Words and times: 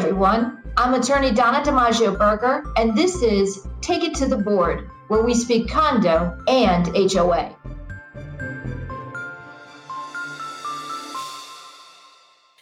everyone. 0.00 0.62
I'm 0.78 0.94
attorney 0.94 1.30
Donna 1.30 1.60
DiMaggio 1.60 2.16
Berger, 2.16 2.64
and 2.78 2.96
this 2.96 3.22
is 3.22 3.66
Take 3.82 4.02
It 4.02 4.14
to 4.14 4.26
the 4.26 4.38
Board, 4.38 4.88
where 5.08 5.22
we 5.22 5.34
speak 5.34 5.68
condo 5.68 6.42
and 6.48 6.86
HOA. 6.96 7.54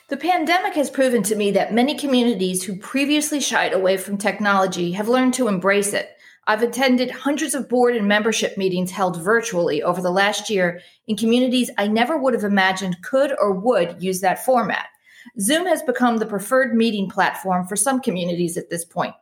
The 0.08 0.16
pandemic 0.16 0.74
has 0.74 0.90
proven 0.90 1.22
to 1.22 1.36
me 1.36 1.52
that 1.52 1.72
many 1.72 1.96
communities 1.96 2.64
who 2.64 2.76
previously 2.76 3.38
shied 3.38 3.72
away 3.72 3.98
from 3.98 4.18
technology 4.18 4.90
have 4.92 5.08
learned 5.08 5.34
to 5.34 5.46
embrace 5.46 5.92
it. 5.92 6.10
I've 6.44 6.64
attended 6.64 7.12
hundreds 7.12 7.54
of 7.54 7.68
board 7.68 7.94
and 7.94 8.08
membership 8.08 8.58
meetings 8.58 8.90
held 8.90 9.22
virtually 9.22 9.80
over 9.80 10.02
the 10.02 10.10
last 10.10 10.50
year 10.50 10.80
in 11.06 11.16
communities 11.16 11.70
I 11.78 11.86
never 11.86 12.18
would 12.18 12.34
have 12.34 12.42
imagined 12.42 13.00
could 13.00 13.32
or 13.38 13.52
would 13.52 14.02
use 14.02 14.22
that 14.22 14.44
format. 14.44 14.88
Zoom 15.40 15.66
has 15.66 15.82
become 15.82 16.18
the 16.18 16.26
preferred 16.26 16.74
meeting 16.74 17.08
platform 17.08 17.66
for 17.66 17.76
some 17.76 18.00
communities 18.00 18.56
at 18.56 18.70
this 18.70 18.84
point. 18.84 19.14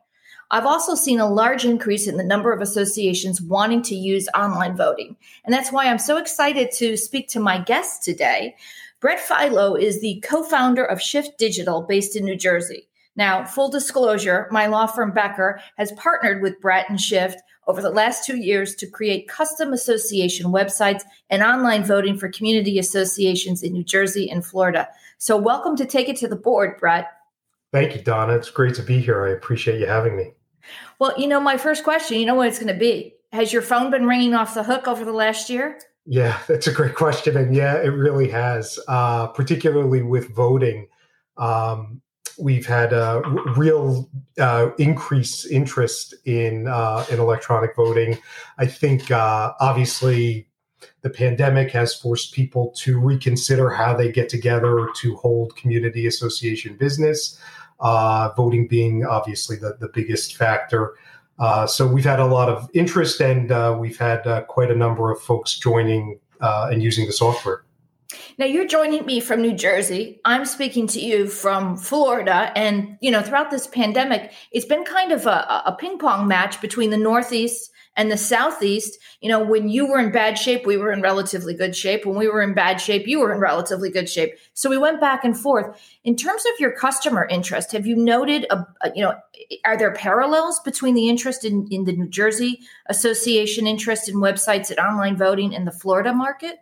I've 0.49 0.65
also 0.65 0.95
seen 0.95 1.19
a 1.19 1.29
large 1.29 1.65
increase 1.65 2.07
in 2.07 2.15
the 2.15 2.23
number 2.23 2.53
of 2.53 2.61
associations 2.61 3.41
wanting 3.41 3.81
to 3.83 3.95
use 3.95 4.29
online 4.35 4.77
voting. 4.77 5.17
And 5.43 5.53
that's 5.53 5.71
why 5.71 5.85
I'm 5.85 5.99
so 5.99 6.17
excited 6.17 6.71
to 6.73 6.95
speak 6.95 7.27
to 7.29 7.39
my 7.39 7.59
guest 7.59 8.03
today. 8.03 8.55
Brett 9.01 9.19
Philo 9.19 9.75
is 9.75 9.99
the 9.99 10.23
co 10.25 10.43
founder 10.43 10.85
of 10.85 11.01
Shift 11.01 11.37
Digital 11.37 11.81
based 11.81 12.15
in 12.15 12.23
New 12.23 12.37
Jersey. 12.37 12.87
Now, 13.17 13.43
full 13.43 13.69
disclosure, 13.69 14.47
my 14.51 14.67
law 14.67 14.85
firm 14.85 15.11
Becker 15.11 15.59
has 15.77 15.91
partnered 15.93 16.41
with 16.41 16.61
Brett 16.61 16.89
and 16.89 17.01
Shift 17.01 17.41
over 17.67 17.81
the 17.81 17.89
last 17.89 18.25
two 18.25 18.37
years 18.37 18.73
to 18.75 18.87
create 18.87 19.27
custom 19.27 19.73
association 19.73 20.47
websites 20.47 21.03
and 21.29 21.43
online 21.43 21.83
voting 21.83 22.17
for 22.17 22.29
community 22.29 22.79
associations 22.79 23.63
in 23.63 23.73
New 23.73 23.83
Jersey 23.83 24.29
and 24.29 24.45
Florida. 24.45 24.87
So, 25.19 25.35
welcome 25.35 25.75
to 25.77 25.85
Take 25.85 26.09
It 26.09 26.17
to 26.17 26.27
the 26.27 26.35
Board, 26.35 26.79
Brett. 26.79 27.07
Thank 27.73 27.95
you, 27.95 28.01
Donna. 28.01 28.35
It's 28.35 28.51
great 28.51 28.75
to 28.75 28.83
be 28.83 28.99
here. 28.99 29.25
I 29.25 29.31
appreciate 29.31 29.79
you 29.79 29.87
having 29.87 30.15
me. 30.15 30.33
Well, 30.99 31.13
you 31.17 31.27
know, 31.27 31.39
my 31.39 31.57
first 31.57 31.83
question, 31.83 32.19
you 32.19 32.25
know 32.27 32.35
what 32.35 32.47
it's 32.47 32.59
going 32.59 32.71
to 32.71 32.79
be. 32.79 33.15
Has 33.33 33.51
your 33.51 33.63
phone 33.63 33.89
been 33.89 34.05
ringing 34.05 34.35
off 34.35 34.53
the 34.53 34.63
hook 34.63 34.87
over 34.87 35.03
the 35.03 35.11
last 35.11 35.49
year? 35.49 35.79
Yeah, 36.05 36.37
that's 36.47 36.67
a 36.67 36.71
great 36.71 36.93
question. 36.93 37.35
And 37.35 37.55
yeah, 37.55 37.77
it 37.77 37.87
really 37.87 38.29
has, 38.29 38.77
uh, 38.87 39.27
particularly 39.27 40.03
with 40.03 40.33
voting. 40.35 40.87
Um, 41.37 42.01
we've 42.37 42.67
had 42.67 42.93
a 42.93 43.23
real 43.55 44.09
uh, 44.37 44.69
increase 44.77 45.47
interest 45.47 46.13
in 46.25 46.67
uh, 46.67 47.05
in 47.09 47.19
electronic 47.19 47.75
voting. 47.75 48.19
I 48.59 48.67
think 48.67 49.09
uh, 49.09 49.53
obviously 49.59 50.47
the 51.01 51.09
pandemic 51.09 51.71
has 51.71 51.93
forced 51.93 52.33
people 52.33 52.73
to 52.77 52.99
reconsider 52.99 53.69
how 53.69 53.95
they 53.95 54.11
get 54.11 54.29
together 54.29 54.89
to 54.95 55.15
hold 55.15 55.55
community 55.55 56.07
association 56.07 56.75
business. 56.75 57.39
Uh, 57.79 58.29
voting 58.35 58.67
being 58.67 59.05
obviously 59.05 59.55
the, 59.55 59.77
the 59.79 59.87
biggest 59.89 60.35
factor. 60.35 60.95
Uh, 61.37 61.67
so 61.67 61.85
we've 61.85 62.05
had 62.05 62.19
a 62.19 62.25
lot 62.25 62.49
of 62.49 62.67
interest, 62.73 63.21
and 63.21 63.51
uh, 63.51 63.75
we've 63.79 63.99
had 63.99 64.23
quite 64.47 64.71
a 64.71 64.75
number 64.75 65.11
of 65.11 65.21
folks 65.21 65.55
joining 65.59 66.19
and 66.41 66.81
using 66.81 67.05
the 67.05 67.13
software. 67.13 67.63
Now 68.37 68.45
you're 68.45 68.67
joining 68.67 69.05
me 69.05 69.19
from 69.19 69.41
New 69.41 69.53
Jersey. 69.53 70.19
I'm 70.23 70.45
speaking 70.45 70.87
to 70.87 70.99
you 70.99 71.27
from 71.27 71.75
Florida. 71.75 72.51
And, 72.55 72.97
you 73.01 73.11
know, 73.11 73.21
throughout 73.21 73.51
this 73.51 73.67
pandemic, 73.67 74.31
it's 74.51 74.65
been 74.65 74.83
kind 74.83 75.11
of 75.11 75.25
a, 75.25 75.63
a, 75.65 75.75
ping 75.77 75.97
pong 75.97 76.27
match 76.27 76.61
between 76.61 76.91
the 76.91 76.97
Northeast 76.97 77.71
and 77.97 78.09
the 78.09 78.17
Southeast. 78.17 78.97
You 79.19 79.29
know, 79.29 79.43
when 79.43 79.67
you 79.67 79.87
were 79.87 79.99
in 79.99 80.11
bad 80.11 80.37
shape, 80.37 80.65
we 80.65 80.77
were 80.77 80.93
in 80.93 81.01
relatively 81.01 81.53
good 81.53 81.75
shape. 81.75 82.05
When 82.05 82.17
we 82.17 82.29
were 82.29 82.41
in 82.41 82.53
bad 82.53 82.79
shape, 82.79 83.07
you 83.07 83.19
were 83.19 83.33
in 83.33 83.39
relatively 83.39 83.89
good 83.89 84.07
shape. 84.07 84.35
So 84.53 84.69
we 84.69 84.77
went 84.77 85.01
back 85.01 85.25
and 85.25 85.37
forth. 85.37 85.81
In 86.03 86.15
terms 86.15 86.43
of 86.45 86.59
your 86.59 86.71
customer 86.71 87.27
interest, 87.29 87.73
have 87.73 87.85
you 87.85 87.95
noted, 87.95 88.45
a, 88.49 88.65
a 88.81 88.91
you 88.95 89.01
know, 89.01 89.15
are 89.65 89.77
there 89.77 89.93
parallels 89.93 90.59
between 90.61 90.93
the 90.93 91.09
interest 91.09 91.43
in, 91.43 91.67
in 91.71 91.83
the 91.83 91.93
New 91.93 92.07
Jersey 92.07 92.59
Association 92.85 93.67
interest 93.67 94.07
in 94.07 94.15
websites 94.15 94.69
and 94.69 94.79
online 94.79 95.17
voting 95.17 95.51
in 95.51 95.65
the 95.65 95.71
Florida 95.71 96.13
market? 96.13 96.57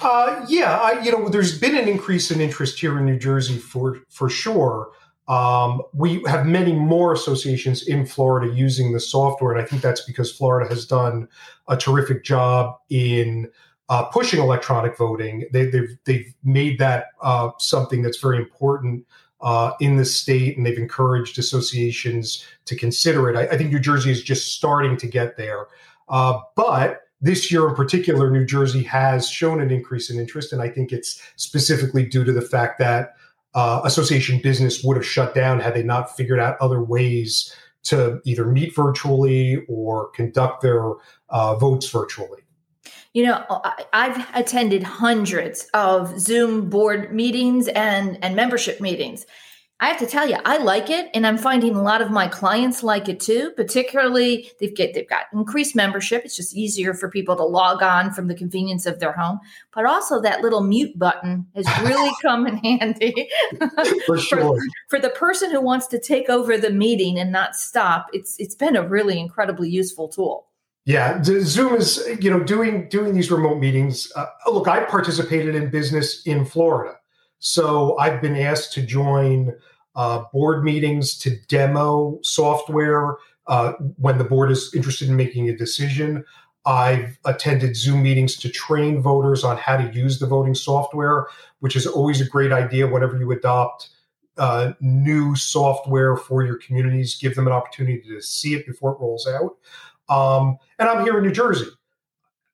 Uh, 0.00 0.44
yeah, 0.48 0.78
I, 0.78 1.02
you 1.02 1.10
know, 1.10 1.28
there's 1.28 1.58
been 1.58 1.76
an 1.76 1.88
increase 1.88 2.30
in 2.30 2.40
interest 2.40 2.78
here 2.78 2.98
in 2.98 3.04
New 3.04 3.18
Jersey 3.18 3.58
for 3.58 3.98
for 4.08 4.30
sure. 4.30 4.90
Um, 5.28 5.82
we 5.92 6.22
have 6.26 6.46
many 6.46 6.72
more 6.72 7.12
associations 7.12 7.86
in 7.86 8.06
Florida 8.06 8.52
using 8.52 8.92
the 8.92 9.00
software, 9.00 9.52
and 9.52 9.60
I 9.60 9.64
think 9.64 9.82
that's 9.82 10.00
because 10.00 10.32
Florida 10.32 10.68
has 10.68 10.86
done 10.86 11.28
a 11.68 11.76
terrific 11.76 12.24
job 12.24 12.78
in 12.88 13.50
uh, 13.90 14.04
pushing 14.04 14.40
electronic 14.40 14.96
voting. 14.96 15.46
They, 15.52 15.64
have 15.64 15.72
they've, 15.72 15.98
they've 16.04 16.34
made 16.44 16.78
that 16.78 17.06
uh, 17.22 17.50
something 17.58 18.02
that's 18.02 18.18
very 18.18 18.38
important 18.38 19.06
uh, 19.42 19.72
in 19.80 19.98
the 19.98 20.04
state, 20.04 20.56
and 20.56 20.64
they've 20.64 20.78
encouraged 20.78 21.38
associations 21.38 22.44
to 22.64 22.74
consider 22.74 23.28
it. 23.28 23.36
I, 23.36 23.54
I 23.54 23.58
think 23.58 23.70
New 23.70 23.80
Jersey 23.80 24.10
is 24.10 24.22
just 24.22 24.54
starting 24.54 24.96
to 24.96 25.06
get 25.06 25.36
there, 25.36 25.66
uh, 26.08 26.40
but 26.56 27.02
this 27.20 27.50
year 27.50 27.68
in 27.68 27.74
particular, 27.74 28.30
New 28.30 28.46
Jersey 28.46 28.82
has 28.84 29.28
shown 29.28 29.60
an 29.60 29.70
increase 29.70 30.08
in 30.08 30.18
interest, 30.18 30.52
and 30.52 30.62
I 30.62 30.70
think 30.70 30.92
it's 30.92 31.20
specifically 31.36 32.04
due 32.04 32.24
to 32.24 32.32
the 32.32 32.40
fact 32.40 32.78
that 32.78 33.14
uh, 33.54 33.80
association 33.84 34.40
business 34.42 34.82
would 34.84 34.96
have 34.96 35.06
shut 35.06 35.34
down 35.34 35.60
had 35.60 35.74
they 35.74 35.82
not 35.82 36.16
figured 36.16 36.38
out 36.38 36.56
other 36.60 36.82
ways 36.82 37.54
to 37.84 38.20
either 38.24 38.44
meet 38.46 38.74
virtually 38.74 39.64
or 39.68 40.08
conduct 40.10 40.62
their 40.62 40.92
uh, 41.30 41.54
votes 41.54 41.88
virtually. 41.88 42.42
You 43.14 43.24
know, 43.24 43.62
I've 43.92 44.28
attended 44.34 44.82
hundreds 44.82 45.68
of 45.74 46.20
Zoom 46.20 46.68
board 46.68 47.14
meetings 47.14 47.66
and, 47.68 48.18
and 48.22 48.36
membership 48.36 48.80
meetings. 48.80 49.26
I 49.80 49.86
have 49.88 49.98
to 49.98 50.06
tell 50.06 50.28
you, 50.28 50.36
I 50.44 50.58
like 50.58 50.90
it, 50.90 51.08
and 51.14 51.24
I'm 51.24 51.38
finding 51.38 51.76
a 51.76 51.82
lot 51.82 52.02
of 52.02 52.10
my 52.10 52.26
clients 52.26 52.82
like 52.82 53.08
it 53.08 53.20
too. 53.20 53.52
Particularly, 53.54 54.50
they've 54.58 54.74
get 54.74 54.92
they've 54.92 55.08
got 55.08 55.26
increased 55.32 55.76
membership. 55.76 56.24
It's 56.24 56.34
just 56.34 56.56
easier 56.56 56.94
for 56.94 57.08
people 57.08 57.36
to 57.36 57.44
log 57.44 57.80
on 57.80 58.12
from 58.12 58.26
the 58.26 58.34
convenience 58.34 58.86
of 58.86 58.98
their 58.98 59.12
home. 59.12 59.38
But 59.72 59.86
also, 59.86 60.20
that 60.20 60.40
little 60.40 60.62
mute 60.62 60.98
button 60.98 61.46
has 61.54 61.66
really 61.84 62.10
come 62.22 62.48
in 62.48 62.56
handy 62.56 63.28
for 64.06 64.18
sure 64.18 64.40
for, 64.40 64.58
for, 64.88 64.98
the 64.98 65.10
person 65.10 65.52
who 65.52 65.60
wants 65.60 65.86
to 65.88 66.00
take 66.00 66.28
over 66.28 66.58
the 66.58 66.70
meeting 66.70 67.16
and 67.16 67.30
not 67.30 67.54
stop. 67.54 68.08
It's 68.12 68.34
it's 68.40 68.56
been 68.56 68.74
a 68.74 68.86
really 68.86 69.20
incredibly 69.20 69.70
useful 69.70 70.08
tool. 70.08 70.48
Yeah, 70.86 71.22
Zoom 71.22 71.76
is 71.76 72.04
you 72.20 72.32
know 72.32 72.42
doing 72.42 72.88
doing 72.88 73.14
these 73.14 73.30
remote 73.30 73.60
meetings. 73.60 74.10
Uh, 74.16 74.26
look, 74.50 74.66
I 74.66 74.84
participated 74.86 75.54
in 75.54 75.70
business 75.70 76.20
in 76.26 76.44
Florida. 76.44 76.96
So 77.38 77.96
I've 77.98 78.20
been 78.20 78.36
asked 78.36 78.72
to 78.74 78.82
join 78.82 79.54
uh, 79.94 80.24
board 80.32 80.64
meetings 80.64 81.18
to 81.18 81.36
demo 81.48 82.18
software 82.22 83.16
uh, 83.46 83.72
when 83.96 84.18
the 84.18 84.24
board 84.24 84.50
is 84.50 84.72
interested 84.74 85.08
in 85.08 85.16
making 85.16 85.48
a 85.48 85.56
decision. 85.56 86.24
I've 86.66 87.18
attended 87.24 87.76
Zoom 87.76 88.02
meetings 88.02 88.36
to 88.36 88.50
train 88.50 89.00
voters 89.00 89.42
on 89.42 89.56
how 89.56 89.76
to 89.76 89.92
use 89.92 90.18
the 90.18 90.26
voting 90.26 90.54
software, 90.54 91.26
which 91.60 91.76
is 91.76 91.86
always 91.86 92.20
a 92.20 92.28
great 92.28 92.52
idea 92.52 92.86
whenever 92.86 93.16
you 93.18 93.30
adopt 93.32 93.88
uh, 94.36 94.72
new 94.80 95.34
software 95.34 96.16
for 96.16 96.44
your 96.44 96.58
communities. 96.58 97.16
Give 97.16 97.34
them 97.34 97.46
an 97.46 97.52
opportunity 97.52 98.02
to 98.02 98.20
see 98.20 98.54
it 98.54 98.66
before 98.66 98.92
it 98.92 99.00
rolls 99.00 99.26
out. 99.26 99.56
Um, 100.14 100.58
and 100.78 100.88
I'm 100.88 101.04
here 101.04 101.18
in 101.18 101.24
New 101.24 101.32
Jersey 101.32 101.66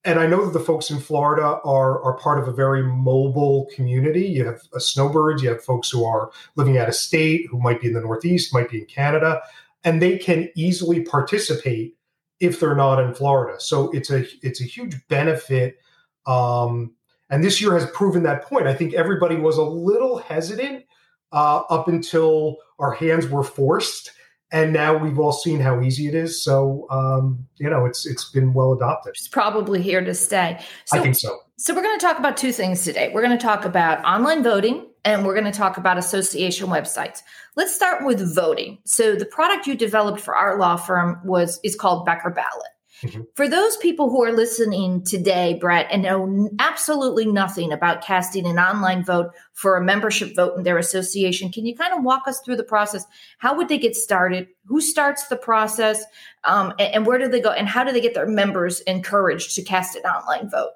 and 0.04 0.18
I 0.18 0.26
know 0.26 0.44
that 0.44 0.52
the 0.52 0.64
folks 0.64 0.90
in 0.90 1.00
Florida 1.00 1.60
are 1.64 2.02
are 2.02 2.18
part 2.18 2.38
of 2.38 2.46
a 2.46 2.52
very 2.52 2.82
mobile 2.82 3.68
community. 3.74 4.26
You 4.26 4.46
have 4.46 4.60
uh, 4.74 4.78
snowbirds, 4.78 5.42
you 5.42 5.48
have 5.48 5.64
folks 5.64 5.90
who 5.90 6.04
are 6.04 6.30
living 6.56 6.78
out 6.78 6.88
of 6.88 6.94
state, 6.94 7.46
who 7.50 7.58
might 7.58 7.80
be 7.80 7.88
in 7.88 7.94
the 7.94 8.00
Northeast, 8.00 8.52
might 8.52 8.70
be 8.70 8.80
in 8.80 8.86
Canada, 8.86 9.40
and 9.82 10.00
they 10.00 10.18
can 10.18 10.50
easily 10.54 11.02
participate 11.02 11.96
if 12.40 12.60
they're 12.60 12.74
not 12.74 13.00
in 13.00 13.14
Florida. 13.14 13.58
So 13.60 13.90
it's 13.92 14.10
a 14.10 14.24
it's 14.42 14.60
a 14.60 14.64
huge 14.64 14.96
benefit. 15.08 15.78
Um, 16.26 16.92
and 17.30 17.42
this 17.42 17.60
year 17.60 17.72
has 17.72 17.90
proven 17.90 18.22
that 18.24 18.44
point. 18.44 18.66
I 18.66 18.74
think 18.74 18.94
everybody 18.94 19.36
was 19.36 19.56
a 19.56 19.62
little 19.62 20.18
hesitant 20.18 20.84
uh, 21.32 21.62
up 21.70 21.88
until 21.88 22.58
our 22.78 22.92
hands 22.92 23.26
were 23.26 23.42
forced 23.42 24.10
and 24.52 24.72
now 24.72 24.96
we've 24.96 25.18
all 25.18 25.32
seen 25.32 25.60
how 25.60 25.80
easy 25.80 26.06
it 26.06 26.14
is. 26.14 26.42
So 26.42 26.86
um, 26.90 27.46
you 27.56 27.68
know, 27.68 27.84
it's 27.86 28.06
it's 28.06 28.30
been 28.30 28.54
well 28.54 28.72
adopted. 28.72 29.10
It's 29.16 29.28
probably 29.28 29.82
here 29.82 30.04
to 30.04 30.14
stay. 30.14 30.60
So, 30.86 30.98
I 30.98 31.02
think 31.02 31.16
so. 31.16 31.38
So 31.56 31.74
we're 31.74 31.82
going 31.82 31.98
to 31.98 32.04
talk 32.04 32.18
about 32.18 32.36
two 32.36 32.52
things 32.52 32.82
today. 32.82 33.10
We're 33.12 33.22
going 33.22 33.36
to 33.36 33.42
talk 33.42 33.64
about 33.64 34.04
online 34.04 34.42
voting, 34.42 34.86
and 35.04 35.24
we're 35.24 35.34
going 35.34 35.50
to 35.50 35.56
talk 35.56 35.76
about 35.76 35.98
association 35.98 36.68
websites. 36.68 37.20
Let's 37.56 37.74
start 37.74 38.04
with 38.04 38.34
voting. 38.34 38.78
So 38.84 39.14
the 39.14 39.26
product 39.26 39.66
you 39.66 39.76
developed 39.76 40.20
for 40.20 40.34
our 40.34 40.58
law 40.58 40.76
firm 40.76 41.20
was 41.24 41.60
is 41.62 41.76
called 41.76 42.06
Becker 42.06 42.30
Ballot. 42.30 42.73
Mm-hmm. 43.02 43.22
For 43.34 43.48
those 43.48 43.76
people 43.78 44.08
who 44.08 44.22
are 44.22 44.32
listening 44.32 45.04
today, 45.04 45.58
Brett, 45.60 45.88
and 45.90 46.02
know 46.02 46.48
absolutely 46.58 47.26
nothing 47.26 47.72
about 47.72 48.02
casting 48.02 48.46
an 48.46 48.58
online 48.58 49.04
vote 49.04 49.32
for 49.52 49.76
a 49.76 49.84
membership 49.84 50.34
vote 50.36 50.56
in 50.56 50.62
their 50.62 50.78
association, 50.78 51.50
can 51.50 51.66
you 51.66 51.74
kind 51.76 51.92
of 51.92 52.04
walk 52.04 52.22
us 52.26 52.40
through 52.40 52.56
the 52.56 52.64
process? 52.64 53.04
How 53.38 53.56
would 53.56 53.68
they 53.68 53.78
get 53.78 53.96
started? 53.96 54.48
Who 54.66 54.80
starts 54.80 55.26
the 55.26 55.36
process? 55.36 56.04
Um, 56.44 56.72
and, 56.78 56.94
and 56.94 57.06
where 57.06 57.18
do 57.18 57.28
they 57.28 57.40
go? 57.40 57.50
And 57.50 57.68
how 57.68 57.84
do 57.84 57.92
they 57.92 58.00
get 58.00 58.14
their 58.14 58.28
members 58.28 58.80
encouraged 58.80 59.54
to 59.56 59.62
cast 59.62 59.96
an 59.96 60.02
online 60.02 60.48
vote? 60.48 60.70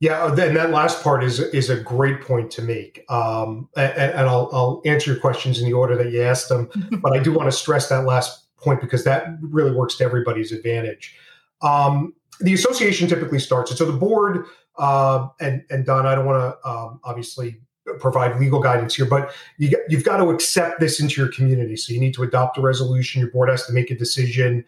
Yeah, 0.00 0.28
and 0.28 0.56
that 0.56 0.70
last 0.70 1.02
part 1.02 1.22
is 1.22 1.40
is 1.40 1.68
a 1.68 1.78
great 1.78 2.22
point 2.22 2.50
to 2.52 2.62
make, 2.62 3.04
um, 3.10 3.68
and, 3.76 3.92
and 3.92 4.28
I'll, 4.30 4.48
I'll 4.50 4.82
answer 4.86 5.12
your 5.12 5.20
questions 5.20 5.60
in 5.60 5.66
the 5.66 5.74
order 5.74 5.94
that 5.94 6.10
you 6.10 6.22
asked 6.22 6.48
them. 6.48 6.70
but 7.02 7.12
I 7.12 7.22
do 7.22 7.34
want 7.34 7.48
to 7.48 7.56
stress 7.56 7.90
that 7.90 8.06
last 8.06 8.46
point 8.56 8.80
because 8.80 9.04
that 9.04 9.26
really 9.42 9.72
works 9.72 9.96
to 9.96 10.04
everybody's 10.04 10.52
advantage. 10.52 11.14
Um, 11.62 12.14
the 12.40 12.54
association 12.54 13.08
typically 13.08 13.38
starts, 13.38 13.70
and 13.70 13.78
so 13.78 13.84
the 13.84 13.92
board 13.92 14.46
uh, 14.78 15.28
and 15.40 15.62
and 15.70 15.84
Don, 15.84 16.06
I 16.06 16.14
don't 16.14 16.26
want 16.26 16.38
to 16.40 16.68
um, 16.68 17.00
obviously 17.04 17.60
provide 17.98 18.38
legal 18.38 18.60
guidance 18.60 18.94
here, 18.94 19.06
but 19.06 19.32
you, 19.58 19.76
you've 19.88 20.04
got 20.04 20.18
to 20.18 20.30
accept 20.30 20.80
this 20.80 21.00
into 21.00 21.20
your 21.20 21.30
community. 21.32 21.76
So 21.76 21.92
you 21.92 22.00
need 22.00 22.14
to 22.14 22.22
adopt 22.22 22.56
a 22.56 22.60
resolution. 22.60 23.20
Your 23.20 23.30
board 23.30 23.48
has 23.48 23.66
to 23.66 23.72
make 23.72 23.90
a 23.90 23.96
decision. 23.96 24.64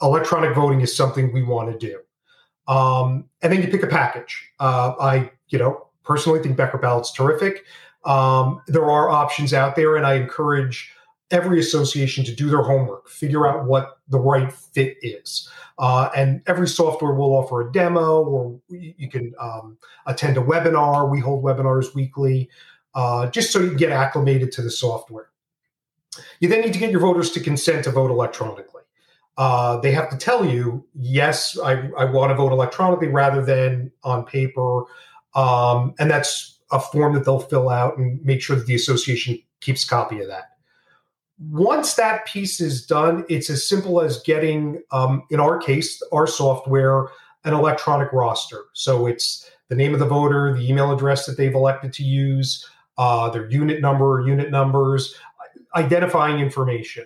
Electronic 0.00 0.54
voting 0.54 0.80
is 0.80 0.96
something 0.96 1.32
we 1.32 1.42
want 1.42 1.72
to 1.72 1.86
do, 1.86 2.72
um, 2.72 3.24
and 3.42 3.52
then 3.52 3.62
you 3.62 3.68
pick 3.68 3.82
a 3.82 3.86
package. 3.86 4.50
Uh, 4.58 4.94
I, 5.00 5.30
you 5.48 5.58
know, 5.58 5.86
personally 6.04 6.40
think 6.42 6.56
Becker 6.56 6.78
Ballot's 6.78 7.12
terrific. 7.12 7.64
Um, 8.04 8.62
there 8.66 8.90
are 8.90 9.10
options 9.10 9.52
out 9.52 9.74
there, 9.74 9.96
and 9.96 10.06
I 10.06 10.14
encourage 10.14 10.92
every 11.30 11.58
association 11.58 12.24
to 12.24 12.34
do 12.34 12.48
their 12.48 12.62
homework, 12.62 13.08
figure 13.08 13.46
out 13.46 13.66
what 13.66 13.98
the 14.08 14.18
right 14.18 14.52
fit 14.52 14.96
is. 15.02 15.48
Uh, 15.78 16.08
and 16.16 16.40
every 16.46 16.68
software 16.68 17.12
will 17.12 17.34
offer 17.34 17.68
a 17.68 17.72
demo, 17.72 18.22
or 18.22 18.60
you 18.68 19.10
can 19.10 19.34
um, 19.38 19.76
attend 20.06 20.36
a 20.36 20.40
webinar. 20.40 21.10
We 21.10 21.20
hold 21.20 21.44
webinars 21.44 21.94
weekly, 21.94 22.48
uh, 22.94 23.28
just 23.28 23.52
so 23.52 23.58
you 23.58 23.74
get 23.76 23.90
acclimated 23.90 24.52
to 24.52 24.62
the 24.62 24.70
software. 24.70 25.30
You 26.40 26.48
then 26.48 26.62
need 26.62 26.72
to 26.72 26.78
get 26.78 26.90
your 26.90 27.00
voters 27.00 27.30
to 27.32 27.40
consent 27.40 27.84
to 27.84 27.90
vote 27.90 28.10
electronically. 28.10 28.82
Uh, 29.36 29.78
they 29.78 29.92
have 29.92 30.08
to 30.08 30.16
tell 30.16 30.46
you, 30.46 30.86
yes, 30.94 31.58
I, 31.58 31.90
I, 31.98 32.06
want 32.06 32.30
to 32.30 32.34
vote 32.34 32.52
electronically 32.52 33.08
rather 33.08 33.44
than 33.44 33.92
on 34.02 34.24
paper. 34.24 34.84
Um, 35.34 35.94
and 35.98 36.10
that's 36.10 36.58
a 36.70 36.80
form 36.80 37.12
that 37.12 37.26
they'll 37.26 37.40
fill 37.40 37.68
out 37.68 37.98
and 37.98 38.24
make 38.24 38.40
sure 38.40 38.56
that 38.56 38.64
the 38.64 38.74
association 38.74 39.38
keeps 39.60 39.84
copy 39.84 40.20
of 40.20 40.28
that 40.28 40.55
once 41.38 41.94
that 41.94 42.26
piece 42.26 42.60
is 42.60 42.86
done, 42.86 43.24
it's 43.28 43.50
as 43.50 43.68
simple 43.68 44.00
as 44.00 44.22
getting, 44.22 44.82
um, 44.90 45.22
in 45.30 45.40
our 45.40 45.58
case, 45.58 46.02
our 46.12 46.26
software, 46.26 47.08
an 47.44 47.52
electronic 47.52 48.12
roster. 48.12 48.64
So 48.72 49.06
it's 49.06 49.48
the 49.68 49.74
name 49.74 49.92
of 49.92 50.00
the 50.00 50.06
voter, 50.06 50.54
the 50.54 50.68
email 50.68 50.92
address 50.92 51.26
that 51.26 51.36
they've 51.36 51.54
elected 51.54 51.92
to 51.94 52.04
use, 52.04 52.66
uh, 52.98 53.28
their 53.30 53.48
unit 53.50 53.80
number 53.80 54.24
unit 54.26 54.50
numbers, 54.50 55.14
identifying 55.74 56.40
information. 56.40 57.04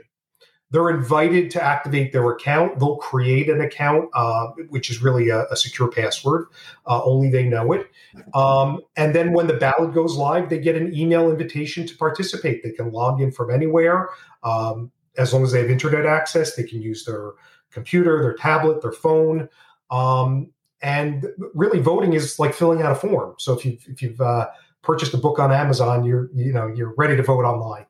They're 0.70 0.90
invited 0.90 1.50
to 1.52 1.62
activate 1.62 2.12
their 2.12 2.30
account. 2.30 2.78
They'll 2.78 2.96
create 2.96 3.48
an 3.48 3.60
account, 3.60 4.08
uh, 4.14 4.48
which 4.68 4.90
is 4.90 5.02
really 5.02 5.28
a, 5.28 5.44
a 5.46 5.56
secure 5.56 5.90
password. 5.90 6.46
Uh, 6.86 7.02
only 7.02 7.30
they 7.30 7.48
know 7.48 7.72
it. 7.72 7.90
Um, 8.34 8.80
and 8.96 9.14
then 9.14 9.32
when 9.32 9.46
the 9.46 9.54
ballot 9.54 9.92
goes 9.92 10.16
live, 10.16 10.48
they 10.48 10.58
get 10.58 10.76
an 10.76 10.94
email 10.94 11.30
invitation 11.30 11.86
to 11.86 11.96
participate. 11.96 12.62
They 12.62 12.70
can 12.70 12.92
log 12.92 13.20
in 13.20 13.32
from 13.32 13.50
anywhere. 13.50 14.10
Um, 14.42 14.92
as 15.16 15.32
long 15.32 15.42
as 15.42 15.52
they 15.52 15.60
have 15.60 15.70
internet 15.70 16.06
access, 16.06 16.54
they 16.54 16.62
can 16.62 16.80
use 16.80 17.04
their 17.04 17.32
computer, 17.70 18.22
their 18.22 18.34
tablet, 18.34 18.80
their 18.80 18.92
phone. 18.92 19.48
Um, 19.90 20.52
and 20.82 21.26
really, 21.54 21.80
voting 21.80 22.14
is 22.14 22.38
like 22.38 22.54
filling 22.54 22.80
out 22.82 22.92
a 22.92 22.94
form. 22.94 23.34
So 23.38 23.52
if 23.52 23.64
you've, 23.64 23.84
if 23.88 24.02
you've 24.02 24.20
uh, 24.20 24.48
purchased 24.82 25.14
a 25.14 25.18
book 25.18 25.38
on 25.38 25.52
Amazon, 25.52 26.04
you're 26.04 26.30
you 26.34 26.52
know 26.52 26.68
you're 26.68 26.94
ready 26.96 27.16
to 27.16 27.22
vote 27.22 27.44
online. 27.44 27.86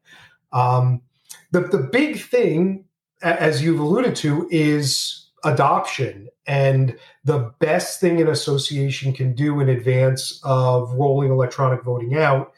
Um, 0.53 1.03
the, 1.50 1.61
the 1.61 1.79
big 1.79 2.20
thing, 2.20 2.85
as 3.23 3.62
you've 3.62 3.81
alluded 3.81 4.17
to, 4.17 4.49
is 4.50 5.31
adoption. 5.44 6.29
And 6.47 6.97
the 7.25 7.52
best 7.58 8.00
thing 8.00 8.20
an 8.20 8.29
association 8.29 9.12
can 9.12 9.35
do 9.35 9.61
in 9.61 9.69
advance 9.69 10.41
of 10.44 10.93
rolling 10.94 11.31
electronic 11.31 11.82
voting 11.82 12.17
out 12.17 12.52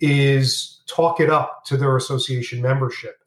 is 0.00 0.80
talk 0.86 1.20
it 1.20 1.30
up 1.30 1.64
to 1.66 1.76
their 1.76 1.96
association 1.96 2.62
membership. 2.62 3.22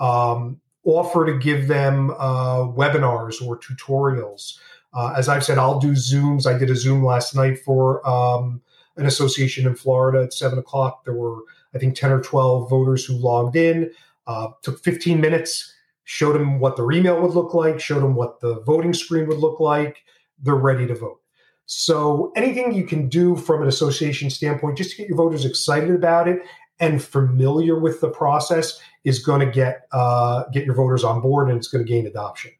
Um, 0.00 0.60
offer 0.84 1.24
to 1.26 1.38
give 1.38 1.68
them 1.68 2.10
uh, 2.18 2.60
webinars 2.66 3.44
or 3.44 3.58
tutorials. 3.58 4.58
Uh, 4.92 5.14
as 5.16 5.28
I've 5.28 5.44
said, 5.44 5.58
I'll 5.58 5.80
do 5.80 5.92
Zooms. 5.92 6.46
I 6.46 6.56
did 6.56 6.70
a 6.70 6.76
Zoom 6.76 7.04
last 7.04 7.34
night 7.34 7.58
for 7.58 8.06
um, 8.08 8.62
an 8.96 9.06
association 9.06 9.66
in 9.66 9.74
Florida 9.74 10.22
at 10.22 10.32
seven 10.32 10.58
o'clock. 10.58 11.04
There 11.04 11.14
were, 11.14 11.42
I 11.74 11.78
think, 11.78 11.96
10 11.96 12.12
or 12.12 12.20
12 12.20 12.70
voters 12.70 13.04
who 13.04 13.14
logged 13.14 13.56
in. 13.56 13.90
Uh, 14.26 14.48
took 14.62 14.82
15 14.82 15.20
minutes, 15.20 15.72
showed 16.04 16.34
them 16.34 16.58
what 16.58 16.76
their 16.76 16.90
email 16.92 17.20
would 17.20 17.32
look 17.32 17.54
like, 17.54 17.80
showed 17.80 18.02
them 18.02 18.14
what 18.14 18.40
the 18.40 18.60
voting 18.62 18.94
screen 18.94 19.26
would 19.28 19.38
look 19.38 19.60
like. 19.60 20.02
They're 20.42 20.54
ready 20.54 20.86
to 20.86 20.94
vote. 20.94 21.20
So 21.66 22.32
anything 22.36 22.74
you 22.74 22.84
can 22.84 23.08
do 23.08 23.36
from 23.36 23.62
an 23.62 23.68
association 23.68 24.30
standpoint, 24.30 24.76
just 24.76 24.90
to 24.90 24.96
get 24.96 25.08
your 25.08 25.16
voters 25.16 25.44
excited 25.44 25.90
about 25.90 26.28
it 26.28 26.42
and 26.78 27.02
familiar 27.02 27.78
with 27.78 28.00
the 28.00 28.10
process, 28.10 28.78
is 29.04 29.18
going 29.18 29.40
to 29.40 29.50
get 29.50 29.86
uh, 29.92 30.44
get 30.52 30.64
your 30.64 30.74
voters 30.74 31.04
on 31.04 31.20
board, 31.20 31.48
and 31.48 31.56
it's 31.56 31.68
going 31.68 31.84
to 31.84 31.90
gain 31.90 32.06
adoption. 32.06 32.52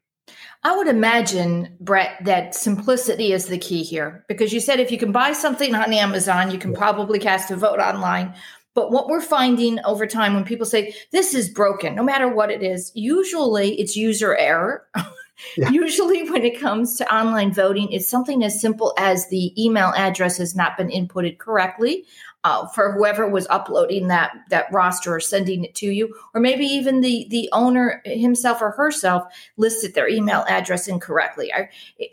I 0.63 0.75
would 0.75 0.87
imagine, 0.87 1.77
Brett, 1.79 2.17
that 2.23 2.55
simplicity 2.55 3.33
is 3.33 3.45
the 3.45 3.57
key 3.59 3.83
here 3.83 4.25
because 4.27 4.51
you 4.51 4.59
said 4.59 4.79
if 4.79 4.91
you 4.91 4.97
can 4.97 5.11
buy 5.11 5.33
something 5.33 5.75
on 5.75 5.93
Amazon, 5.93 6.49
you 6.49 6.57
can 6.57 6.71
yeah. 6.71 6.79
probably 6.79 7.19
cast 7.19 7.51
a 7.51 7.55
vote 7.55 7.79
online. 7.79 8.33
But 8.75 8.91
what 8.91 9.07
we're 9.07 9.21
finding 9.21 9.79
over 9.85 10.05
time 10.05 10.35
when 10.35 10.43
people 10.43 10.65
say 10.65 10.93
this 11.11 11.33
is 11.33 11.49
broken, 11.49 11.95
no 11.95 12.03
matter 12.03 12.27
what 12.27 12.51
it 12.51 12.61
is, 12.61 12.91
usually 12.93 13.79
it's 13.79 13.95
user 13.95 14.35
error. 14.35 14.85
Yeah. 15.57 15.69
Usually, 15.69 16.29
when 16.29 16.45
it 16.45 16.61
comes 16.61 16.95
to 16.95 17.13
online 17.13 17.53
voting, 17.53 17.91
it's 17.91 18.07
something 18.07 18.41
as 18.45 18.61
simple 18.61 18.93
as 18.97 19.27
the 19.27 19.51
email 19.61 19.91
address 19.97 20.37
has 20.37 20.55
not 20.55 20.77
been 20.77 20.87
inputted 20.87 21.39
correctly 21.39 22.05
uh, 22.45 22.67
for 22.67 22.91
whoever 22.91 23.27
was 23.27 23.47
uploading 23.49 24.07
that 24.07 24.31
that 24.51 24.71
roster 24.71 25.15
or 25.15 25.19
sending 25.19 25.65
it 25.65 25.73
to 25.73 25.87
you, 25.87 26.13
or 26.35 26.39
maybe 26.39 26.63
even 26.63 27.01
the 27.01 27.25
the 27.31 27.49
owner 27.51 28.03
himself 28.05 28.61
or 28.61 28.69
herself 28.69 29.23
listed 29.57 29.95
their 29.95 30.07
email 30.07 30.45
address 30.47 30.87
incorrectly. 30.87 31.51
I, 31.51 31.69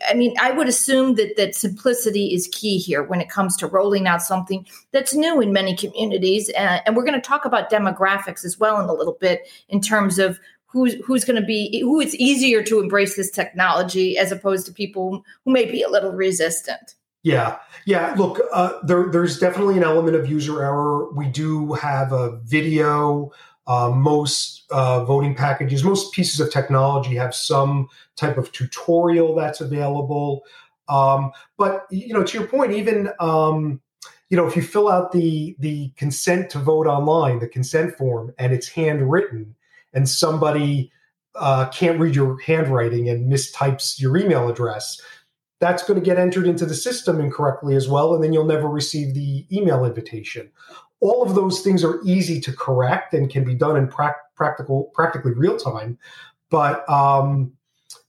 I 0.09 0.15
mean, 0.15 0.33
I 0.41 0.49
would 0.49 0.67
assume 0.67 1.13
that 1.15 1.37
that 1.37 1.53
simplicity 1.53 2.33
is 2.33 2.49
key 2.51 2.79
here 2.79 3.03
when 3.03 3.21
it 3.21 3.29
comes 3.29 3.55
to 3.57 3.67
rolling 3.67 4.07
out 4.07 4.23
something 4.23 4.65
that's 4.91 5.13
new 5.13 5.39
in 5.39 5.53
many 5.53 5.75
communities, 5.75 6.49
and, 6.49 6.81
and 6.87 6.95
we're 6.95 7.05
going 7.05 7.21
to 7.21 7.21
talk 7.21 7.45
about 7.45 7.69
demographics 7.69 8.43
as 8.43 8.57
well 8.57 8.81
in 8.81 8.89
a 8.89 8.93
little 8.93 9.17
bit 9.21 9.47
in 9.69 9.81
terms 9.81 10.17
of 10.17 10.39
who's 10.65 10.95
who's 11.05 11.25
going 11.25 11.39
to 11.39 11.45
be 11.45 11.79
who 11.81 12.01
it's 12.01 12.15
easier 12.15 12.63
to 12.63 12.81
embrace 12.81 13.15
this 13.15 13.29
technology 13.29 14.17
as 14.17 14.31
opposed 14.31 14.65
to 14.65 14.73
people 14.73 15.23
who 15.45 15.53
may 15.53 15.69
be 15.69 15.83
a 15.83 15.89
little 15.89 16.11
resistant. 16.11 16.95
Yeah, 17.23 17.57
yeah. 17.85 18.13
Look, 18.17 18.41
uh, 18.51 18.79
there, 18.83 19.07
there's 19.09 19.39
definitely 19.39 19.77
an 19.77 19.83
element 19.83 20.15
of 20.15 20.29
user 20.29 20.61
error. 20.61 21.09
We 21.13 21.27
do 21.27 21.73
have 21.73 22.11
a 22.11 22.37
video. 22.43 23.31
Uh, 23.65 23.89
most 23.91 24.65
uh, 24.71 25.05
voting 25.05 25.33
packages, 25.33 25.85
most 25.85 26.11
pieces 26.11 26.41
of 26.41 26.51
technology 26.51 27.15
have 27.15 27.33
some 27.33 27.87
type 28.17 28.37
of 28.37 28.51
tutorial 28.51 29.33
that's 29.35 29.61
available. 29.61 30.43
Um, 30.89 31.31
but 31.57 31.85
you 31.89 32.13
know, 32.13 32.23
to 32.23 32.37
your 32.37 32.47
point, 32.47 32.73
even 32.73 33.09
um, 33.21 33.79
you 34.29 34.35
know, 34.35 34.45
if 34.45 34.57
you 34.57 34.61
fill 34.61 34.89
out 34.91 35.13
the 35.13 35.55
the 35.59 35.93
consent 35.95 36.49
to 36.51 36.59
vote 36.59 36.87
online, 36.87 37.39
the 37.39 37.47
consent 37.47 37.95
form, 37.97 38.33
and 38.37 38.51
it's 38.51 38.67
handwritten, 38.67 39.55
and 39.93 40.09
somebody 40.09 40.91
uh, 41.35 41.67
can't 41.69 41.99
read 41.99 42.15
your 42.15 42.37
handwriting 42.41 43.07
and 43.07 43.31
mistypes 43.31 43.99
your 43.99 44.17
email 44.17 44.49
address, 44.49 45.01
that's 45.63 45.81
going 45.81 45.97
to 45.97 46.05
get 46.05 46.19
entered 46.19 46.45
into 46.45 46.65
the 46.65 46.75
system 46.75 47.21
incorrectly 47.21 47.73
as 47.73 47.87
well, 47.87 48.13
and 48.13 48.21
then 48.21 48.33
you'll 48.33 48.43
never 48.43 48.67
receive 48.67 49.13
the 49.13 49.45
email 49.49 49.85
invitation. 49.85 50.51
All 50.99 51.23
of 51.23 51.35
those 51.35 51.61
things 51.61 51.85
are 51.85 52.01
easy 52.03 52.41
to 52.41 52.51
correct 52.51 53.13
and 53.13 53.29
can 53.29 53.45
be 53.45 53.55
done 53.55 53.77
in 53.77 53.87
pra- 53.87 54.17
practical, 54.35 54.91
practically 54.93 55.31
real 55.31 55.55
time. 55.55 55.97
But 56.49 56.87
um, 56.89 57.53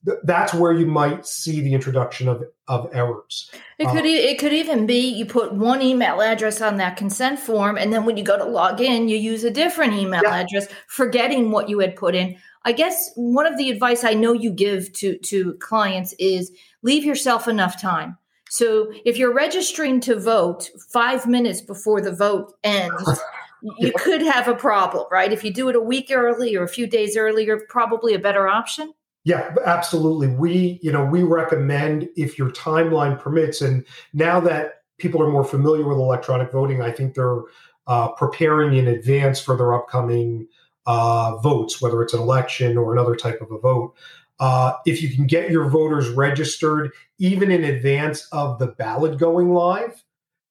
th- 0.05 0.19
that's 0.25 0.53
where 0.53 0.73
you 0.73 0.87
might 0.87 1.29
see 1.29 1.61
the 1.61 1.75
introduction 1.75 2.29
of, 2.29 2.43
of 2.67 2.91
errors. 2.93 3.53
It 3.79 3.87
could 3.87 4.05
uh, 4.05 4.09
e- 4.09 4.31
it 4.31 4.41
could 4.41 4.53
even 4.53 4.85
be 4.85 4.99
you 4.99 5.25
put 5.25 5.55
one 5.55 5.81
email 5.81 6.21
address 6.21 6.61
on 6.61 6.79
that 6.79 6.97
consent 6.97 7.39
form, 7.39 7.79
and 7.79 7.93
then 7.93 8.05
when 8.05 8.17
you 8.17 8.25
go 8.25 8.37
to 8.37 8.45
log 8.45 8.81
in, 8.81 9.09
you 9.09 9.17
use 9.17 9.45
a 9.45 9.51
different 9.51 9.95
email 9.95 10.23
yeah. 10.25 10.39
address, 10.39 10.67
forgetting 10.89 11.53
what 11.53 11.69
you 11.69 11.79
had 11.79 11.95
put 11.95 12.17
in. 12.17 12.37
I 12.65 12.73
guess 12.73 13.11
one 13.15 13.47
of 13.47 13.59
the 13.59 13.71
advice 13.71 14.05
I 14.05 14.15
know 14.15 14.33
you 14.33 14.51
give 14.51 14.93
to 14.95 15.19
to 15.19 15.55
clients 15.55 16.15
is 16.19 16.51
leave 16.83 17.05
yourself 17.05 17.47
enough 17.47 17.81
time. 17.81 18.17
So 18.51 18.93
if 19.05 19.19
you're 19.19 19.35
registering 19.35 20.01
to 20.03 20.19
vote 20.19 20.71
5 20.93 21.27
minutes 21.27 21.61
before 21.61 22.01
the 22.01 22.13
vote 22.13 22.53
ends, 22.63 23.21
you 23.79 23.93
could 23.97 24.23
have 24.23 24.47
a 24.47 24.55
problem, 24.55 25.07
right? 25.11 25.33
If 25.33 25.43
you 25.43 25.53
do 25.53 25.69
it 25.69 25.77
a 25.77 25.81
week 25.81 26.11
early 26.13 26.55
or 26.55 26.63
a 26.63 26.69
few 26.69 26.87
days 26.87 27.17
earlier, 27.17 27.61
probably 27.69 28.15
a 28.15 28.19
better 28.19 28.47
option. 28.47 28.93
Yeah, 29.25 29.55
absolutely. 29.65 30.29
We, 30.29 30.79
you 30.83 30.93
know, 30.93 31.05
we 31.05 31.23
recommend 31.23 32.09
if 32.15 32.39
your 32.39 32.51
timeline 32.51 33.19
permits 33.19 33.63
and 33.63 33.85
now 34.13 34.39
that 34.41 34.83
people 34.99 35.23
are 35.23 35.31
more 35.31 35.45
familiar 35.45 35.89
with 35.89 35.97
electronic 35.97 36.53
voting, 36.53 36.83
I 36.83 36.91
think 36.91 37.15
they're 37.15 37.41
uh, 37.87 38.09
preparing 38.13 38.77
in 38.77 38.87
advance 38.87 39.41
for 39.41 39.57
their 39.57 39.73
upcoming 39.75 40.47
uh, 40.87 41.37
votes, 41.39 41.81
whether 41.81 42.03
it's 42.03 42.15
an 42.15 42.21
election 42.21 42.77
or 42.77 42.93
another 42.93 43.17
type 43.17 43.41
of 43.41 43.51
a 43.51 43.59
vote. 43.59 43.95
Uh, 44.41 44.73
if 44.85 45.01
you 45.01 45.15
can 45.15 45.27
get 45.27 45.51
your 45.51 45.69
voters 45.69 46.09
registered 46.09 46.91
even 47.19 47.51
in 47.51 47.65
advance 47.65 48.27
of 48.33 48.59
the 48.59 48.67
ballot 48.67 49.19
going 49.19 49.55
live, 49.55 50.03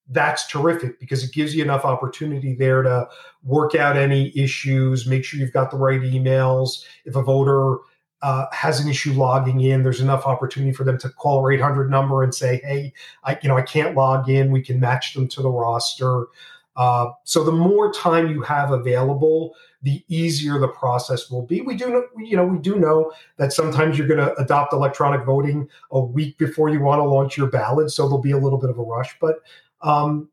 that's 0.09 0.47
terrific 0.47 0.99
because 0.99 1.23
it 1.23 1.33
gives 1.33 1.55
you 1.55 1.63
enough 1.63 1.85
opportunity 1.85 2.55
there 2.55 2.81
to 2.81 3.07
work 3.43 3.75
out 3.75 3.97
any 3.97 4.37
issues, 4.37 5.07
make 5.07 5.23
sure 5.23 5.39
you've 5.39 5.53
got 5.53 5.71
the 5.71 5.77
right 5.77 6.01
emails. 6.01 6.83
If 7.05 7.15
a 7.15 7.23
voter 7.23 7.77
uh, 8.21 8.45
has 8.53 8.79
an 8.79 8.89
issue 8.89 9.13
logging 9.13 9.61
in, 9.61 9.83
there's 9.83 10.01
enough 10.01 10.25
opportunity 10.25 10.71
for 10.71 10.83
them 10.85 10.97
to 10.97 11.09
call 11.09 11.39
our 11.39 11.51
800 11.51 11.89
number 11.89 12.23
and 12.23 12.33
say, 12.33 12.61
"Hey, 12.63 12.93
I 13.23 13.37
you 13.41 13.49
know 13.49 13.57
I 13.57 13.61
can't 13.61 13.95
log 13.95 14.29
in." 14.29 14.51
We 14.51 14.61
can 14.61 14.79
match 14.79 15.13
them 15.13 15.27
to 15.29 15.41
the 15.41 15.49
roster. 15.49 16.27
Uh, 16.75 17.07
so 17.23 17.43
the 17.43 17.51
more 17.51 17.93
time 17.93 18.29
you 18.29 18.41
have 18.41 18.71
available, 18.71 19.55
the 19.83 20.03
easier 20.07 20.57
the 20.59 20.67
process 20.67 21.29
will 21.29 21.45
be. 21.45 21.61
We 21.61 21.75
do 21.75 21.89
know, 21.89 22.03
you 22.17 22.35
know, 22.35 22.45
we 22.45 22.57
do 22.57 22.79
know 22.79 23.11
that 23.37 23.53
sometimes 23.53 23.97
you're 23.97 24.07
going 24.07 24.19
to 24.19 24.33
adopt 24.41 24.73
electronic 24.73 25.25
voting 25.25 25.67
a 25.91 25.99
week 25.99 26.37
before 26.37 26.69
you 26.69 26.79
want 26.79 26.99
to 26.99 27.03
launch 27.03 27.37
your 27.37 27.47
ballot, 27.47 27.91
so 27.91 28.03
there'll 28.03 28.21
be 28.21 28.31
a 28.31 28.37
little 28.37 28.59
bit 28.59 28.69
of 28.69 28.79
a 28.79 28.83
rush. 28.83 29.15
But 29.19 29.35
um, 29.81 30.29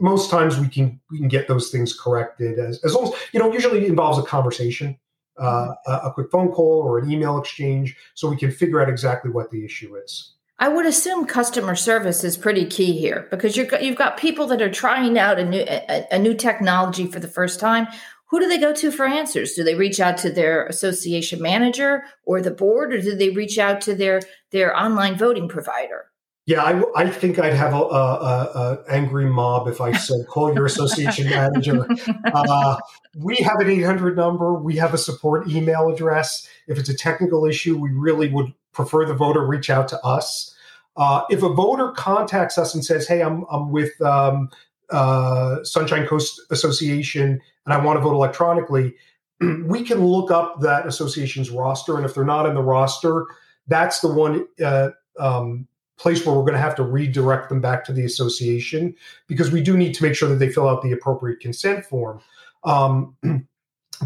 most 0.00 0.30
times 0.30 0.58
we 0.58 0.68
can 0.68 1.00
we 1.10 1.18
can 1.18 1.28
get 1.28 1.48
those 1.48 1.70
things 1.70 1.98
corrected 1.98 2.58
as, 2.58 2.82
as 2.84 2.94
long 2.94 3.12
as 3.12 3.20
you 3.32 3.40
know 3.40 3.52
usually 3.52 3.86
involves 3.86 4.18
a 4.18 4.22
conversation 4.22 4.96
uh, 5.40 5.74
a, 5.86 5.92
a 5.92 6.12
quick 6.12 6.30
phone 6.30 6.50
call 6.50 6.82
or 6.82 6.98
an 6.98 7.10
email 7.10 7.38
exchange 7.38 7.96
so 8.14 8.28
we 8.28 8.36
can 8.36 8.50
figure 8.50 8.80
out 8.80 8.88
exactly 8.88 9.30
what 9.30 9.50
the 9.50 9.64
issue 9.64 9.96
is 9.96 10.33
I 10.58 10.68
would 10.68 10.86
assume 10.86 11.26
customer 11.26 11.74
service 11.74 12.22
is 12.22 12.36
pretty 12.36 12.64
key 12.64 12.96
here 12.96 13.26
because 13.30 13.56
you're, 13.56 13.66
you've 13.80 13.96
got 13.96 14.16
people 14.16 14.46
that 14.48 14.62
are 14.62 14.70
trying 14.70 15.18
out 15.18 15.38
a 15.38 15.44
new 15.44 15.64
a, 15.66 16.06
a, 16.12 16.18
new 16.18 16.34
technology 16.34 17.06
for 17.06 17.18
the 17.18 17.28
first 17.28 17.58
time. 17.58 17.88
Who 18.30 18.38
do 18.38 18.48
they 18.48 18.58
go 18.58 18.72
to 18.72 18.92
for 18.92 19.04
answers? 19.04 19.54
Do 19.54 19.64
they 19.64 19.74
reach 19.74 19.98
out 19.98 20.16
to 20.18 20.30
their 20.30 20.66
association 20.66 21.42
manager 21.42 22.04
or 22.24 22.40
the 22.40 22.50
board, 22.52 22.94
or 22.94 23.00
do 23.00 23.16
they 23.16 23.30
reach 23.30 23.58
out 23.58 23.80
to 23.82 23.94
their 23.94 24.20
their 24.52 24.76
online 24.76 25.16
voting 25.16 25.48
provider? 25.48 26.06
Yeah, 26.46 26.62
I, 26.62 26.82
I 26.94 27.10
think 27.10 27.38
I'd 27.38 27.54
have 27.54 27.72
a, 27.72 27.76
a, 27.76 28.78
a, 28.84 28.84
angry 28.90 29.24
mob 29.24 29.66
if 29.66 29.80
I 29.80 29.92
said 29.92 30.26
call 30.28 30.54
your 30.54 30.66
association 30.66 31.30
manager. 31.30 31.86
Uh, 32.34 32.76
we 33.16 33.36
have 33.36 33.60
an 33.60 33.70
800 33.70 34.16
number. 34.16 34.54
We 34.54 34.76
have 34.76 34.92
a 34.92 34.98
support 34.98 35.48
email 35.48 35.88
address. 35.88 36.48
If 36.66 36.78
it's 36.78 36.88
a 36.88 36.96
technical 36.96 37.46
issue, 37.46 37.78
we 37.78 37.90
really 37.90 38.28
would 38.28 38.52
prefer 38.74 39.06
the 39.06 39.14
voter 39.14 39.46
reach 39.46 39.70
out 39.70 39.88
to 39.88 40.00
us. 40.04 40.54
Uh, 40.96 41.22
if 41.30 41.42
a 41.42 41.48
voter 41.48 41.90
contacts 41.92 42.58
us 42.58 42.74
and 42.74 42.84
says, 42.84 43.06
"Hey, 43.06 43.22
I'm 43.22 43.44
I'm 43.50 43.70
with 43.70 44.00
um, 44.02 44.50
uh, 44.90 45.62
Sunshine 45.64 46.06
Coast 46.06 46.40
Association 46.50 47.40
and 47.64 47.72
I 47.72 47.82
want 47.82 47.96
to 47.96 48.00
vote 48.00 48.14
electronically," 48.14 48.94
we 49.40 49.82
can 49.82 50.04
look 50.04 50.30
up 50.30 50.60
that 50.60 50.86
association's 50.86 51.50
roster, 51.50 51.96
and 51.96 52.04
if 52.04 52.14
they're 52.14 52.24
not 52.24 52.46
in 52.46 52.54
the 52.54 52.62
roster, 52.62 53.26
that's 53.66 54.00
the 54.00 54.12
one. 54.12 54.46
Uh, 54.62 54.90
um, 55.18 55.66
place 55.96 56.26
where 56.26 56.34
we're 56.34 56.42
going 56.42 56.54
to 56.54 56.58
have 56.58 56.74
to 56.74 56.82
redirect 56.82 57.48
them 57.48 57.60
back 57.60 57.84
to 57.84 57.92
the 57.92 58.04
association 58.04 58.94
because 59.28 59.52
we 59.52 59.62
do 59.62 59.76
need 59.76 59.94
to 59.94 60.02
make 60.02 60.14
sure 60.14 60.28
that 60.28 60.36
they 60.36 60.50
fill 60.50 60.68
out 60.68 60.82
the 60.82 60.90
appropriate 60.90 61.38
consent 61.40 61.84
form. 61.84 62.20
Um, 62.64 63.16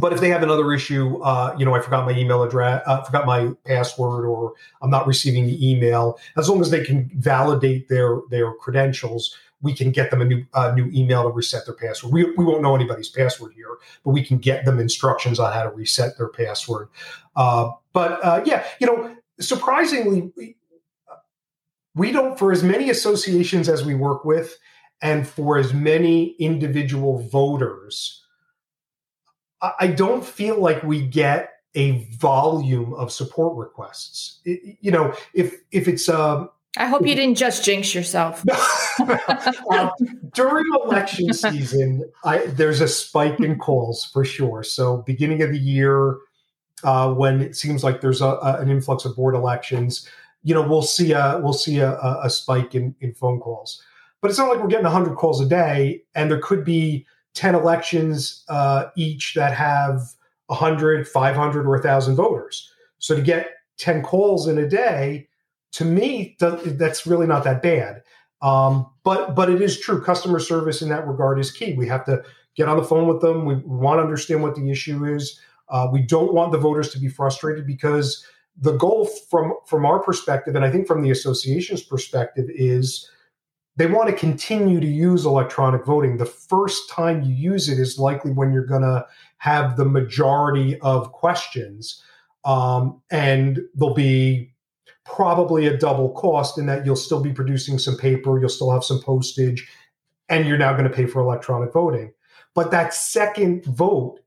but 0.00 0.12
if 0.12 0.21
they 0.21 0.28
have 0.28 0.43
another 0.43 0.73
issue, 0.73 1.19
uh, 1.23 1.55
you 1.59 1.64
know, 1.64 1.75
I 1.75 1.81
forgot 1.81 2.05
my 2.05 2.12
email 2.12 2.43
address, 2.43 2.83
uh, 2.87 3.02
forgot 3.02 3.26
my 3.26 3.50
password, 3.64 4.25
or 4.25 4.55
I'm 4.83 4.90
not 4.90 5.07
receiving 5.07 5.47
the 5.47 5.71
email. 5.71 6.19
As 6.37 6.49
long 6.49 6.61
as 6.61 6.71
they 6.71 6.85
can 6.85 7.11
validate 7.14 7.88
their 7.88 8.21
their 8.31 8.52
credentials, 8.55 9.35
we 9.61 9.75
can 9.75 9.90
get 9.90 10.11
them 10.11 10.21
a 10.21 10.25
new 10.25 10.45
uh, 10.55 10.73
new 10.75 10.90
email 10.93 11.25
to 11.25 11.31
reset 11.31 11.64
their 11.67 11.75
password. 11.75 12.12
We, 12.12 12.25
we 12.37 12.45
won't 12.45 12.62
know 12.62 12.75
anybody's 12.75 13.09
password 13.09 13.52
here, 13.55 13.76
but 14.05 14.11
we 14.11 14.25
can 14.25 14.38
get 14.38 14.64
them 14.64 14.78
instructions 14.78 15.38
on 15.38 15.52
how 15.52 15.64
to 15.64 15.71
reset 15.71 16.17
their 16.17 16.28
password. 16.28 16.88
Uh, 17.37 17.71
but 17.93 18.25
uh, 18.25 18.43
yeah, 18.45 18.64
you 18.81 18.87
know, 18.87 19.17
surprisingly, 19.40 20.33
we 21.95 22.12
don't 22.12 22.38
for 22.38 22.52
as 22.52 22.62
many 22.62 22.90
associations 22.90 23.69
as 23.69 23.85
we 23.85 23.95
work 23.95 24.25
with 24.25 24.57
and 25.00 25.26
for 25.26 25.59
as 25.59 25.73
many 25.73 26.37
individual 26.38 27.19
voters 27.28 28.25
i 29.78 29.86
don't 29.86 30.24
feel 30.24 30.60
like 30.60 30.82
we 30.82 31.00
get 31.00 31.50
a 31.74 32.04
volume 32.16 32.94
of 32.94 33.12
support 33.12 33.56
requests 33.56 34.40
it, 34.44 34.76
you 34.80 34.90
know 34.90 35.14
if 35.34 35.54
if 35.72 35.88
it's 35.88 36.08
um 36.08 36.48
I 36.76 36.86
hope 36.86 37.06
you 37.06 37.14
didn't 37.14 37.36
just 37.36 37.64
jinx 37.64 37.94
yourself. 37.94 38.44
during 40.34 40.64
election 40.84 41.32
season, 41.32 42.08
I, 42.24 42.38
there's 42.46 42.80
a 42.80 42.86
spike 42.86 43.40
in 43.40 43.58
calls 43.58 44.04
for 44.04 44.24
sure. 44.24 44.62
So, 44.62 44.98
beginning 44.98 45.42
of 45.42 45.50
the 45.50 45.58
year, 45.58 46.18
uh, 46.84 47.12
when 47.12 47.40
it 47.40 47.56
seems 47.56 47.82
like 47.82 48.00
there's 48.00 48.20
a, 48.20 48.26
a, 48.26 48.60
an 48.60 48.70
influx 48.70 49.04
of 49.04 49.16
board 49.16 49.34
elections, 49.34 50.08
you 50.44 50.54
know 50.54 50.62
we'll 50.62 50.82
see 50.82 51.12
a 51.12 51.40
we'll 51.42 51.52
see 51.52 51.78
a, 51.78 51.98
a 52.22 52.30
spike 52.30 52.74
in, 52.74 52.94
in 53.00 53.12
phone 53.14 53.40
calls. 53.40 53.82
But 54.20 54.30
it's 54.30 54.38
not 54.38 54.48
like 54.48 54.60
we're 54.60 54.68
getting 54.68 54.84
100 54.84 55.16
calls 55.16 55.40
a 55.40 55.46
day, 55.46 56.02
and 56.14 56.30
there 56.30 56.40
could 56.40 56.64
be 56.64 57.06
10 57.38 57.54
elections 57.54 58.45
uh, 58.49 58.87
each 58.97 59.35
that 59.35 59.54
have 59.54 60.00
100, 60.47 61.07
500, 61.07 61.66
or 61.66 61.71
1,000 61.71 62.16
voters. 62.16 62.73
So 62.99 63.14
to 63.14 63.23
get 63.23 63.50
10 63.76 64.02
calls 64.02 64.49
in 64.49 64.59
a 64.59 64.68
day, 64.68 65.28
to 65.73 65.85
me, 65.85 66.37
that's 66.40 67.07
really 67.07 67.28
not 67.28 67.45
that 67.45 67.62
bad. 67.62 68.02
Um, 68.42 68.90
but 69.04 69.35
but 69.35 69.50
it 69.50 69.61
is 69.61 69.78
true. 69.78 70.02
Customer 70.02 70.38
service 70.38 70.83
in 70.83 70.88
that 70.88 71.07
regard 71.07 71.38
is 71.38 71.50
key. 71.50 71.75
We 71.75 71.88
have 71.88 72.04
to 72.07 72.23
get 72.57 72.68
on 72.68 72.76
the 72.76 72.85
phone 72.85 73.09
with 73.09 73.21
them. 73.21 73.45
We 73.45 73.57
want 73.57 73.99
to 73.99 74.02
understand 74.02 74.42
what 74.42 74.54
the 74.54 74.71
issue 74.71 75.04
is. 75.04 75.40
Uh, 75.68 75.88
we 75.92 76.02
don't 76.02 76.33
want 76.33 76.52
the 76.52 76.59
voters 76.59 76.90
to 76.92 77.00
be 77.00 77.09
frustrated 77.09 77.66
because 77.66 78.25
the 78.61 78.76
goal 78.76 79.07
from 79.30 79.54
from 79.66 79.87
our 79.87 80.00
perspective 80.00 80.57
and 80.57 80.64
i 80.64 80.71
think 80.71 80.87
from 80.87 81.02
the 81.02 81.11
association's 81.11 81.83
perspective 81.83 82.47
is 82.49 83.09
they 83.78 83.87
want 83.87 84.11
to 84.11 84.14
continue 84.14 84.80
to 84.80 84.87
use 84.87 85.25
electronic 85.25 85.87
voting. 85.87 86.16
The 86.16 86.26
first 86.26 86.90
time 86.90 87.23
you 87.23 87.32
use 87.32 87.68
it 87.68 87.78
is 87.78 87.97
likely 87.97 88.32
when 88.32 88.52
you're 88.52 88.66
going 88.66 88.82
to 88.82 89.06
have 89.38 89.76
the 89.76 89.85
majority 89.85 90.78
of 90.80 91.12
questions 91.12 92.02
um, 92.44 93.00
and 93.11 93.61
there'll 93.75 93.94
be 93.94 94.52
probably 95.04 95.66
a 95.66 95.76
double 95.76 96.11
cost 96.11 96.58
in 96.58 96.66
that 96.66 96.85
you'll 96.85 96.97
still 96.97 97.23
be 97.23 97.32
producing 97.32 97.78
some 97.78 97.97
paper 97.97 98.38
you'll 98.38 98.49
still 98.49 98.70
have 98.70 98.85
some 98.85 99.00
postage 99.00 99.66
and 100.28 100.47
you're 100.47 100.58
now 100.58 100.73
going 100.73 100.85
to 100.85 100.90
pay 100.90 101.06
for 101.06 101.20
electronic 101.20 101.73
voting. 101.73 102.12
But 102.54 102.73
that 102.73 102.92
second 102.92 103.64
vote 103.64 104.18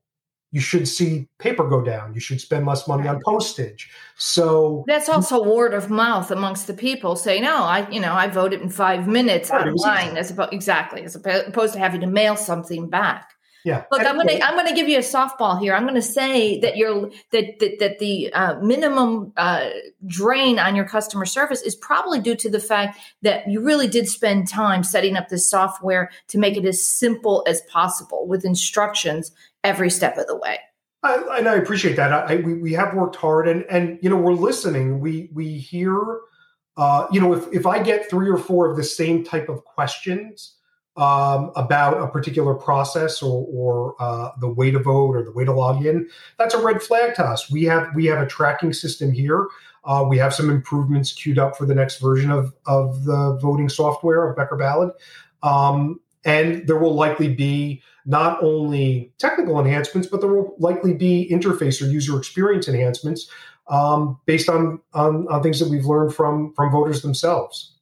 you 0.52 0.60
should 0.60 0.86
see 0.86 1.26
paper 1.38 1.66
go 1.66 1.82
down. 1.82 2.14
You 2.14 2.20
should 2.20 2.40
spend 2.40 2.66
less 2.66 2.86
money 2.86 3.08
on 3.08 3.20
postage. 3.24 3.90
So 4.16 4.84
that's 4.86 5.08
also 5.08 5.42
word 5.42 5.72
of 5.72 5.90
mouth 5.90 6.30
amongst 6.30 6.66
the 6.66 6.74
people 6.74 7.16
saying, 7.16 7.42
"No, 7.42 7.64
I, 7.64 7.88
you 7.90 8.00
know, 8.00 8.12
I 8.12 8.28
voted 8.28 8.60
in 8.60 8.68
five 8.68 9.08
minutes 9.08 9.50
right, 9.50 9.66
online," 9.66 10.16
as 10.18 10.30
opposed 10.30 10.52
exactly 10.52 11.02
as 11.02 11.16
opposed 11.16 11.72
to 11.72 11.78
having 11.78 12.02
to 12.02 12.06
mail 12.06 12.36
something 12.36 12.88
back. 12.88 13.32
Yeah. 13.64 13.84
Look, 13.92 14.02
I'm 14.02 14.16
gonna 14.16 14.40
I'm 14.42 14.56
gonna 14.56 14.74
give 14.74 14.88
you 14.88 14.98
a 14.98 15.02
softball 15.02 15.58
here. 15.60 15.74
I'm 15.74 15.86
gonna 15.86 16.02
say 16.02 16.58
that 16.60 16.76
you're 16.76 17.10
that 17.30 17.60
that, 17.60 17.78
that 17.78 17.98
the 18.00 18.32
uh, 18.32 18.58
minimum 18.60 19.32
uh, 19.36 19.70
drain 20.06 20.58
on 20.58 20.74
your 20.74 20.84
customer 20.84 21.24
service 21.24 21.62
is 21.62 21.76
probably 21.76 22.20
due 22.20 22.34
to 22.36 22.50
the 22.50 22.58
fact 22.58 22.98
that 23.22 23.48
you 23.48 23.60
really 23.60 23.86
did 23.86 24.08
spend 24.08 24.48
time 24.48 24.82
setting 24.82 25.16
up 25.16 25.28
this 25.28 25.48
software 25.48 26.10
to 26.28 26.38
make 26.38 26.56
it 26.56 26.64
as 26.64 26.84
simple 26.84 27.44
as 27.46 27.62
possible 27.70 28.26
with 28.26 28.44
instructions 28.44 29.30
every 29.64 29.90
step 29.90 30.16
of 30.18 30.26
the 30.26 30.36
way. 30.36 30.58
I, 31.02 31.38
and 31.38 31.48
I 31.48 31.54
appreciate 31.56 31.96
that. 31.96 32.12
I, 32.12 32.36
we 32.36 32.54
we 32.54 32.72
have 32.74 32.94
worked 32.94 33.16
hard, 33.16 33.48
and 33.48 33.64
and 33.68 33.98
you 34.02 34.08
know 34.08 34.16
we're 34.16 34.34
listening. 34.34 35.00
We 35.00 35.30
we 35.32 35.58
hear, 35.58 36.20
uh, 36.76 37.06
you 37.10 37.20
know, 37.20 37.32
if 37.32 37.52
if 37.52 37.66
I 37.66 37.82
get 37.82 38.08
three 38.08 38.30
or 38.30 38.38
four 38.38 38.70
of 38.70 38.76
the 38.76 38.84
same 38.84 39.24
type 39.24 39.48
of 39.48 39.64
questions 39.64 40.54
um, 40.96 41.50
about 41.56 42.00
a 42.00 42.06
particular 42.06 42.54
process 42.54 43.20
or 43.20 43.46
or 43.50 43.96
uh, 43.98 44.30
the 44.40 44.48
way 44.48 44.70
to 44.70 44.78
vote 44.78 45.16
or 45.16 45.24
the 45.24 45.32
way 45.32 45.44
to 45.44 45.52
log 45.52 45.84
in, 45.84 46.08
that's 46.38 46.54
a 46.54 46.62
red 46.62 46.80
flag 46.80 47.16
to 47.16 47.24
us. 47.24 47.50
We 47.50 47.64
have 47.64 47.88
we 47.96 48.06
have 48.06 48.20
a 48.20 48.26
tracking 48.26 48.72
system 48.72 49.10
here. 49.10 49.48
Uh, 49.84 50.06
we 50.08 50.16
have 50.18 50.32
some 50.32 50.50
improvements 50.50 51.12
queued 51.12 51.40
up 51.40 51.56
for 51.56 51.66
the 51.66 51.74
next 51.74 51.98
version 51.98 52.30
of 52.30 52.54
of 52.66 53.04
the 53.04 53.38
voting 53.42 53.68
software 53.68 54.30
of 54.30 54.36
Becker 54.36 54.56
Ballot, 54.56 54.94
um, 55.42 55.98
and 56.24 56.64
there 56.68 56.78
will 56.78 56.94
likely 56.94 57.34
be 57.34 57.82
not 58.06 58.42
only 58.42 59.12
technical 59.18 59.58
enhancements, 59.58 60.08
but 60.08 60.20
there 60.20 60.30
will 60.30 60.54
likely 60.58 60.94
be 60.94 61.28
interface 61.30 61.80
or 61.80 61.86
user 61.86 62.18
experience 62.18 62.68
enhancements 62.68 63.30
um, 63.68 64.18
based 64.26 64.48
on, 64.48 64.80
on, 64.94 65.26
on 65.28 65.42
things 65.42 65.60
that 65.60 65.68
we've 65.68 65.86
learned 65.86 66.14
from 66.14 66.52
from 66.54 66.70
voters 66.70 67.02
themselves. 67.02 67.72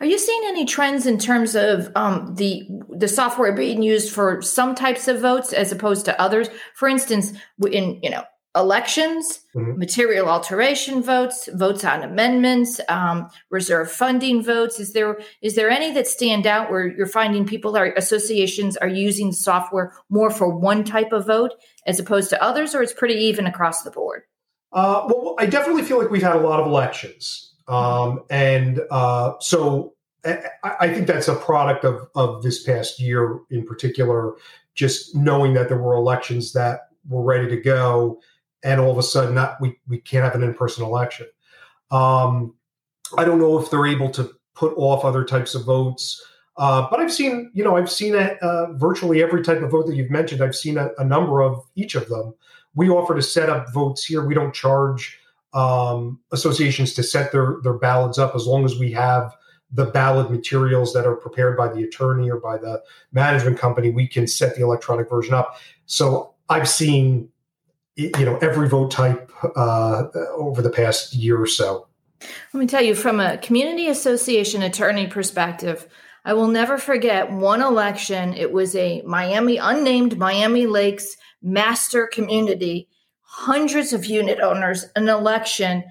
Are 0.00 0.06
you 0.06 0.18
seeing 0.18 0.42
any 0.46 0.64
trends 0.64 1.06
in 1.06 1.18
terms 1.18 1.54
of 1.54 1.90
um, 1.94 2.34
the 2.36 2.66
the 2.90 3.08
software 3.08 3.52
being 3.52 3.82
used 3.82 4.12
for 4.12 4.40
some 4.40 4.74
types 4.74 5.06
of 5.08 5.20
votes 5.20 5.52
as 5.52 5.72
opposed 5.72 6.06
to 6.06 6.20
others? 6.20 6.48
For 6.74 6.88
instance, 6.88 7.32
in 7.70 8.00
you 8.02 8.10
know 8.10 8.24
elections, 8.56 9.40
mm-hmm. 9.54 9.78
material 9.78 10.28
alteration 10.28 11.02
votes, 11.02 11.48
votes 11.54 11.84
on 11.84 12.02
amendments, 12.02 12.80
um, 12.88 13.28
reserve 13.50 13.90
funding 13.90 14.42
votes. 14.42 14.80
Is 14.80 14.92
there 14.92 15.20
is 15.42 15.54
there 15.54 15.70
any 15.70 15.92
that 15.92 16.06
stand 16.06 16.46
out 16.46 16.70
where 16.70 16.86
you're 16.86 17.06
finding 17.06 17.46
people 17.46 17.76
are 17.76 17.92
associations 17.96 18.76
are 18.78 18.88
using 18.88 19.32
software 19.32 19.92
more 20.08 20.30
for 20.30 20.48
one 20.48 20.82
type 20.82 21.12
of 21.12 21.26
vote 21.26 21.52
as 21.86 22.00
opposed 22.00 22.30
to 22.30 22.42
others, 22.42 22.74
or 22.74 22.82
it's 22.82 22.92
pretty 22.92 23.14
even 23.14 23.46
across 23.46 23.82
the 23.82 23.90
board? 23.90 24.22
Uh, 24.72 25.06
well, 25.08 25.36
I 25.38 25.46
definitely 25.46 25.82
feel 25.82 25.98
like 25.98 26.10
we've 26.10 26.22
had 26.22 26.36
a 26.36 26.40
lot 26.40 26.58
of 26.58 26.66
elections, 26.66 27.54
um, 27.68 28.24
and 28.30 28.80
uh, 28.90 29.34
so 29.40 29.94
I, 30.24 30.40
I, 30.80 30.88
think 30.92 31.06
that's 31.06 31.28
a 31.28 31.36
product 31.36 31.84
of 31.84 32.08
of 32.14 32.42
this 32.42 32.62
past 32.62 33.00
year 33.00 33.38
in 33.50 33.64
particular. 33.64 34.34
Just 34.74 35.14
knowing 35.14 35.54
that 35.54 35.68
there 35.68 35.78
were 35.78 35.94
elections 35.94 36.52
that 36.52 36.80
were 37.08 37.22
ready 37.22 37.48
to 37.48 37.56
go, 37.56 38.20
and 38.62 38.80
all 38.80 38.90
of 38.90 38.98
a 38.98 39.02
sudden, 39.02 39.38
we 39.60 39.78
we 39.88 39.98
can't 39.98 40.24
have 40.24 40.34
an 40.34 40.42
in 40.42 40.54
person 40.54 40.84
election. 40.84 41.26
Um, 41.90 42.54
I 43.16 43.24
don't 43.24 43.38
know 43.38 43.58
if 43.58 43.70
they're 43.70 43.86
able 43.86 44.10
to 44.10 44.30
put 44.54 44.72
off 44.76 45.04
other 45.04 45.24
types 45.24 45.54
of 45.54 45.64
votes. 45.64 46.22
Uh, 46.56 46.88
but 46.90 47.00
I've 47.00 47.12
seen, 47.12 47.50
you 47.52 47.62
know, 47.62 47.76
I've 47.76 47.90
seen 47.90 48.14
a, 48.14 48.34
uh, 48.40 48.72
virtually 48.72 49.22
every 49.22 49.42
type 49.42 49.60
of 49.60 49.70
vote 49.70 49.86
that 49.86 49.94
you've 49.94 50.10
mentioned. 50.10 50.42
I've 50.42 50.56
seen 50.56 50.78
a, 50.78 50.88
a, 50.96 51.04
number 51.04 51.42
of 51.42 51.62
each 51.74 51.94
of 51.94 52.08
them. 52.08 52.34
We 52.74 52.88
offer 52.88 53.14
to 53.14 53.20
set 53.20 53.50
up 53.50 53.72
votes 53.74 54.04
here. 54.04 54.24
We 54.24 54.34
don't 54.34 54.54
charge 54.54 55.18
um, 55.52 56.18
associations 56.32 56.94
to 56.94 57.02
set 57.02 57.30
their 57.32 57.56
their 57.62 57.74
ballots 57.74 58.18
up 58.18 58.34
as 58.34 58.46
long 58.46 58.64
as 58.64 58.78
we 58.78 58.90
have 58.92 59.34
the 59.72 59.86
ballot 59.86 60.30
materials 60.30 60.92
that 60.92 61.06
are 61.06 61.16
prepared 61.16 61.56
by 61.56 61.68
the 61.68 61.82
attorney 61.82 62.30
or 62.30 62.38
by 62.38 62.56
the 62.56 62.82
management 63.12 63.58
company. 63.58 63.90
We 63.90 64.06
can 64.06 64.26
set 64.26 64.54
the 64.54 64.62
electronic 64.62 65.10
version 65.10 65.34
up. 65.34 65.58
So 65.86 66.34
I've 66.48 66.68
seen, 66.68 67.28
you 67.96 68.24
know, 68.24 68.36
every 68.38 68.68
vote 68.68 68.90
type 68.90 69.32
uh, 69.56 70.04
over 70.36 70.62
the 70.62 70.70
past 70.70 71.14
year 71.14 71.40
or 71.40 71.46
so. 71.46 71.88
Let 72.52 72.60
me 72.60 72.66
tell 72.66 72.82
you, 72.82 72.94
from 72.94 73.20
a 73.20 73.38
community 73.38 73.88
association 73.88 74.62
attorney 74.62 75.06
perspective, 75.06 75.88
I 76.24 76.34
will 76.34 76.48
never 76.48 76.78
forget 76.78 77.30
one 77.30 77.62
election. 77.62 78.34
It 78.34 78.52
was 78.52 78.74
a 78.74 79.02
Miami, 79.02 79.58
unnamed 79.58 80.18
Miami 80.18 80.66
Lakes 80.66 81.16
master 81.42 82.08
community, 82.12 82.88
hundreds 83.22 83.92
of 83.92 84.04
unit 84.04 84.40
owners, 84.40 84.86
an 84.96 85.08
election. 85.08 85.84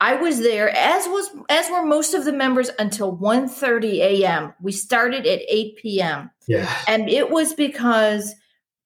I 0.00 0.16
was 0.16 0.40
there, 0.40 0.70
as 0.70 1.06
was 1.06 1.30
as 1.48 1.70
were 1.70 1.84
most 1.84 2.14
of 2.14 2.24
the 2.24 2.32
members 2.32 2.70
until 2.78 3.16
1:30 3.16 3.98
a.m. 3.98 4.54
We 4.60 4.72
started 4.72 5.26
at 5.26 5.40
8 5.48 5.76
p.m. 5.76 6.30
Yeah. 6.46 6.70
And 6.86 7.08
it 7.08 7.30
was 7.30 7.54
because 7.54 8.34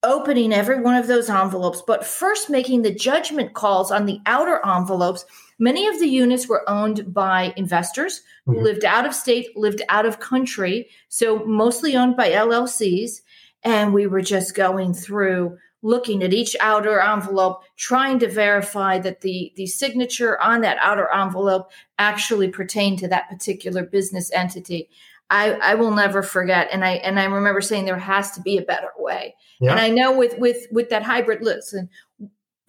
opening 0.03 0.53
every 0.53 0.81
one 0.81 0.97
of 0.97 1.07
those 1.07 1.29
envelopes, 1.29 1.83
but 1.87 2.07
first 2.07 2.49
making 2.49 2.83
the 2.83 2.95
judgment 2.95 3.53
calls 3.55 3.91
on 3.91 4.07
the 4.07 4.21
outer 4.27 4.61
envelopes 4.67 5.25
Many 5.61 5.87
of 5.87 5.99
the 5.99 6.09
units 6.09 6.49
were 6.49 6.69
owned 6.69 7.13
by 7.13 7.53
investors 7.55 8.23
who 8.47 8.55
mm-hmm. 8.55 8.63
lived 8.63 8.85
out 8.87 9.05
of 9.05 9.15
state, 9.15 9.55
lived 9.59 9.83
out 9.91 10.07
of 10.07 10.19
country, 10.19 10.89
so 11.09 11.45
mostly 11.45 11.95
owned 11.95 12.17
by 12.17 12.31
LLCs. 12.31 13.21
And 13.63 13.93
we 13.93 14.07
were 14.07 14.23
just 14.23 14.55
going 14.55 14.95
through 14.95 15.59
looking 15.83 16.23
at 16.23 16.33
each 16.33 16.57
outer 16.61 16.99
envelope, 16.99 17.63
trying 17.77 18.19
to 18.21 18.29
verify 18.29 18.99
that 19.01 19.21
the, 19.21 19.53
the 19.57 19.67
signature 19.67 20.41
on 20.41 20.63
that 20.63 20.79
outer 20.81 21.13
envelope 21.13 21.71
actually 21.99 22.49
pertained 22.49 22.99
to 23.01 23.09
that 23.09 23.29
particular 23.29 23.85
business 23.85 24.33
entity. 24.33 24.89
I, 25.31 25.53
I 25.53 25.75
will 25.77 25.93
never 25.93 26.23
forget. 26.23 26.69
And 26.73 26.85
I 26.85 26.95
and 26.95 27.19
I 27.19 27.25
remember 27.25 27.61
saying 27.61 27.85
there 27.85 27.97
has 27.99 28.33
to 28.33 28.43
be 28.43 28.59
a 28.59 28.63
better 28.63 28.91
way. 28.99 29.37
Yeah. 29.61 29.71
And 29.71 29.81
I 29.81 29.89
know 29.89 30.17
with 30.17 30.37
with 30.39 30.67
with 30.73 30.91
that 30.91 31.05
hybrid 31.05 31.43
listen, 31.43 31.89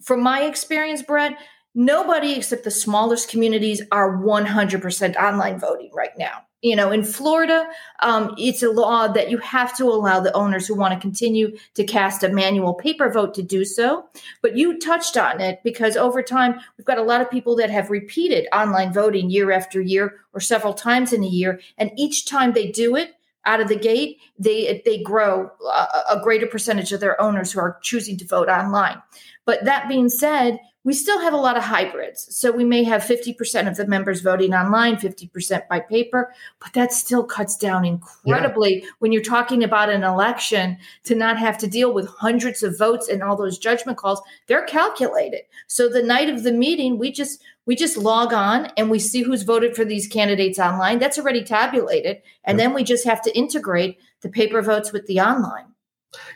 from 0.02 0.22
my 0.22 0.42
experience, 0.42 1.02
Brett, 1.02 1.36
nobody 1.74 2.34
except 2.34 2.64
the 2.64 2.70
smallest 2.70 3.28
communities 3.28 3.82
are 3.90 4.16
100% 4.16 5.16
online 5.16 5.58
voting 5.58 5.90
right 5.92 6.16
now. 6.16 6.42
You 6.62 6.76
know, 6.76 6.92
in 6.92 7.02
Florida, 7.02 7.68
um, 8.00 8.34
it's 8.38 8.62
a 8.62 8.70
law 8.70 9.08
that 9.08 9.30
you 9.30 9.38
have 9.38 9.76
to 9.78 9.84
allow 9.84 10.20
the 10.20 10.32
owners 10.32 10.66
who 10.66 10.76
want 10.76 10.94
to 10.94 11.00
continue 11.00 11.56
to 11.74 11.84
cast 11.84 12.22
a 12.22 12.28
manual 12.28 12.74
paper 12.74 13.10
vote 13.10 13.34
to 13.34 13.42
do 13.42 13.64
so. 13.64 14.06
But 14.42 14.56
you 14.56 14.78
touched 14.78 15.16
on 15.16 15.40
it 15.40 15.60
because 15.64 15.96
over 15.96 16.22
time, 16.22 16.60
we've 16.78 16.86
got 16.86 16.98
a 16.98 17.02
lot 17.02 17.20
of 17.20 17.30
people 17.30 17.56
that 17.56 17.70
have 17.70 17.90
repeated 17.90 18.46
online 18.52 18.92
voting 18.92 19.28
year 19.28 19.50
after 19.50 19.80
year 19.80 20.20
or 20.32 20.40
several 20.40 20.72
times 20.72 21.12
in 21.12 21.24
a 21.24 21.28
year. 21.28 21.60
And 21.78 21.90
each 21.96 22.26
time 22.26 22.52
they 22.52 22.70
do 22.70 22.94
it, 22.94 23.14
out 23.44 23.60
of 23.60 23.68
the 23.68 23.76
gate, 23.76 24.18
they 24.38 24.82
they 24.84 25.02
grow 25.02 25.50
a, 25.66 26.14
a 26.16 26.20
greater 26.22 26.46
percentage 26.46 26.92
of 26.92 27.00
their 27.00 27.20
owners 27.20 27.50
who 27.52 27.60
are 27.60 27.78
choosing 27.82 28.16
to 28.18 28.24
vote 28.24 28.48
online. 28.48 29.02
But 29.44 29.64
that 29.64 29.88
being 29.88 30.08
said, 30.08 30.60
we 30.84 30.92
still 30.92 31.20
have 31.20 31.32
a 31.32 31.38
lot 31.38 31.56
of 31.56 31.62
hybrids. 31.62 32.34
So 32.34 32.50
we 32.50 32.64
may 32.64 32.82
have 32.84 33.02
50% 33.02 33.68
of 33.68 33.76
the 33.76 33.86
members 33.86 34.20
voting 34.20 34.52
online, 34.52 34.96
50% 34.96 35.68
by 35.68 35.80
paper, 35.80 36.32
but 36.60 36.72
that 36.72 36.92
still 36.92 37.24
cuts 37.24 37.56
down 37.56 37.84
incredibly 37.84 38.82
yeah. 38.82 38.88
when 38.98 39.12
you're 39.12 39.22
talking 39.22 39.62
about 39.62 39.90
an 39.90 40.02
election 40.02 40.78
to 41.04 41.14
not 41.14 41.38
have 41.38 41.56
to 41.58 41.66
deal 41.66 41.92
with 41.92 42.08
hundreds 42.08 42.62
of 42.62 42.76
votes 42.76 43.08
and 43.08 43.22
all 43.22 43.36
those 43.36 43.58
judgment 43.58 43.96
calls. 43.98 44.20
They're 44.48 44.64
calculated. 44.64 45.42
So 45.68 45.88
the 45.88 46.02
night 46.02 46.28
of 46.28 46.42
the 46.42 46.52
meeting, 46.52 46.98
we 46.98 47.12
just 47.12 47.42
we 47.64 47.76
just 47.76 47.96
log 47.96 48.32
on 48.32 48.66
and 48.76 48.90
we 48.90 48.98
see 48.98 49.22
who's 49.22 49.44
voted 49.44 49.76
for 49.76 49.84
these 49.84 50.08
candidates 50.08 50.58
online. 50.58 50.98
That's 50.98 51.18
already 51.18 51.44
tabulated. 51.44 52.20
And 52.42 52.58
then 52.58 52.74
we 52.74 52.82
just 52.82 53.04
have 53.04 53.22
to 53.22 53.38
integrate 53.38 54.00
the 54.20 54.28
paper 54.28 54.60
votes 54.62 54.92
with 54.92 55.06
the 55.06 55.20
online. 55.20 55.71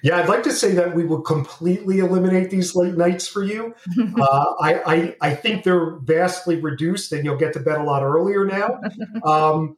Yeah, 0.02 0.18
I'd 0.18 0.28
like 0.28 0.42
to 0.44 0.52
say 0.52 0.72
that 0.72 0.94
we 0.94 1.04
will 1.04 1.20
completely 1.20 1.98
eliminate 1.98 2.50
these 2.50 2.74
late 2.74 2.96
nights 2.96 3.26
for 3.28 3.42
you. 3.42 3.74
Uh, 4.18 4.54
I, 4.60 4.74
I, 4.86 5.16
I 5.20 5.34
think 5.34 5.62
they're 5.62 5.96
vastly 5.96 6.56
reduced, 6.56 7.12
and 7.12 7.24
you'll 7.24 7.36
get 7.36 7.52
to 7.52 7.60
bed 7.60 7.78
a 7.78 7.82
lot 7.82 8.02
earlier 8.02 8.44
now. 8.44 8.80
Um, 9.24 9.76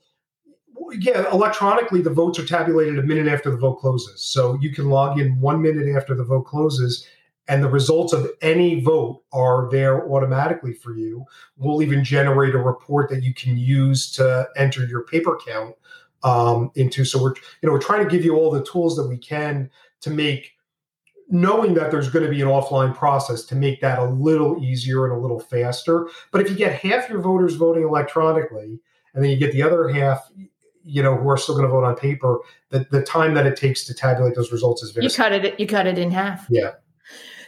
yeah, 0.92 1.30
electronically, 1.32 2.02
the 2.02 2.10
votes 2.10 2.38
are 2.38 2.46
tabulated 2.46 2.98
a 2.98 3.02
minute 3.02 3.26
after 3.26 3.50
the 3.50 3.56
vote 3.56 3.76
closes, 3.76 4.22
so 4.22 4.56
you 4.60 4.72
can 4.72 4.88
log 4.88 5.18
in 5.18 5.40
one 5.40 5.60
minute 5.60 5.94
after 5.94 6.14
the 6.14 6.24
vote 6.24 6.44
closes, 6.44 7.06
and 7.48 7.62
the 7.62 7.68
results 7.68 8.12
of 8.12 8.30
any 8.42 8.80
vote 8.80 9.22
are 9.32 9.68
there 9.70 10.08
automatically 10.08 10.72
for 10.72 10.94
you. 10.94 11.24
We'll 11.56 11.82
even 11.82 12.04
generate 12.04 12.54
a 12.54 12.58
report 12.58 13.10
that 13.10 13.22
you 13.22 13.34
can 13.34 13.58
use 13.58 14.10
to 14.12 14.48
enter 14.56 14.86
your 14.86 15.04
paper 15.04 15.38
count 15.44 15.74
um, 16.22 16.70
into. 16.74 17.04
So 17.04 17.22
we're 17.22 17.34
you 17.62 17.66
know 17.66 17.72
we're 17.72 17.80
trying 17.80 18.04
to 18.04 18.10
give 18.10 18.24
you 18.24 18.36
all 18.36 18.50
the 18.50 18.64
tools 18.64 18.96
that 18.96 19.08
we 19.08 19.16
can 19.16 19.70
to 20.00 20.10
make 20.10 20.52
knowing 21.28 21.74
that 21.74 21.90
there's 21.90 22.08
going 22.08 22.24
to 22.24 22.30
be 22.30 22.40
an 22.40 22.48
offline 22.48 22.94
process 22.94 23.44
to 23.44 23.54
make 23.54 23.80
that 23.80 23.98
a 23.98 24.04
little 24.04 24.62
easier 24.64 25.04
and 25.04 25.14
a 25.14 25.18
little 25.18 25.38
faster. 25.38 26.08
But 26.32 26.40
if 26.40 26.50
you 26.50 26.56
get 26.56 26.80
half 26.80 27.08
your 27.08 27.20
voters 27.20 27.54
voting 27.54 27.82
electronically, 27.82 28.80
and 29.14 29.22
then 29.22 29.30
you 29.30 29.36
get 29.36 29.52
the 29.52 29.62
other 29.62 29.88
half, 29.88 30.30
you 30.84 31.02
know, 31.02 31.16
who 31.16 31.28
are 31.28 31.36
still 31.36 31.54
going 31.54 31.66
to 31.66 31.72
vote 31.72 31.84
on 31.84 31.96
paper, 31.96 32.38
the, 32.70 32.86
the 32.90 33.02
time 33.02 33.34
that 33.34 33.46
it 33.46 33.56
takes 33.56 33.84
to 33.84 33.94
tabulate 33.94 34.34
those 34.34 34.52
results 34.52 34.82
is 34.82 34.90
very. 34.90 35.04
You 35.04 35.10
cut 35.10 35.32
it. 35.32 35.58
You 35.60 35.66
cut 35.66 35.86
it 35.86 35.98
in 35.98 36.10
half. 36.10 36.46
Yeah. 36.48 36.72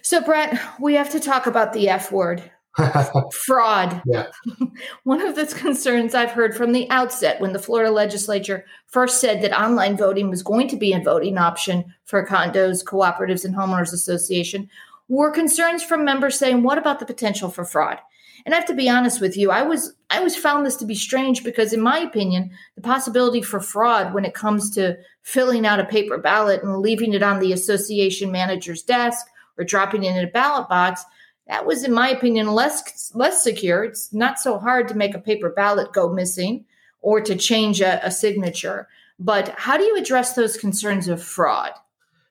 So 0.02 0.20
Brett, 0.22 0.58
we 0.80 0.94
have 0.94 1.10
to 1.10 1.20
talk 1.20 1.46
about 1.46 1.72
the 1.72 1.88
F 1.88 2.12
word. 2.12 2.50
fraud. 3.32 4.02
Yeah. 4.06 4.26
One 5.04 5.20
of 5.20 5.34
the 5.34 5.46
concerns 5.46 6.14
I've 6.14 6.30
heard 6.30 6.56
from 6.56 6.72
the 6.72 6.88
outset 6.90 7.40
when 7.40 7.52
the 7.52 7.58
Florida 7.58 7.90
legislature 7.90 8.64
first 8.86 9.20
said 9.20 9.42
that 9.42 9.58
online 9.58 9.96
voting 9.96 10.30
was 10.30 10.42
going 10.42 10.68
to 10.68 10.76
be 10.76 10.92
a 10.92 11.00
voting 11.00 11.38
option 11.38 11.92
for 12.04 12.26
condos, 12.26 12.84
cooperatives, 12.84 13.44
and 13.44 13.54
homeowners 13.54 13.92
association 13.92 14.68
were 15.08 15.32
concerns 15.32 15.82
from 15.82 16.04
members 16.04 16.38
saying, 16.38 16.62
"What 16.62 16.78
about 16.78 17.00
the 17.00 17.06
potential 17.06 17.50
for 17.50 17.64
fraud?" 17.64 17.98
And 18.46 18.54
I 18.54 18.58
have 18.58 18.66
to 18.68 18.74
be 18.74 18.88
honest 18.88 19.20
with 19.20 19.36
you, 19.36 19.50
I 19.50 19.62
was 19.62 19.94
I 20.08 20.18
always 20.18 20.36
found 20.36 20.64
this 20.64 20.76
to 20.76 20.86
be 20.86 20.94
strange 20.94 21.44
because, 21.44 21.72
in 21.72 21.80
my 21.80 21.98
opinion, 21.98 22.50
the 22.76 22.82
possibility 22.82 23.42
for 23.42 23.60
fraud 23.60 24.14
when 24.14 24.24
it 24.24 24.34
comes 24.34 24.70
to 24.72 24.96
filling 25.22 25.66
out 25.66 25.80
a 25.80 25.84
paper 25.84 26.18
ballot 26.18 26.62
and 26.62 26.78
leaving 26.78 27.12
it 27.12 27.22
on 27.22 27.40
the 27.40 27.52
association 27.52 28.32
manager's 28.32 28.82
desk 28.82 29.26
or 29.58 29.64
dropping 29.64 30.04
it 30.04 30.16
in 30.16 30.24
a 30.24 30.30
ballot 30.30 30.68
box 30.68 31.04
that 31.50 31.66
was, 31.66 31.82
in 31.82 31.92
my 31.92 32.08
opinion, 32.08 32.52
less 32.52 33.10
less 33.12 33.42
secure. 33.42 33.82
It's 33.82 34.14
not 34.14 34.38
so 34.38 34.56
hard 34.56 34.86
to 34.88 34.94
make 34.94 35.16
a 35.16 35.18
paper 35.18 35.50
ballot 35.50 35.92
go 35.92 36.08
missing 36.08 36.64
or 37.00 37.20
to 37.20 37.34
change 37.34 37.80
a, 37.80 38.04
a 38.06 38.10
signature. 38.12 38.88
But 39.18 39.48
how 39.58 39.76
do 39.76 39.82
you 39.82 39.96
address 39.96 40.34
those 40.34 40.56
concerns 40.56 41.08
of 41.08 41.20
fraud? 41.20 41.72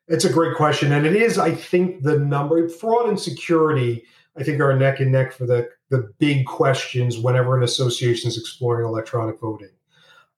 It's 0.07 0.23
a 0.23 0.31
great 0.31 0.55
question, 0.55 0.93
and 0.93 1.05
it 1.05 1.17
is, 1.17 1.37
I 1.37 1.53
think, 1.53 2.01
the 2.01 2.17
number 2.17 2.69
fraud 2.69 3.09
and 3.09 3.19
security. 3.19 4.05
I 4.37 4.43
think 4.43 4.61
are 4.61 4.73
neck 4.73 5.01
and 5.01 5.11
neck 5.11 5.33
for 5.33 5.45
the 5.45 5.67
the 5.89 6.09
big 6.19 6.45
questions 6.45 7.17
whenever 7.17 7.57
an 7.57 7.63
association 7.63 8.29
is 8.29 8.37
exploring 8.37 8.87
electronic 8.87 9.37
voting. 9.41 9.71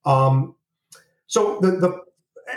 Um, 0.05 0.55
so 1.27 1.59
the 1.61 1.71
the 1.71 2.01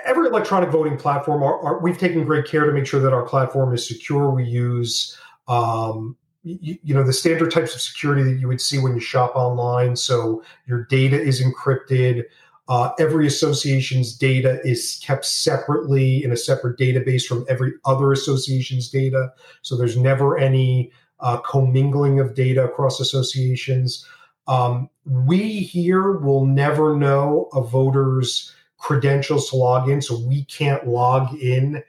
every 0.07 0.29
electronic 0.29 0.71
voting 0.71 0.97
platform, 0.97 1.43
are, 1.43 1.61
are, 1.61 1.79
we've 1.81 1.99
taken 1.99 2.25
great 2.25 2.47
care 2.47 2.65
to 2.65 2.73
make 2.73 2.87
sure 2.87 3.01
that 3.01 3.13
our 3.13 3.25
platform 3.25 3.75
is 3.75 3.87
secure. 3.87 4.31
We 4.31 4.45
use 4.45 5.19
um, 5.49 6.17
you, 6.43 6.79
you, 6.83 6.95
know 6.95 7.03
the 7.03 7.13
standard 7.13 7.51
types 7.51 7.75
of 7.75 7.81
security 7.81 8.23
that 8.23 8.39
you 8.39 8.49
would 8.49 8.61
see 8.61 8.79
when 8.79 8.95
you 8.95 9.01
shop 9.01 9.35
online. 9.35 9.97
So 9.97 10.43
your 10.67 10.85
data 10.85 11.21
is 11.21 11.43
encrypted. 11.43 12.25
Uh, 12.69 12.91
every 12.99 13.27
association's 13.27 14.17
data 14.17 14.61
is 14.65 15.01
kept 15.05 15.27
separately 15.27 16.25
in 16.25 16.33
a 16.33 16.37
separate 16.37 16.79
database 16.79 17.27
from 17.27 17.45
every 17.49 17.73
other 17.85 18.13
association's 18.13 18.89
data. 18.89 19.33
So 19.63 19.77
there's 19.77 19.99
never 19.99 20.39
any 20.39 20.91
uh, 21.21 21.39
commingling 21.39 22.21
of 22.21 22.35
data 22.35 22.65
across 22.65 23.01
associations. 23.01 24.07
Um, 24.47 24.89
we 25.05 25.61
here 25.61 26.13
will 26.13 26.47
never 26.47 26.97
know 26.97 27.49
a 27.53 27.63
voter's 27.63 28.55
credentials 28.79 29.49
to 29.51 29.57
log 29.57 29.89
in. 29.89 30.03
So 30.03 30.19
we 30.19 30.45
can't 30.45 30.87
log 30.87 31.35
in 31.35 31.83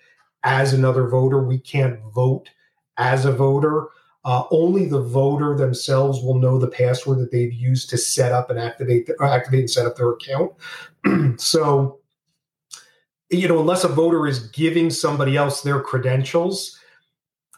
as 0.43 0.73
another 0.73 1.07
voter. 1.07 1.43
We 1.43 1.57
can't 1.57 1.99
vote 2.13 2.49
as 2.97 3.25
a 3.25 3.31
voter. 3.31 3.88
Uh, 4.23 4.43
only 4.49 4.88
the 4.88 5.01
voter 5.01 5.55
themselves 5.55 6.23
will 6.23 6.39
know 6.39 6.58
the 6.58 6.67
password 6.67 7.19
that 7.19 7.31
they've 7.31 7.53
used 7.53 7.89
to 7.91 7.97
set 7.97 8.31
up 8.31 8.49
and 8.49 8.60
activate, 8.60 9.05
the, 9.05 9.15
activate 9.21 9.60
and 9.60 9.69
set 9.69 9.86
up 9.86 9.95
their 9.95 10.10
account. 10.10 10.51
so, 11.39 11.99
you 13.29 13.47
know, 13.47 13.60
unless 13.60 13.84
a 13.84 13.88
voter 13.88 14.25
is 14.25 14.47
giving 14.47 14.89
somebody 14.89 15.38
else 15.38 15.62
their 15.62 15.79
credentials, 15.79 16.79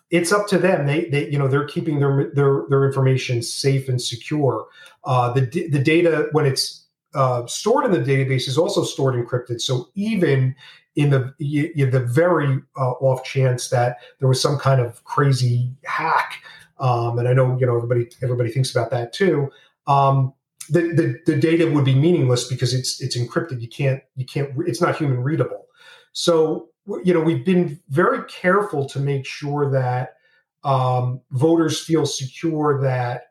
it's 0.10 0.32
up 0.32 0.48
to 0.48 0.58
them. 0.58 0.86
They, 0.86 1.06
they, 1.06 1.30
you 1.30 1.40
know, 1.40 1.48
they're 1.48 1.68
keeping 1.68 2.00
their 2.00 2.32
their 2.34 2.64
their 2.70 2.86
information 2.86 3.42
safe 3.42 3.90
and 3.90 4.02
secure. 4.02 4.68
Uh, 5.04 5.32
the 5.34 5.70
the 5.70 5.80
data 5.80 6.28
when 6.32 6.46
it's 6.46 6.86
uh, 7.14 7.46
stored 7.48 7.86
in 7.86 7.92
the 7.92 8.00
database 8.00 8.48
is 8.48 8.58
also 8.58 8.84
stored 8.84 9.16
encrypted. 9.16 9.62
So 9.62 9.90
even 9.96 10.56
in 10.98 11.12
the 11.12 11.34
the 11.40 12.00
very 12.00 12.60
uh, 12.76 12.92
off 12.94 13.24
chance 13.24 13.70
that 13.70 14.00
there 14.20 14.28
was 14.28 14.42
some 14.42 14.58
kind 14.58 14.82
of 14.82 15.04
crazy 15.04 15.72
hack, 15.86 16.42
um, 16.80 17.20
and 17.20 17.28
I 17.28 17.34
know 17.34 17.56
you 17.58 17.68
know 17.68 17.78
everybody 17.78 18.10
everybody 18.24 18.52
thinks 18.52 18.72
about 18.72 18.90
that 18.90 19.14
too. 19.14 19.50
Um, 19.86 20.34
the, 20.70 20.82
the, 20.82 21.32
the 21.32 21.40
data 21.40 21.72
would 21.72 21.86
be 21.86 21.96
meaningless 21.96 22.50
because 22.50 22.74
it's 22.74 23.00
it's 23.00 23.16
encrypted. 23.16 23.62
You 23.62 23.70
can't 23.70 24.02
you 24.16 24.26
can't 24.26 24.52
it's 24.66 24.82
not 24.82 24.98
human 24.98 25.22
readable. 25.22 25.68
So 26.14 26.70
you 27.06 27.14
know 27.14 27.22
we've 27.22 27.46
been 27.46 27.80
very 27.90 28.24
careful 28.28 28.90
to 28.90 29.00
make 29.00 29.26
sure 29.26 29.70
that 29.70 30.16
um, 30.64 31.22
voters 31.30 31.80
feel 31.80 32.08
secure 32.08 32.82
that 32.82 33.26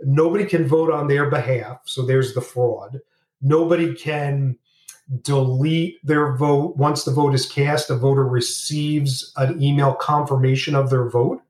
nobody 0.00 0.46
can 0.46 0.66
vote 0.66 0.90
on 0.90 1.06
their 1.06 1.28
behalf. 1.28 1.82
So 1.84 2.06
there's 2.06 2.32
the 2.32 2.40
fraud. 2.40 2.98
Nobody 3.42 3.94
can 3.94 4.56
delete 5.22 5.98
their 6.04 6.34
vote 6.36 6.76
once 6.76 7.04
the 7.04 7.10
vote 7.10 7.34
is 7.34 7.46
cast. 7.46 7.88
the 7.88 7.96
voter 7.96 8.26
receives 8.26 9.32
an 9.36 9.62
email 9.62 9.94
confirmation 9.94 10.74
of 10.74 10.90
their 10.90 11.08
vote, 11.08 11.42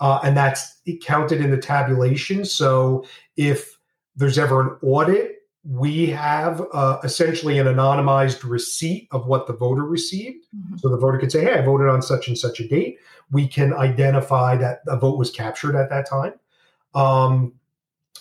uh, 0.00 0.20
and 0.22 0.36
that's 0.36 0.80
counted 1.02 1.40
in 1.40 1.50
the 1.50 1.58
tabulation. 1.58 2.44
So 2.44 3.04
if 3.36 3.78
there's 4.16 4.38
ever 4.38 4.60
an 4.60 4.76
audit, 4.82 5.36
we 5.62 6.06
have 6.06 6.66
uh, 6.72 6.98
essentially 7.04 7.58
an 7.58 7.66
anonymized 7.66 8.48
receipt 8.48 9.08
of 9.12 9.26
what 9.26 9.46
the 9.46 9.52
voter 9.52 9.84
received. 9.84 10.46
Mm-hmm. 10.56 10.78
So 10.78 10.88
the 10.88 10.96
voter 10.96 11.18
could 11.18 11.30
say, 11.30 11.44
"Hey, 11.44 11.58
I 11.58 11.62
voted 11.62 11.88
on 11.88 12.02
such 12.02 12.28
and 12.28 12.36
such 12.36 12.60
a 12.60 12.68
date." 12.68 12.98
We 13.30 13.46
can 13.46 13.72
identify 13.74 14.56
that 14.56 14.80
a 14.88 14.96
vote 14.96 15.18
was 15.18 15.30
captured 15.30 15.76
at 15.76 15.90
that 15.90 16.08
time. 16.08 16.32
Um, 16.94 17.59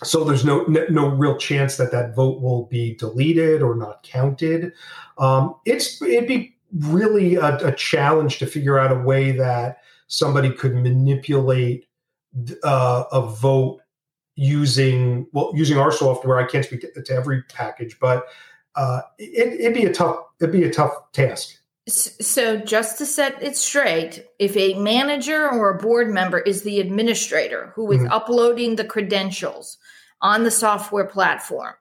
so 0.04 0.24
there's 0.24 0.46
no 0.46 0.64
no 0.90 1.10
real 1.10 1.38
chance 1.38 1.78
that 1.78 1.92
that 1.92 2.16
vote 2.16 2.42
will 2.42 2.66
be 2.66 2.96
deleted 2.96 3.62
or 3.62 3.76
not 3.76 4.04
counted. 4.04 4.72
Um, 5.18 5.56
it's 5.66 6.02
it'd 6.02 6.28
be 6.28 6.56
really 6.78 7.36
a, 7.36 7.58
a, 7.58 7.72
challenge 7.74 8.38
to 8.40 8.46
figure 8.46 8.78
out 8.78 8.92
a 8.92 9.00
way 9.00 9.32
that 9.32 9.80
somebody 10.08 10.52
could 10.52 10.76
manipulate 10.76 11.88
uh, 12.64 13.06
a 13.12 13.22
vote 13.22 13.82
using 14.36 15.28
well 15.34 15.52
using 15.54 15.78
our 15.78 15.92
software. 15.92 16.38
I 16.38 16.46
can't 16.46 16.64
speak 16.64 16.82
to, 16.82 17.02
to 17.02 17.14
every 17.14 17.44
package, 17.44 17.98
but 18.00 18.28
uh, 18.76 19.02
it, 19.18 19.60
it'd 19.60 19.74
be 19.74 19.86
a 19.86 19.94
tough 19.94 20.18
it'd 20.40 20.54
be 20.54 20.64
a 20.64 20.72
tough 20.72 21.12
task. 21.12 21.56
So, 21.90 22.58
just 22.58 23.00
to 23.00 23.06
set 23.06 23.42
it 23.42 23.58
straight, 23.58 24.24
if 24.38 24.56
a 24.56 24.76
manager 24.76 25.50
or 25.50 25.72
a 25.72 25.78
board 25.78 26.10
member 26.12 26.38
is 26.40 26.62
the 26.62 26.80
administrator 26.80 27.72
who 27.76 27.92
is 27.92 28.02
mm-hmm. 28.02 28.12
uploading 28.12 28.76
the 28.76 28.86
credentials 28.86 29.79
on 30.22 30.44
the 30.44 30.52
software 30.52 31.06
platform, 31.06 31.74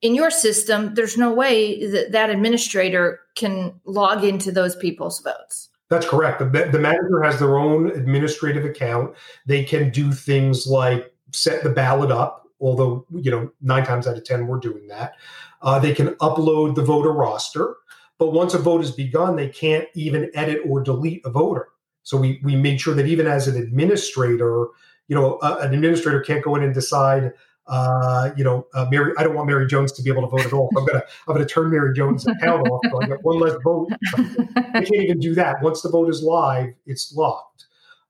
in 0.00 0.14
your 0.14 0.30
system, 0.30 0.94
there's 0.94 1.16
no 1.16 1.32
way 1.32 1.86
that 1.86 2.12
that 2.12 2.30
administrator 2.30 3.20
can 3.36 3.80
log 3.84 4.24
into 4.24 4.50
those 4.50 4.74
people's 4.74 5.20
votes. 5.20 5.68
That's 5.90 6.08
correct. 6.08 6.38
The, 6.38 6.68
the 6.72 6.78
manager 6.78 7.22
has 7.22 7.38
their 7.38 7.58
own 7.58 7.90
administrative 7.90 8.64
account. 8.64 9.14
They 9.46 9.62
can 9.62 9.90
do 9.90 10.12
things 10.12 10.66
like 10.66 11.12
set 11.32 11.62
the 11.62 11.70
ballot 11.70 12.10
up, 12.10 12.48
although, 12.60 13.06
you 13.10 13.30
know, 13.30 13.50
nine 13.60 13.84
times 13.84 14.06
out 14.06 14.16
of 14.16 14.24
10, 14.24 14.46
we're 14.46 14.58
doing 14.58 14.88
that. 14.88 15.14
Uh, 15.60 15.78
they 15.78 15.94
can 15.94 16.08
upload 16.16 16.74
the 16.74 16.82
voter 16.82 17.12
roster. 17.12 17.76
But 18.18 18.32
once 18.32 18.54
a 18.54 18.58
vote 18.58 18.78
has 18.78 18.90
begun, 18.90 19.36
they 19.36 19.48
can't 19.48 19.88
even 19.94 20.30
edit 20.34 20.60
or 20.66 20.80
delete 20.80 21.22
a 21.24 21.30
voter. 21.30 21.68
So 22.04 22.16
we 22.16 22.40
we 22.42 22.56
made 22.56 22.80
sure 22.80 22.94
that 22.94 23.06
even 23.06 23.26
as 23.26 23.48
an 23.48 23.56
administrator, 23.56 24.66
you 25.08 25.16
know, 25.16 25.38
uh, 25.38 25.58
an 25.60 25.74
administrator 25.74 26.20
can't 26.20 26.44
go 26.44 26.54
in 26.56 26.62
and 26.62 26.72
decide, 26.72 27.32
uh, 27.66 28.30
you 28.36 28.44
know, 28.44 28.66
uh, 28.74 28.86
Mary. 28.90 29.12
I 29.18 29.22
don't 29.22 29.34
want 29.34 29.46
Mary 29.46 29.66
Jones 29.66 29.92
to 29.92 30.02
be 30.02 30.10
able 30.10 30.22
to 30.22 30.28
vote 30.28 30.46
at 30.46 30.52
all. 30.52 30.70
I'm 30.76 30.84
gonna 30.84 31.02
I'm 31.28 31.34
gonna 31.34 31.46
turn 31.46 31.70
Mary 31.70 31.94
Jones' 31.94 32.26
account 32.26 32.68
off. 32.68 32.80
So 32.90 33.02
I 33.02 33.06
get 33.06 33.22
one 33.22 33.38
less 33.38 33.54
vote. 33.62 33.90
I 34.16 34.80
can't 34.80 34.94
even 34.94 35.20
do 35.20 35.34
that. 35.34 35.62
Once 35.62 35.82
the 35.82 35.88
vote 35.88 36.08
is 36.08 36.22
live, 36.22 36.74
it's 36.86 37.14
locked. 37.14 37.66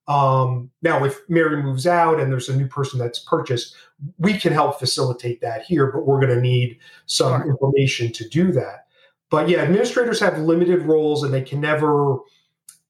Um, 0.08 0.70
now, 0.82 1.04
if 1.04 1.20
Mary 1.28 1.62
moves 1.62 1.86
out 1.86 2.20
and 2.20 2.30
there's 2.30 2.48
a 2.48 2.56
new 2.56 2.66
person 2.66 2.98
that's 2.98 3.20
purchased, 3.20 3.74
we 4.18 4.36
can 4.36 4.52
help 4.52 4.78
facilitate 4.78 5.40
that 5.42 5.62
here, 5.62 5.92
but 5.92 6.06
we're 6.06 6.20
going 6.20 6.34
to 6.34 6.40
need 6.40 6.78
some 7.06 7.42
information 7.42 8.12
to 8.12 8.28
do 8.28 8.50
that. 8.52 8.86
But 9.30 9.48
yeah, 9.48 9.58
administrators 9.58 10.20
have 10.20 10.38
limited 10.38 10.82
roles 10.82 11.22
and 11.22 11.32
they 11.32 11.42
can 11.42 11.60
never 11.60 12.18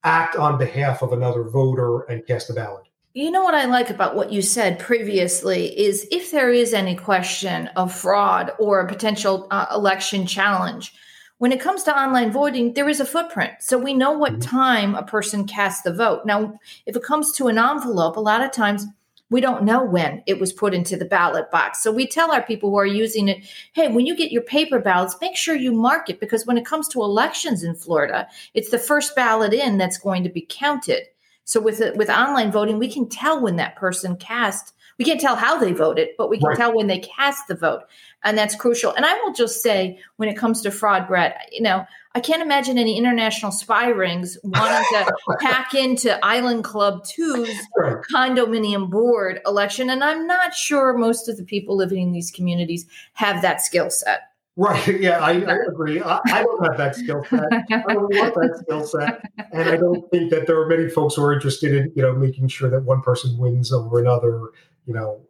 act 0.05 0.37
on 0.37 0.59
behalf 0.59 1.03
of 1.03 1.13
another 1.13 1.45
voter 1.45 2.01
and 2.03 2.27
cast 2.27 2.51
a 2.51 2.55
ballot. 2.55 2.85
You 3.15 3.31
know 3.31 3.45
what 3.45 3.55
I 3.55 3.67
like 3.67 3.91
about 3.91 4.17
what 4.17 4.33
you 4.33 4.41
said 4.41 4.79
previously 4.79 5.79
is 5.79 6.09
if 6.11 6.31
there 6.31 6.51
is 6.51 6.73
any 6.73 6.97
question 6.97 7.67
of 7.77 7.95
fraud 7.95 8.53
or 8.59 8.81
a 8.81 8.89
potential 8.89 9.47
uh, 9.51 9.67
election 9.71 10.27
challenge, 10.27 10.95
when 11.37 11.53
it 11.53 11.61
comes 11.61 11.83
to 11.83 11.95
online 11.99 12.33
voting, 12.33 12.73
there 12.73 12.89
is 12.89 13.01
a 13.01 13.05
footprint. 13.05 13.53
So 13.61 13.77
we 13.77 13.93
know 13.93 14.13
what 14.13 14.39
mm-hmm. 14.39 14.57
time 14.57 14.95
a 14.95 15.03
person 15.03 15.47
cast 15.47 15.85
the 15.85 15.93
vote. 15.93 16.25
Now, 16.25 16.59
if 16.87 16.97
it 16.97 17.03
comes 17.03 17.33
to 17.33 17.49
an 17.49 17.59
envelope, 17.59 18.17
a 18.17 18.21
lot 18.21 18.41
of 18.41 18.51
times 18.51 18.87
we 19.29 19.43
don't 19.43 19.65
know 19.65 19.85
when 19.85 20.23
it 20.27 20.41
was 20.41 20.53
put 20.55 20.73
into 20.73 20.97
the 20.97 21.05
ballot 21.05 21.51
box. 21.51 21.83
So 21.83 21.93
we 21.93 22.07
tell 22.07 22.33
our 22.33 22.43
people 22.43 22.71
who 22.71 22.77
are 22.77 22.87
using 22.87 23.29
it, 23.29 23.45
hey, 23.75 23.89
when 23.89 24.07
you 24.07 24.17
get 24.17 24.33
your 24.33 24.43
paper 24.43 24.79
ballots, 24.79 25.17
make 25.21 25.37
sure 25.37 25.55
you 25.55 25.73
mark 25.73 26.09
it 26.09 26.19
because 26.19 26.47
when 26.47 26.57
it 26.57 26.65
comes 26.65 26.89
to 26.89 27.03
elections 27.03 27.63
in 27.63 27.75
Florida, 27.75 28.27
it's 28.55 28.71
the 28.71 28.79
first 28.79 29.15
ballot 29.15 29.53
in 29.53 29.77
that's 29.77 29.99
going 29.99 30.23
to 30.23 30.31
be 30.31 30.47
counted. 30.49 31.03
So 31.45 31.61
with 31.61 31.81
with 31.97 32.11
online 32.11 32.53
voting, 32.53 32.79
we 32.79 32.93
can 32.93 33.09
tell 33.09 33.41
when 33.43 33.57
that 33.57 33.77
person 33.77 34.17
cast. 34.17 34.75
We 34.99 35.05
can't 35.05 35.21
tell 35.21 35.37
how 35.37 35.59
they 35.59 35.73
voted, 35.73 36.11
but 36.19 36.29
we 36.29 36.39
can 36.39 36.49
right. 36.49 36.57
tell 36.57 36.77
when 36.77 36.87
they 36.87 36.99
cast 36.99 37.49
the 37.49 37.55
vote, 37.55 37.83
and 38.23 38.37
that's 38.37 38.55
crucial. 38.55 38.93
And 38.95 39.05
I 39.05 39.15
will 39.21 39.33
just 39.33 39.63
say, 39.63 39.99
when 40.17 40.29
it 40.29 40.37
comes 40.37 40.61
to 40.63 40.71
fraud, 40.71 41.09
Brett, 41.09 41.49
you 41.51 41.63
know, 41.63 41.87
I 42.15 42.21
can't 42.21 42.43
imagine 42.43 42.77
any 42.77 42.99
international 42.99 43.53
spy 43.53 43.89
rings 43.89 44.37
wanting 44.45 44.85
to 44.93 45.13
hack 45.41 45.75
into 45.75 46.23
Island 46.25 46.65
Club 46.65 47.05
2's 47.05 47.59
right. 47.77 47.97
condominium 48.15 48.91
board 48.91 49.41
election. 49.47 49.89
And 49.89 50.05
I'm 50.05 50.27
not 50.27 50.55
sure 50.55 50.97
most 50.97 51.29
of 51.29 51.39
the 51.39 51.45
people 51.45 51.77
living 51.77 52.03
in 52.03 52.13
these 52.13 52.31
communities 52.31 52.87
have 53.15 53.41
that 53.43 53.63
skill 53.63 53.89
set. 53.89 54.32
Right. 54.57 54.87
Yeah, 55.03 55.19
I, 55.19 55.33
I 55.33 55.57
agree. 55.69 56.03
I, 56.03 56.21
I, 56.27 56.43
don't 56.43 56.65
have 56.65 56.77
that 56.77 56.95
skill 56.95 57.25
set. 57.25 57.53
I 57.53 57.95
don't 57.95 58.15
want 58.15 58.35
that 58.35 58.59
skill 58.63 58.85
set. 58.85 59.23
And 59.53 59.69
I 59.69 59.77
don't 59.77 60.09
think 60.11 60.31
that 60.31 60.47
there 60.47 60.61
are 60.61 60.67
many 60.67 60.89
folks 60.89 61.15
who 61.15 61.23
are 61.25 61.33
interested 61.33 61.75
in, 61.75 61.93
you 61.97 62.03
know, 62.03 62.15
making 62.15 62.49
sure 62.49 62.71
that 62.71 62.83
one 62.83 63.01
person 63.01 63.37
wins 63.39 63.73
over 63.73 63.99
another, 63.99 64.51
you 64.87 64.95
know, 64.95 65.21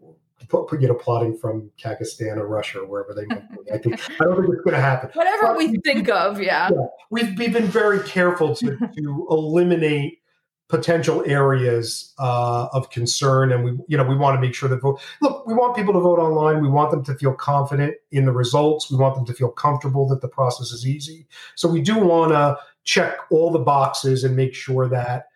you 0.72 0.88
know, 0.88 0.94
plotting 0.94 1.36
from 1.38 1.70
Kazakhstan 1.80 2.36
or 2.36 2.46
Russia 2.46 2.80
or 2.80 2.86
wherever 2.86 3.14
they 3.14 3.24
might 3.26 3.48
be. 3.50 3.70
I 3.72 3.78
think 3.78 4.00
I 4.20 4.24
don't 4.24 4.42
think 4.42 4.54
it's 4.54 4.62
going 4.62 4.74
to 4.74 4.80
happen. 4.80 5.10
Whatever 5.14 5.48
but, 5.48 5.56
we 5.56 5.78
think 5.78 6.08
of, 6.08 6.40
yeah. 6.40 6.68
yeah. 6.70 6.86
We've 7.10 7.38
we've 7.38 7.52
been 7.52 7.68
very 7.68 8.00
careful 8.00 8.54
to 8.56 8.76
to 8.76 9.26
eliminate 9.30 10.21
potential 10.68 11.22
areas 11.26 12.14
uh, 12.18 12.68
of 12.72 12.88
concern, 12.90 13.52
and 13.52 13.64
we 13.64 13.78
you 13.88 13.96
know 13.96 14.04
we 14.04 14.16
want 14.16 14.36
to 14.36 14.40
make 14.40 14.54
sure 14.54 14.68
that 14.68 14.80
vote. 14.80 15.00
Look, 15.20 15.46
we 15.46 15.54
want 15.54 15.76
people 15.76 15.92
to 15.92 16.00
vote 16.00 16.18
online. 16.18 16.62
We 16.62 16.68
want 16.68 16.90
them 16.90 17.04
to 17.04 17.14
feel 17.14 17.34
confident 17.34 17.94
in 18.10 18.24
the 18.24 18.32
results. 18.32 18.90
We 18.90 18.96
want 18.96 19.14
them 19.14 19.26
to 19.26 19.34
feel 19.34 19.50
comfortable 19.50 20.08
that 20.08 20.20
the 20.20 20.28
process 20.28 20.70
is 20.70 20.86
easy. 20.86 21.26
So 21.56 21.68
we 21.68 21.82
do 21.82 21.98
want 21.98 22.32
to 22.32 22.58
check 22.84 23.16
all 23.30 23.50
the 23.50 23.58
boxes 23.58 24.24
and 24.24 24.34
make 24.34 24.54
sure 24.54 24.88
that 24.88 25.26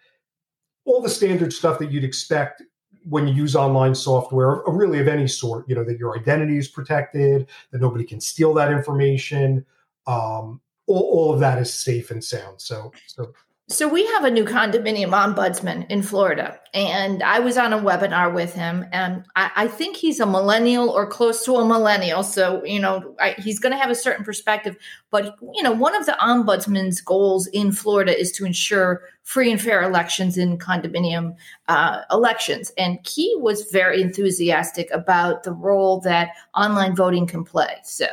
all 0.85 1.03
the 1.03 1.11
standard 1.11 1.53
stuff 1.53 1.79
that 1.81 1.91
you'd 1.91 2.05
expect 2.05 2.63
when 3.09 3.29
you 3.29 3.35
use 3.35 3.55
online 3.55 3.95
software, 3.95 4.63
really 4.67 4.99
of 4.99 5.07
any 5.07 5.29
sort, 5.29 5.69
you 5.69 5.75
know, 5.75 5.85
that 5.85 5.99
your 5.99 6.19
identity 6.19 6.59
is 6.59 6.69
protected, 6.69 7.49
that 7.71 7.81
nobody 7.81 8.05
can 8.05 8.21
steal 8.21 8.53
that 8.55 8.73
information. 8.73 9.65
Um, 10.07 10.61
all, 10.87 11.03
all 11.03 11.35
of 11.35 11.41
that 11.41 11.59
is 11.59 11.73
safe 11.73 12.11
and 12.11 12.23
sound. 12.23 12.61
So, 12.61 12.93
so 13.07 13.33
so 13.69 13.89
we 13.89 14.07
have 14.07 14.25
a 14.25 14.31
new 14.31 14.45
condominium 14.45 15.11
ombudsman 15.11 15.91
in 15.91 16.01
Florida, 16.01 16.61
and 16.73 17.21
I 17.21 17.41
was 17.41 17.59
on 17.59 17.73
a 17.73 17.79
webinar 17.81 18.33
with 18.33 18.55
him, 18.55 18.87
and 18.93 19.25
I, 19.35 19.51
I 19.57 19.67
think 19.67 19.97
he's 19.97 20.21
a 20.21 20.27
millennial 20.27 20.89
or 20.89 21.05
close 21.05 21.45
to 21.47 21.57
a 21.57 21.67
millennial. 21.67 22.23
So 22.23 22.65
you 22.65 22.79
know 22.79 23.17
I, 23.19 23.35
he's 23.39 23.59
going 23.59 23.73
to 23.73 23.79
have 23.79 23.91
a 23.91 23.97
certain 23.97 24.25
perspective. 24.25 24.77
But 25.11 25.37
you 25.53 25.65
know, 25.65 25.73
one 25.73 25.97
of 25.97 26.07
the 26.07 26.17
ombudsman's 26.21 27.01
goals 27.01 27.49
in 27.49 27.73
Florida 27.73 28.17
is 28.17 28.31
to 28.33 28.45
ensure 28.45 29.03
free 29.25 29.51
and 29.51 29.61
fair 29.61 29.83
elections 29.83 30.39
in 30.39 30.59
condominium 30.59 31.35
uh, 31.67 32.03
elections, 32.13 32.71
and 32.79 33.01
he 33.05 33.35
was 33.41 33.69
very 33.73 34.01
enthusiastic 34.01 34.89
about 34.93 35.43
the 35.43 35.53
role 35.53 36.01
that 36.03 36.31
online 36.55 36.95
voting 36.95 37.27
can 37.27 37.43
play. 37.43 37.79
So 37.83 38.07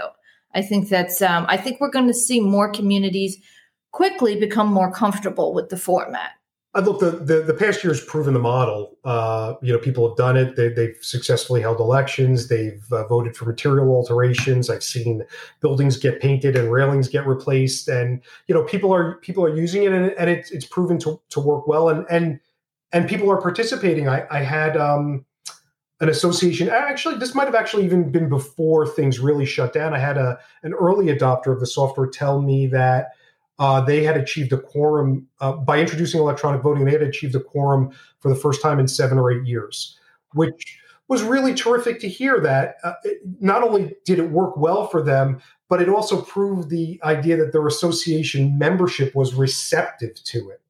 I 0.55 0.63
think 0.63 0.89
that's 0.89 1.21
um, 1.21 1.45
I 1.47 1.57
think 1.57 1.79
we're 1.79 1.91
going 1.91 2.07
to 2.07 2.13
see 2.13 2.39
more 2.39 2.71
communities 2.71 3.37
quickly 3.93 4.37
become 4.37 4.67
more 4.67 4.91
comfortable 4.91 5.53
with 5.53 5.69
the 5.69 5.77
format. 5.77 6.31
I 6.75 6.79
look 6.79 6.99
the, 6.99 7.11
the 7.11 7.41
the 7.41 7.53
past 7.53 7.83
year 7.83 7.93
has 7.93 8.01
proven 8.01 8.33
the 8.33 8.39
model. 8.39 8.97
Uh, 9.05 9.53
you 9.61 9.71
know, 9.71 9.77
people 9.77 10.07
have 10.07 10.17
done 10.17 10.35
it. 10.35 10.55
They, 10.55 10.87
have 10.87 10.95
successfully 11.01 11.61
held 11.61 11.79
elections. 11.79 12.47
They've 12.47 12.83
uh, 12.91 13.05
voted 13.05 13.37
for 13.37 13.45
material 13.45 13.89
alterations. 13.89 14.71
I've 14.71 14.83
seen 14.83 15.23
buildings 15.61 15.97
get 15.97 16.19
painted 16.19 16.55
and 16.55 16.71
railings 16.71 17.07
get 17.09 17.27
replaced, 17.27 17.87
and 17.87 18.23
you 18.47 18.55
know, 18.55 18.63
people 18.63 18.91
are 18.91 19.17
people 19.17 19.45
are 19.45 19.55
using 19.55 19.83
it, 19.83 19.91
and, 19.91 20.11
and 20.17 20.31
it's 20.31 20.49
it's 20.49 20.65
proven 20.65 20.97
to, 20.99 21.21
to 21.29 21.39
work 21.39 21.67
well, 21.67 21.89
and 21.89 22.07
and 22.09 22.39
and 22.91 23.07
people 23.07 23.29
are 23.29 23.39
participating. 23.39 24.07
I, 24.07 24.25
I 24.31 24.39
had 24.39 24.75
um, 24.75 25.25
an 25.99 26.09
association. 26.09 26.69
Actually, 26.69 27.17
this 27.17 27.35
might 27.35 27.45
have 27.45 27.55
actually 27.55 27.85
even 27.85 28.11
been 28.11 28.29
before 28.29 28.87
things 28.87 29.19
really 29.19 29.45
shut 29.45 29.73
down. 29.73 29.93
I 29.93 29.99
had 29.99 30.17
a 30.17 30.39
an 30.63 30.73
early 30.73 31.15
adopter 31.15 31.53
of 31.53 31.59
the 31.59 31.67
software 31.67 32.07
tell 32.07 32.41
me 32.41 32.65
that 32.67 33.11
uh, 33.59 33.81
they 33.81 34.03
had 34.03 34.17
achieved 34.17 34.51
a 34.51 34.57
quorum 34.57 35.27
uh, 35.39 35.53
by 35.53 35.79
introducing 35.79 36.19
electronic 36.19 36.61
voting. 36.61 36.85
They 36.85 36.91
had 36.91 37.03
achieved 37.03 37.35
a 37.35 37.39
quorum 37.39 37.91
for 38.19 38.29
the 38.29 38.35
first 38.35 38.61
time 38.61 38.79
in 38.79 38.87
seven 38.87 39.17
or 39.17 39.31
eight 39.31 39.45
years, 39.45 39.97
which 40.33 40.79
was 41.07 41.21
really 41.21 41.53
terrific 41.53 41.99
to 41.99 42.09
hear. 42.09 42.39
That 42.39 42.77
uh, 42.83 42.93
it, 43.03 43.21
not 43.39 43.63
only 43.63 43.95
did 44.05 44.19
it 44.19 44.31
work 44.31 44.57
well 44.57 44.87
for 44.87 45.03
them, 45.03 45.41
but 45.69 45.81
it 45.81 45.89
also 45.89 46.21
proved 46.21 46.69
the 46.69 46.99
idea 47.03 47.37
that 47.37 47.51
their 47.51 47.67
association 47.67 48.57
membership 48.57 49.13
was 49.13 49.35
receptive 49.35 50.15
to 50.23 50.49
it. 50.49 50.61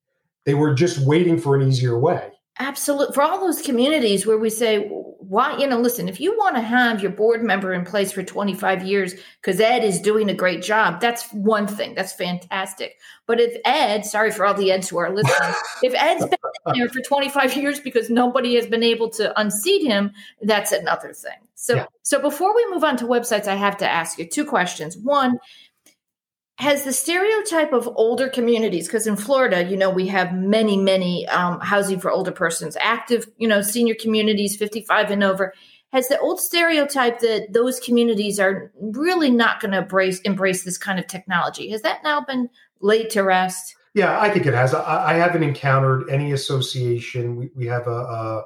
They 0.46 0.54
were 0.54 0.74
just 0.74 1.00
waiting 1.00 1.40
for 1.40 1.56
an 1.56 1.66
easier 1.66 1.98
way. 1.98 2.33
Absolutely. 2.60 3.16
For 3.16 3.24
all 3.24 3.40
those 3.40 3.64
communities 3.64 4.28
where 4.28 4.38
we 4.38 4.52
say, 4.52 4.86
why, 4.88 5.58
you 5.58 5.66
know, 5.66 5.80
listen, 5.80 6.08
if 6.08 6.20
you 6.20 6.38
want 6.38 6.56
to 6.56 6.62
have 6.62 7.02
your 7.02 7.12
board 7.12 7.44
member 7.44 7.74
in 7.74 7.84
place 7.84 8.12
for 8.12 8.22
25 8.22 8.84
years 8.84 9.16
because 9.42 9.60
Ed 9.60 9.84
is 9.84 10.00
doing 10.00 10.30
a 10.30 10.36
great 10.36 10.62
job, 10.62 11.02
that's 11.02 11.28
one 11.32 11.66
thing. 11.66 11.96
That's 11.96 12.14
fantastic. 12.14 13.00
But 13.26 13.40
if 13.40 13.60
Ed, 13.66 14.06
sorry 14.06 14.30
for 14.30 14.46
all 14.46 14.54
the 14.54 14.72
Eds 14.72 14.90
who 14.90 15.00
are 15.00 15.10
listening, 15.10 15.56
if 15.84 15.96
Ed's 15.96 16.26
been 16.26 16.78
there 16.78 16.90
for 16.90 17.02
25 17.02 17.58
years 17.58 17.80
because 17.80 18.12
nobody 18.12 18.54
has 18.56 18.68
been 18.68 18.84
able 18.84 19.10
to 19.12 19.40
unseat 19.40 19.84
him, 19.84 20.12
that's 20.44 20.72
another 20.72 21.12
thing. 21.12 21.48
So, 21.56 21.76
yeah. 21.76 21.86
so 22.04 22.22
before 22.22 22.56
we 22.56 22.70
move 22.70 22.84
on 22.84 22.98
to 22.98 23.06
websites, 23.06 23.48
I 23.48 23.56
have 23.56 23.78
to 23.78 23.90
ask 23.90 24.20
you 24.20 24.28
two 24.28 24.46
questions. 24.46 24.96
One, 24.96 25.40
has 26.60 26.84
the 26.84 26.94
stereotype 26.94 27.74
of 27.74 27.90
older 27.96 28.30
communities 28.30 28.88
because 28.88 29.08
in 29.08 29.16
florida 29.16 29.64
you 29.64 29.76
know 29.76 29.90
we 29.90 30.08
have 30.08 30.34
many 30.34 30.78
many 30.78 31.28
um, 31.30 31.60
housing 31.62 32.00
for 32.00 32.12
older 32.12 32.32
persons 32.32 32.78
active 32.80 33.28
you 33.38 33.48
know 33.48 33.62
senior 33.62 33.96
communities 33.96 34.56
55 34.56 35.10
and 35.12 35.24
over 35.24 35.54
has 35.94 36.08
the 36.08 36.20
old 36.20 36.42
stereotype 36.42 37.20
that 37.20 37.54
those 37.54 37.80
communities 37.80 38.40
are 38.40 38.72
really 38.82 39.30
not 39.30 39.62
going 39.62 39.72
to 39.72 39.78
embrace 39.78 40.20
embrace 40.22 40.64
this 40.64 40.78
kind 40.78 40.98
of 41.00 41.06
technology. 41.06 41.70
Has 41.70 41.84
that 41.84 42.04
now 42.04 42.22
been 42.22 42.50
laid 42.82 43.12
to 43.12 43.22
rest? 43.22 43.76
Yeah 43.94 44.20
i 44.20 44.30
think 44.30 44.48
it 44.48 44.56
has. 44.56 44.74
I, 44.74 45.12
I 45.12 45.14
haven't 45.14 45.44
encountered 45.44 46.10
any 46.10 46.32
association. 46.32 47.36
We, 47.36 47.52
we 47.56 47.68
have 47.68 47.88
a, 47.88 48.44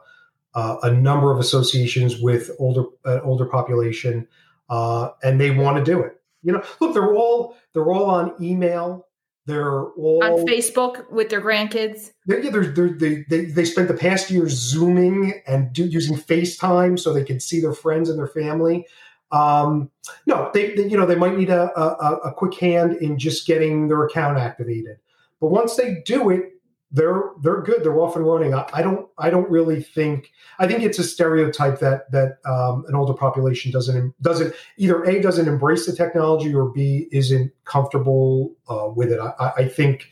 a, 0.53 0.77
a 0.83 0.91
number 0.91 1.31
of 1.31 1.39
associations 1.39 2.19
with 2.19 2.51
older 2.59 2.83
uh, 3.05 3.21
older 3.23 3.45
population 3.45 4.27
uh, 4.69 5.11
and 5.23 5.39
they 5.39 5.51
want 5.51 5.77
to 5.77 5.83
do 5.89 6.01
it. 6.01 6.21
You 6.43 6.51
know, 6.51 6.63
look, 6.81 6.93
they're 6.93 7.15
all 7.15 7.55
they're 7.77 7.93
all 7.93 8.09
on 8.09 8.33
email. 8.41 9.05
They're 9.45 9.85
all 9.91 10.23
on 10.23 10.45
Facebook 10.47 11.09
with 11.11 11.29
their 11.29 11.41
grandkids. 11.41 12.11
They're, 12.25 12.39
yeah, 12.39 12.49
they're, 12.49 12.65
they're, 12.65 12.89
they 12.89 13.23
they 13.29 13.45
they 13.45 13.65
spent 13.65 13.87
the 13.87 13.93
past 13.93 14.31
year 14.31 14.49
zooming 14.49 15.41
and 15.45 15.71
do, 15.71 15.85
using 15.85 16.17
FaceTime 16.17 16.99
so 16.99 17.13
they 17.13 17.23
could 17.23 17.41
see 17.41 17.61
their 17.61 17.73
friends 17.73 18.09
and 18.09 18.17
their 18.17 18.27
family. 18.27 18.87
Um, 19.31 19.91
no, 20.25 20.49
they, 20.53 20.73
they, 20.73 20.87
you 20.87 20.97
know 20.97 21.05
they 21.05 21.15
might 21.15 21.37
need 21.37 21.51
a, 21.51 21.69
a, 21.79 22.15
a 22.25 22.33
quick 22.33 22.55
hand 22.55 22.95
in 22.95 23.19
just 23.19 23.45
getting 23.45 23.89
their 23.89 24.03
account 24.05 24.39
activated, 24.39 24.97
but 25.39 25.47
once 25.47 25.75
they 25.75 26.01
do 26.03 26.31
it, 26.31 26.53
they're 26.91 27.31
they're 27.41 27.61
good. 27.61 27.83
They're 27.83 27.99
off 27.99 28.15
and 28.15 28.25
running. 28.25 28.53
I, 28.53 28.65
I, 28.73 28.81
don't 28.81 29.07
I 29.17 29.29
don't 29.29 29.49
really 29.49 29.81
think 29.81 30.31
I 30.57 30.67
think 30.67 30.83
it's 30.83 30.99
a 30.99 31.03
stereotype 31.03 31.79
that 31.79 32.09
that 32.11 32.37
um, 32.45 32.85
an 32.87 32.95
older 32.95 33.13
population 33.13 33.71
doesn't 33.71 34.19
doesn't 34.21 34.53
either 34.77 35.03
a 35.03 35.21
doesn't 35.21 35.47
embrace 35.47 35.85
the 35.85 35.93
technology 35.93 36.53
or 36.53 36.69
b 36.69 37.07
isn't 37.11 37.51
comfortable 37.65 38.55
uh, 38.69 38.87
with 38.95 39.11
it. 39.11 39.19
I, 39.19 39.51
I, 39.57 39.67
think 39.67 40.11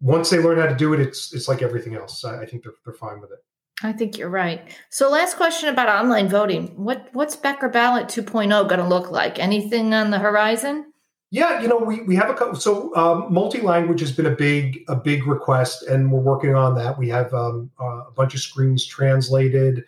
once 0.00 0.30
they 0.30 0.38
learn 0.38 0.58
how 0.58 0.66
to 0.66 0.76
do 0.76 0.92
it, 0.92 1.00
it's 1.00 1.32
it's 1.34 1.48
like 1.48 1.62
everything 1.62 1.96
else. 1.96 2.24
I, 2.24 2.42
I 2.42 2.46
think 2.46 2.62
they're 2.62 2.74
they're 2.84 2.94
fine 2.94 3.20
with 3.20 3.32
it. 3.32 3.38
I 3.84 3.92
think 3.92 4.16
you're 4.16 4.28
right. 4.28 4.78
So, 4.90 5.10
last 5.10 5.36
question 5.36 5.68
about 5.68 5.88
online 5.88 6.28
voting. 6.28 6.68
What 6.76 7.08
what's 7.12 7.34
Becker 7.34 7.68
Ballot 7.68 8.06
2.0 8.06 8.68
going 8.68 8.80
to 8.80 8.86
look 8.86 9.10
like? 9.10 9.40
Anything 9.40 9.92
on 9.92 10.10
the 10.10 10.20
horizon? 10.20 10.91
Yeah, 11.32 11.62
you 11.62 11.66
know, 11.66 11.78
we, 11.78 12.02
we 12.02 12.14
have 12.16 12.28
a 12.28 12.34
couple. 12.34 12.56
So 12.56 12.94
um, 12.94 13.32
multi-language 13.32 14.00
has 14.00 14.12
been 14.12 14.26
a 14.26 14.36
big 14.36 14.84
a 14.88 14.94
big 14.94 15.26
request, 15.26 15.82
and 15.84 16.12
we're 16.12 16.20
working 16.20 16.54
on 16.54 16.74
that. 16.74 16.98
We 16.98 17.08
have 17.08 17.32
um, 17.32 17.70
uh, 17.80 18.02
a 18.06 18.10
bunch 18.14 18.34
of 18.34 18.40
screens 18.40 18.84
translated, 18.84 19.82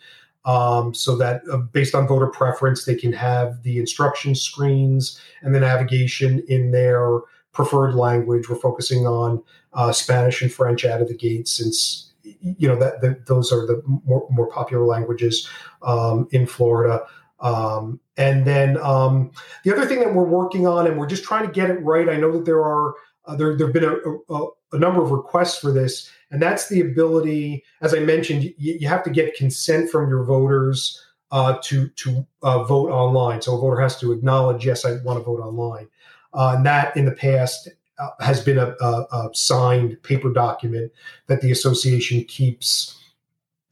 um, 0.46 0.94
so 0.94 1.14
that 1.18 1.42
uh, 1.52 1.58
based 1.58 1.94
on 1.94 2.08
voter 2.08 2.28
preference, 2.28 2.86
they 2.86 2.94
can 2.94 3.12
have 3.12 3.62
the 3.62 3.78
instruction 3.78 4.34
screens 4.34 5.20
and 5.42 5.54
the 5.54 5.60
navigation 5.60 6.42
in 6.48 6.70
their 6.70 7.20
preferred 7.52 7.94
language. 7.94 8.48
We're 8.48 8.56
focusing 8.56 9.06
on 9.06 9.42
uh, 9.74 9.92
Spanish 9.92 10.40
and 10.40 10.50
French 10.50 10.86
out 10.86 11.02
of 11.02 11.08
the 11.08 11.14
gate, 11.14 11.46
since 11.46 12.10
you 12.22 12.66
know 12.66 12.76
that, 12.76 13.02
that 13.02 13.26
those 13.26 13.52
are 13.52 13.66
the 13.66 13.82
more, 14.06 14.26
more 14.30 14.48
popular 14.48 14.86
languages 14.86 15.46
um, 15.82 16.26
in 16.30 16.46
Florida. 16.46 17.02
Um, 17.44 18.00
and 18.16 18.46
then 18.46 18.78
um, 18.78 19.30
the 19.64 19.72
other 19.72 19.84
thing 19.84 20.00
that 20.00 20.14
we're 20.14 20.24
working 20.24 20.66
on, 20.66 20.86
and 20.86 20.98
we're 20.98 21.06
just 21.06 21.24
trying 21.24 21.46
to 21.46 21.52
get 21.52 21.70
it 21.70 21.74
right. 21.82 22.08
I 22.08 22.16
know 22.16 22.32
that 22.32 22.46
there 22.46 22.64
are 22.64 22.94
uh, 23.26 23.36
there 23.36 23.56
there've 23.56 23.72
been 23.72 23.84
a, 23.84 24.34
a, 24.34 24.48
a, 24.72 24.78
number 24.78 25.02
of 25.02 25.10
requests 25.10 25.58
for 25.58 25.70
this, 25.70 26.10
and 26.30 26.40
that's 26.40 26.68
the 26.68 26.80
ability. 26.80 27.62
As 27.82 27.94
I 27.94 28.00
mentioned, 28.00 28.44
you, 28.44 28.54
you 28.56 28.88
have 28.88 29.04
to 29.04 29.10
get 29.10 29.36
consent 29.36 29.90
from 29.90 30.08
your 30.08 30.24
voters 30.24 31.00
uh, 31.32 31.58
to 31.64 31.88
to 31.88 32.26
uh, 32.42 32.64
vote 32.64 32.90
online. 32.90 33.42
So 33.42 33.56
a 33.56 33.60
voter 33.60 33.80
has 33.80 33.98
to 34.00 34.12
acknowledge, 34.12 34.64
yes, 34.64 34.86
I 34.86 34.96
want 35.02 35.18
to 35.18 35.24
vote 35.24 35.40
online. 35.40 35.88
Uh, 36.32 36.54
and 36.56 36.66
that 36.66 36.96
in 36.96 37.04
the 37.04 37.12
past 37.12 37.68
uh, 37.98 38.08
has 38.20 38.40
been 38.40 38.58
a, 38.58 38.74
a, 38.80 39.30
signed 39.34 40.02
paper 40.02 40.32
document 40.32 40.90
that 41.26 41.40
the 41.40 41.52
association 41.52 42.24
keeps 42.24 42.98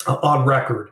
uh, 0.06 0.16
on 0.22 0.44
record. 0.44 0.90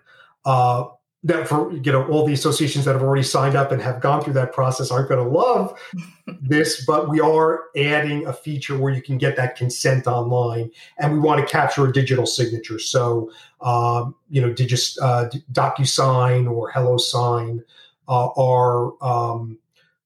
That 1.23 1.47
for 1.47 1.71
you 1.71 1.93
know 1.93 2.07
all 2.07 2.25
the 2.25 2.33
associations 2.33 2.87
that 2.87 2.95
have 2.95 3.03
already 3.03 3.23
signed 3.23 3.55
up 3.55 3.73
and 3.73 3.83
have 3.83 4.01
gone 4.01 4.23
through 4.23 4.33
that 4.35 4.55
process 4.55 4.91
aren't 4.91 5.11
going 5.11 5.23
to 5.23 5.31
love 5.31 5.79
this 6.41 6.87
but 6.87 7.11
we 7.11 7.21
are 7.21 7.65
adding 7.77 8.27
a 8.27 8.33
feature 8.33 8.79
where 8.79 8.91
you 8.91 9.03
can 9.03 9.19
get 9.19 9.37
that 9.37 9.55
consent 9.55 10.07
online 10.07 10.71
and 10.99 11.13
we 11.13 11.19
want 11.19 11.47
to 11.47 11.53
capture 11.53 11.87
a 11.87 11.93
digital 11.93 12.25
signature. 12.25 12.79
So 12.79 13.31
um, 13.61 14.15
you 14.31 14.41
know 14.41 14.51
digis, 14.51 14.97
uh, 15.03 15.29
docusign 15.53 16.51
or 16.51 16.73
HelloSign 16.73 17.65
uh, 18.09 18.29
are 18.39 18.93
um, 19.05 19.59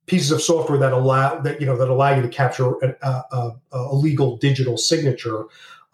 pieces 0.07 0.31
of 0.31 0.43
software 0.43 0.79
that 0.79 0.93
allow 0.93 1.41
that 1.41 1.61
you 1.61 1.67
know 1.67 1.77
that 1.77 1.89
allow 1.89 2.15
you 2.15 2.23
to 2.23 2.29
capture 2.29 2.73
a, 2.83 2.97
a, 3.03 3.53
a 3.73 3.95
legal 3.95 4.37
digital 4.37 4.77
signature. 4.77 5.45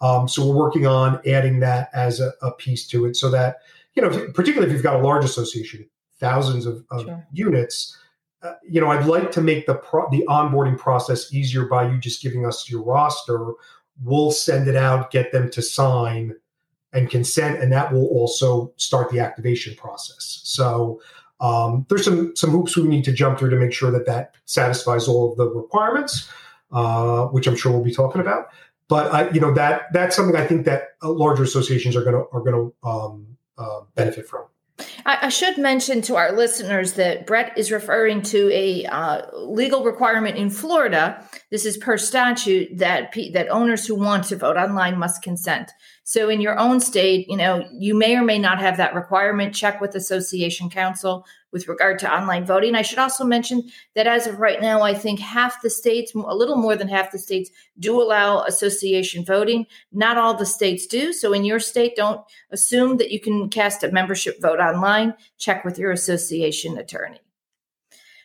Um, 0.01 0.27
so 0.27 0.45
we're 0.45 0.55
working 0.55 0.87
on 0.87 1.21
adding 1.27 1.59
that 1.59 1.89
as 1.93 2.19
a, 2.19 2.33
a 2.41 2.51
piece 2.51 2.87
to 2.87 3.05
it 3.05 3.15
so 3.15 3.29
that 3.29 3.57
you 3.95 4.01
know, 4.01 4.09
particularly 4.33 4.67
if 4.67 4.73
you've 4.73 4.83
got 4.83 4.95
a 4.95 5.03
large 5.03 5.25
association, 5.25 5.87
thousands 6.19 6.65
of, 6.65 6.83
of 6.91 7.01
sure. 7.03 7.27
units, 7.31 7.97
uh, 8.43 8.53
you 8.67 8.81
know, 8.81 8.87
I'd 8.87 9.05
like 9.05 9.31
to 9.31 9.41
make 9.41 9.65
the 9.65 9.75
pro- 9.75 10.09
the 10.09 10.25
onboarding 10.27 10.77
process 10.77 11.33
easier 11.33 11.65
by 11.65 11.89
you 11.89 11.97
just 11.99 12.21
giving 12.21 12.45
us 12.45 12.69
your 12.69 12.83
roster. 12.83 13.53
We'll 14.03 14.31
send 14.31 14.67
it 14.67 14.75
out, 14.75 15.11
get 15.11 15.31
them 15.31 15.51
to 15.51 15.61
sign 15.61 16.35
and 16.93 17.09
consent, 17.09 17.61
and 17.61 17.71
that 17.71 17.93
will 17.93 18.07
also 18.07 18.73
start 18.77 19.11
the 19.11 19.19
activation 19.19 19.75
process. 19.75 20.41
So 20.43 21.01
um, 21.39 21.85
there's 21.89 22.03
some 22.03 22.35
some 22.35 22.51
hoops 22.51 22.75
we 22.75 22.83
need 22.83 23.03
to 23.05 23.11
jump 23.11 23.39
through 23.39 23.51
to 23.51 23.55
make 23.57 23.73
sure 23.73 23.91
that 23.91 24.05
that 24.05 24.35
satisfies 24.45 25.07
all 25.07 25.31
of 25.31 25.37
the 25.37 25.47
requirements, 25.47 26.29
uh, 26.71 27.25
which 27.25 27.47
I'm 27.47 27.55
sure 27.55 27.71
we'll 27.71 27.83
be 27.83 27.93
talking 27.93 28.21
about. 28.21 28.47
But 28.87 29.13
I, 29.13 29.29
you 29.29 29.39
know, 29.39 29.53
that 29.53 29.93
that's 29.93 30.15
something 30.15 30.35
I 30.35 30.45
think 30.45 30.65
that 30.65 30.89
uh, 31.03 31.11
larger 31.11 31.43
associations 31.43 31.95
are 31.95 32.03
going 32.03 32.15
to 32.15 32.25
are 32.31 32.41
going 32.41 32.55
to 32.83 32.87
um, 32.87 33.30
uh, 33.61 33.81
benefit 33.95 34.27
from. 34.27 34.45
I, 35.05 35.29
should 35.29 35.57
mention 35.57 36.01
to 36.03 36.15
our 36.15 36.31
listeners 36.31 36.93
that 36.93 37.27
Brett 37.27 37.57
is 37.57 37.71
referring 37.71 38.21
to 38.23 38.49
a 38.51 38.85
uh, 38.85 39.21
legal 39.37 39.83
requirement 39.83 40.37
in 40.37 40.49
Florida. 40.49 41.23
This 41.49 41.65
is 41.65 41.77
per 41.77 41.97
statute 41.97 42.77
that 42.77 43.13
that 43.33 43.49
owners 43.49 43.85
who 43.85 43.95
want 43.95 44.25
to 44.25 44.35
vote 44.35 44.57
online 44.57 44.97
must 44.97 45.21
consent. 45.21 45.71
So 46.03 46.29
in 46.29 46.41
your 46.41 46.57
own 46.59 46.79
state, 46.79 47.27
you 47.29 47.37
know, 47.37 47.63
you 47.71 47.95
may 47.95 48.15
or 48.15 48.23
may 48.23 48.39
not 48.39 48.59
have 48.59 48.77
that 48.77 48.95
requirement. 48.95 49.55
Check 49.55 49.81
with 49.81 49.95
association 49.95 50.69
counsel 50.69 51.25
with 51.51 51.67
regard 51.67 51.99
to 51.99 52.13
online 52.13 52.45
voting. 52.45 52.75
I 52.75 52.81
should 52.81 52.99
also 52.99 53.23
mention 53.23 53.69
that 53.95 54.07
as 54.07 54.27
of 54.27 54.39
right 54.39 54.61
now, 54.61 54.81
I 54.81 54.93
think 54.93 55.19
half 55.19 55.61
the 55.61 55.69
states, 55.69 56.13
a 56.13 56.35
little 56.35 56.57
more 56.57 56.75
than 56.75 56.87
half 56.87 57.11
the 57.11 57.19
states, 57.19 57.51
do 57.79 58.01
allow 58.01 58.43
association 58.43 59.25
voting. 59.25 59.65
Not 59.91 60.17
all 60.17 60.33
the 60.33 60.45
states 60.45 60.87
do. 60.87 61.13
So 61.13 61.33
in 61.33 61.45
your 61.45 61.59
state, 61.59 61.95
don't 61.95 62.21
assume 62.51 62.97
that 62.97 63.11
you 63.11 63.19
can 63.19 63.49
cast 63.49 63.83
a 63.83 63.91
membership 63.91 64.41
vote 64.41 64.59
online. 64.59 65.13
Check 65.37 65.65
with 65.65 65.77
your 65.77 65.91
association 65.91 66.77
attorney. 66.77 67.19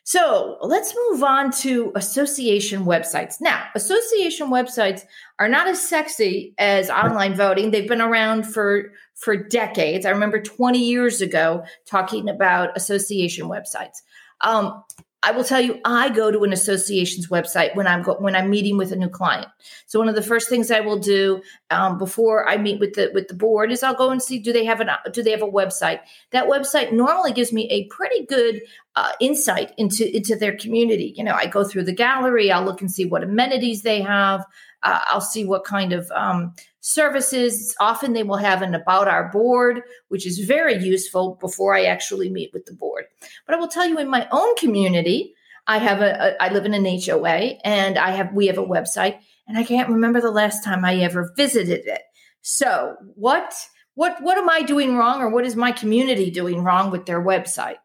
So 0.07 0.59
let's 0.61 0.95
move 0.95 1.25
on 1.25 1.51
to 1.63 1.91
association 1.97 2.85
websites. 2.85 3.41
Now, 3.41 3.65
association 3.75 4.51
websites 4.51 5.03
are 5.41 5.49
not 5.49 5.67
as 5.67 5.83
sexy 5.83 6.55
as 6.59 6.89
online 6.91 7.35
voting. 7.35 7.73
They've 7.73 7.89
been 7.89 8.01
around 8.01 8.45
for 8.45 8.93
for 9.17 9.37
decades. 9.37 10.07
I 10.07 10.11
remember 10.11 10.41
20 10.41 10.79
years 10.79 11.21
ago 11.21 11.65
talking 11.87 12.29
about 12.29 12.77
association 12.77 13.49
websites. 13.49 14.03
Um, 14.43 14.85
I 15.23 15.33
will 15.33 15.43
tell 15.43 15.61
you, 15.61 15.81
I 15.85 16.11
go 16.11 16.31
to 16.31 16.45
an 16.45 16.53
association's 16.53 17.27
website 17.27 17.75
when 17.75 17.89
I'm 17.89 18.03
go- 18.03 18.19
when 18.21 18.37
I'm 18.37 18.49
meeting 18.49 18.77
with 18.77 18.93
a 18.93 18.97
new 18.97 19.09
client. 19.09 19.49
So 19.87 19.99
one 19.99 20.09
of 20.09 20.15
the 20.15 20.23
first 20.23 20.49
things 20.49 20.71
I 20.71 20.79
will 20.81 21.01
do 21.01 21.43
um, 21.71 21.99
before 21.99 22.49
I 22.49 22.59
meet 22.59 22.79
with 22.79 22.93
the 22.93 23.11
with 23.13 23.27
the 23.27 23.35
board 23.35 23.73
is 23.73 23.83
I'll 23.83 23.95
go 23.95 24.11
and 24.11 24.23
see 24.23 24.39
do 24.39 24.53
they 24.53 24.65
have 24.65 24.81
an 24.81 24.91
do 25.13 25.25
they 25.25 25.33
have 25.33 25.43
a 25.43 25.47
website. 25.47 25.99
That 26.31 26.47
website 26.47 26.93
normally 26.93 27.33
gives 27.33 27.53
me 27.53 27.69
a 27.71 27.87
pretty 27.87 28.25
good 28.27 28.61
uh, 28.95 29.13
insight 29.19 29.73
into 29.79 30.15
into 30.15 30.37
their 30.37 30.57
community. 30.57 31.13
You 31.17 31.25
know, 31.25 31.35
I 31.35 31.47
go 31.47 31.65
through 31.65 31.85
the 31.85 31.93
gallery, 31.93 32.53
I'll 32.53 32.65
look 32.65 32.81
and 32.81 32.93
see 32.93 33.07
what 33.07 33.25
amenities 33.25 33.83
they 33.83 34.03
have. 34.03 34.45
Uh, 34.87 35.01
I'll 35.07 35.21
see 35.21 35.45
what 35.45 35.65
kind 35.65 35.93
of 35.93 36.09
um, 36.13 36.55
services. 36.81 37.75
Often 37.81 38.13
they 38.13 38.23
will 38.23 38.37
have 38.37 38.63
an 38.63 38.73
about 38.73 39.09
our 39.09 39.29
board, 39.31 39.83
which 40.09 40.25
is 40.25 40.39
very 40.39 40.77
useful 40.77 41.37
before 41.41 41.75
I 41.75 41.87
actually 41.87 42.31
meet 42.31 42.53
with 42.53 42.67
the 42.67 42.73
board. 42.73 43.07
But 43.47 43.57
I 43.57 43.59
will 43.59 43.67
tell 43.67 43.89
you 43.89 43.99
in 43.99 44.09
my 44.09 44.29
own 44.31 44.55
community, 44.55 45.35
I 45.67 45.79
have 45.79 46.01
a, 46.01 46.37
a 46.39 46.43
I 46.43 46.53
live 46.53 46.65
in 46.65 46.75
an 46.75 46.85
HOA 46.85 47.59
and 47.65 47.99
I 47.99 48.13
have 48.13 48.33
we 48.33 48.47
have 48.47 48.59
a 48.59 48.65
website 48.65 49.19
and 49.49 49.59
I 49.59 49.65
can't 49.65 49.89
remember 49.89 50.21
the 50.21 50.31
last 50.31 50.63
time 50.63 50.85
I 50.85 50.97
ever 50.99 51.33
visited 51.37 51.85
it. 51.87 52.03
So, 52.43 52.95
what 53.17 53.53
what 53.95 54.23
what 54.23 54.39
am 54.39 54.49
I 54.49 54.63
doing 54.63 54.97
wrong 54.97 55.21
or 55.21 55.29
what 55.29 55.45
is 55.45 55.57
my 55.57 55.73
community 55.73 56.31
doing 56.31 56.63
wrong 56.63 56.93
with 56.93 57.07
their 57.07 57.21
website? 57.21 57.79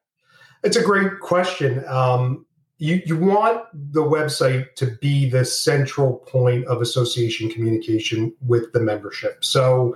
It's 0.64 0.78
a 0.78 0.84
great 0.84 1.20
question. 1.20 1.84
Um, 1.88 2.46
you, 2.82 3.00
you 3.06 3.16
want 3.16 3.64
the 3.94 4.02
website 4.02 4.74
to 4.74 4.88
be 5.02 5.30
the 5.30 5.46
central 5.46 6.16
point 6.16 6.66
of 6.66 6.82
association 6.82 7.48
communication 7.48 8.34
with 8.42 8.74
the 8.74 8.80
membership. 8.80 9.46
So, 9.46 9.96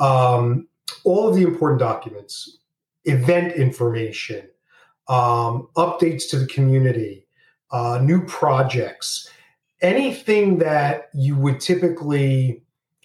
um, 0.00 0.66
all 1.04 1.28
of 1.28 1.34
the 1.34 1.42
important 1.42 1.80
documents, 1.80 2.60
event 3.04 3.56
information, 3.56 4.48
um, 5.06 5.68
updates 5.76 6.26
to 6.30 6.38
the 6.38 6.46
community, 6.46 7.26
uh, 7.70 7.98
new 8.02 8.24
projects, 8.24 9.28
anything 9.82 10.56
that 10.60 11.10
you 11.12 11.36
would 11.36 11.60
typically 11.60 12.62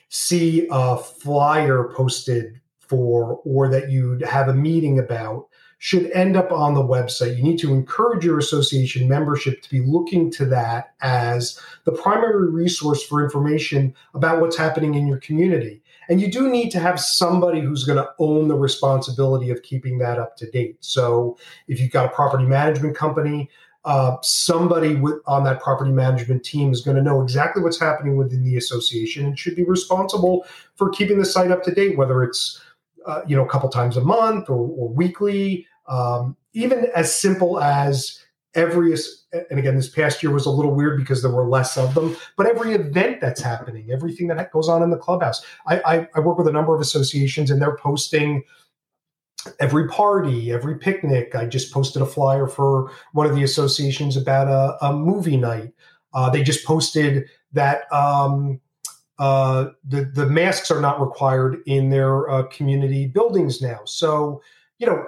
see 0.08 0.66
a 0.72 0.96
flyer 0.96 1.92
posted 1.94 2.62
for 2.80 3.42
or 3.44 3.68
that 3.68 3.92
you'd 3.92 4.22
have 4.22 4.48
a 4.48 4.54
meeting 4.54 4.98
about 4.98 5.49
should 5.80 6.12
end 6.12 6.36
up 6.36 6.52
on 6.52 6.74
the 6.74 6.84
website. 6.84 7.38
You 7.38 7.44
need 7.44 7.60
to 7.60 7.74
encourage 7.74 8.26
your 8.26 8.38
association 8.38 9.08
membership 9.08 9.62
to 9.62 9.70
be 9.70 9.80
looking 9.80 10.30
to 10.32 10.46
that 10.46 10.94
as 11.02 11.60
the 11.86 11.94
primary 11.94 12.52
resource 12.52 13.02
for 13.02 13.24
information 13.24 13.96
about 14.14 14.42
what's 14.42 14.58
happening 14.58 14.96
in 14.96 15.08
your 15.08 15.20
community. 15.20 15.82
And 16.10 16.20
you 16.20 16.30
do 16.30 16.50
need 16.50 16.70
to 16.72 16.80
have 16.80 17.00
somebody 17.00 17.62
who's 17.62 17.86
going 17.86 17.98
to 17.98 18.10
own 18.20 18.50
the 18.50 18.58
responsibility 18.58 19.52
of 19.52 19.64
keeping 19.64 20.00
that 20.00 20.20
up 20.20 20.36
to 20.38 20.52
date. 20.52 20.78
So 20.82 21.38
if 21.70 21.80
you've 21.80 21.92
got 21.92 22.06
a 22.06 22.10
property 22.10 22.46
management 22.46 22.98
company, 22.98 23.50
uh, 23.86 24.18
somebody 24.22 24.96
with, 24.96 25.22
on 25.28 25.46
that 25.46 25.62
property 25.62 25.92
management 25.92 26.44
team 26.44 26.74
is 26.74 26.82
going 26.82 26.98
to 26.98 27.04
know 27.04 27.22
exactly 27.22 27.64
what's 27.64 27.80
happening 27.80 28.18
within 28.18 28.44
the 28.44 28.58
association 28.58 29.26
and 29.26 29.40
should 29.40 29.56
be 29.56 29.64
responsible 29.64 30.46
for 30.76 30.90
keeping 30.90 31.20
the 31.20 31.26
site 31.26 31.52
up 31.52 31.64
to 31.64 31.72
date, 31.72 31.98
whether 31.98 32.22
it's 32.22 32.62
uh, 33.06 33.22
you 33.26 33.36
know 33.36 33.46
a 33.46 33.50
couple 33.50 33.70
times 33.70 33.96
a 33.96 34.02
month 34.02 34.50
or, 34.50 34.70
or 34.78 34.90
weekly 34.90 35.66
um, 35.90 36.38
even 36.54 36.88
as 36.96 37.14
simple 37.14 37.60
as 37.60 38.24
every 38.56 38.96
and 39.32 39.60
again 39.60 39.76
this 39.76 39.90
past 39.90 40.24
year 40.24 40.32
was 40.32 40.48
a 40.48 40.50
little 40.52 40.74
weird 40.74 40.98
because 41.00 41.22
there 41.22 41.32
were 41.32 41.48
less 41.48 41.78
of 41.78 41.94
them 41.94 42.16
but 42.36 42.48
every 42.48 42.74
event 42.74 43.22
that's 43.22 43.42
happening 43.42 43.92
everything 43.92 44.28
that 44.28 44.52
goes 44.52 44.68
on 44.68 44.82
in 44.82 44.90
the 44.90 44.98
clubhouse. 44.98 45.46
I, 45.68 45.80
I, 45.82 46.08
I 46.16 46.20
work 46.20 46.38
with 46.38 46.48
a 46.48 46.52
number 46.52 46.74
of 46.74 46.82
associations 46.82 47.52
and 47.52 47.62
they're 47.62 47.78
posting 47.78 48.44
every 49.60 49.88
party 49.88 50.52
every 50.52 50.78
picnic. 50.78 51.36
I 51.36 51.46
just 51.46 51.72
posted 51.72 52.02
a 52.02 52.06
flyer 52.06 52.48
for 52.48 52.92
one 53.14 53.28
of 53.28 53.36
the 53.36 53.44
associations 53.44 54.18
about 54.18 54.48
a, 54.48 54.86
a 54.86 54.94
movie 54.94 55.38
night. 55.38 55.72
Uh, 56.14 56.30
they 56.30 56.42
just 56.42 56.66
posted 56.66 57.30
that 57.54 57.92
um, 57.94 58.60
uh, 59.20 59.70
the, 59.88 60.06
the 60.06 60.26
masks 60.26 60.72
are 60.72 60.82
not 60.82 61.00
required 61.00 61.62
in 61.68 61.90
their 61.90 62.30
uh, 62.30 62.44
community 62.48 63.06
buildings 63.06 63.62
now. 63.62 63.82
So 63.86 64.42
you 64.80 64.88
know 64.88 65.06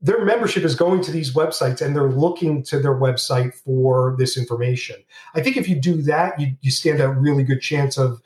their 0.00 0.24
membership 0.24 0.62
is 0.62 0.74
going 0.74 1.02
to 1.02 1.10
these 1.10 1.34
websites 1.34 1.80
and 1.80 1.94
they're 1.94 2.10
looking 2.10 2.62
to 2.64 2.78
their 2.78 2.94
website 2.94 3.54
for 3.54 4.14
this 4.18 4.36
information. 4.36 4.96
I 5.34 5.40
think 5.40 5.56
if 5.56 5.68
you 5.68 5.80
do 5.80 6.02
that, 6.02 6.38
you, 6.38 6.54
you 6.60 6.70
stand 6.70 7.00
a 7.00 7.08
really 7.08 7.42
good 7.42 7.60
chance 7.60 7.98
of 7.98 8.22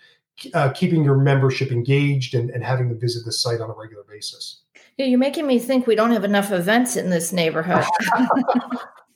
uh, 0.54 0.70
keeping 0.70 1.02
your 1.04 1.16
membership 1.16 1.72
engaged 1.72 2.34
and, 2.34 2.50
and 2.50 2.62
having 2.62 2.88
them 2.88 3.00
visit 3.00 3.24
the 3.24 3.32
site 3.32 3.60
on 3.60 3.70
a 3.70 3.74
regular 3.74 4.04
basis. 4.08 4.60
Yeah, 4.98 5.06
you're 5.06 5.18
making 5.18 5.46
me 5.46 5.58
think 5.58 5.86
we 5.86 5.94
don't 5.94 6.10
have 6.10 6.24
enough 6.24 6.52
events 6.52 6.96
in 6.96 7.10
this 7.10 7.32
neighborhood. 7.32 7.84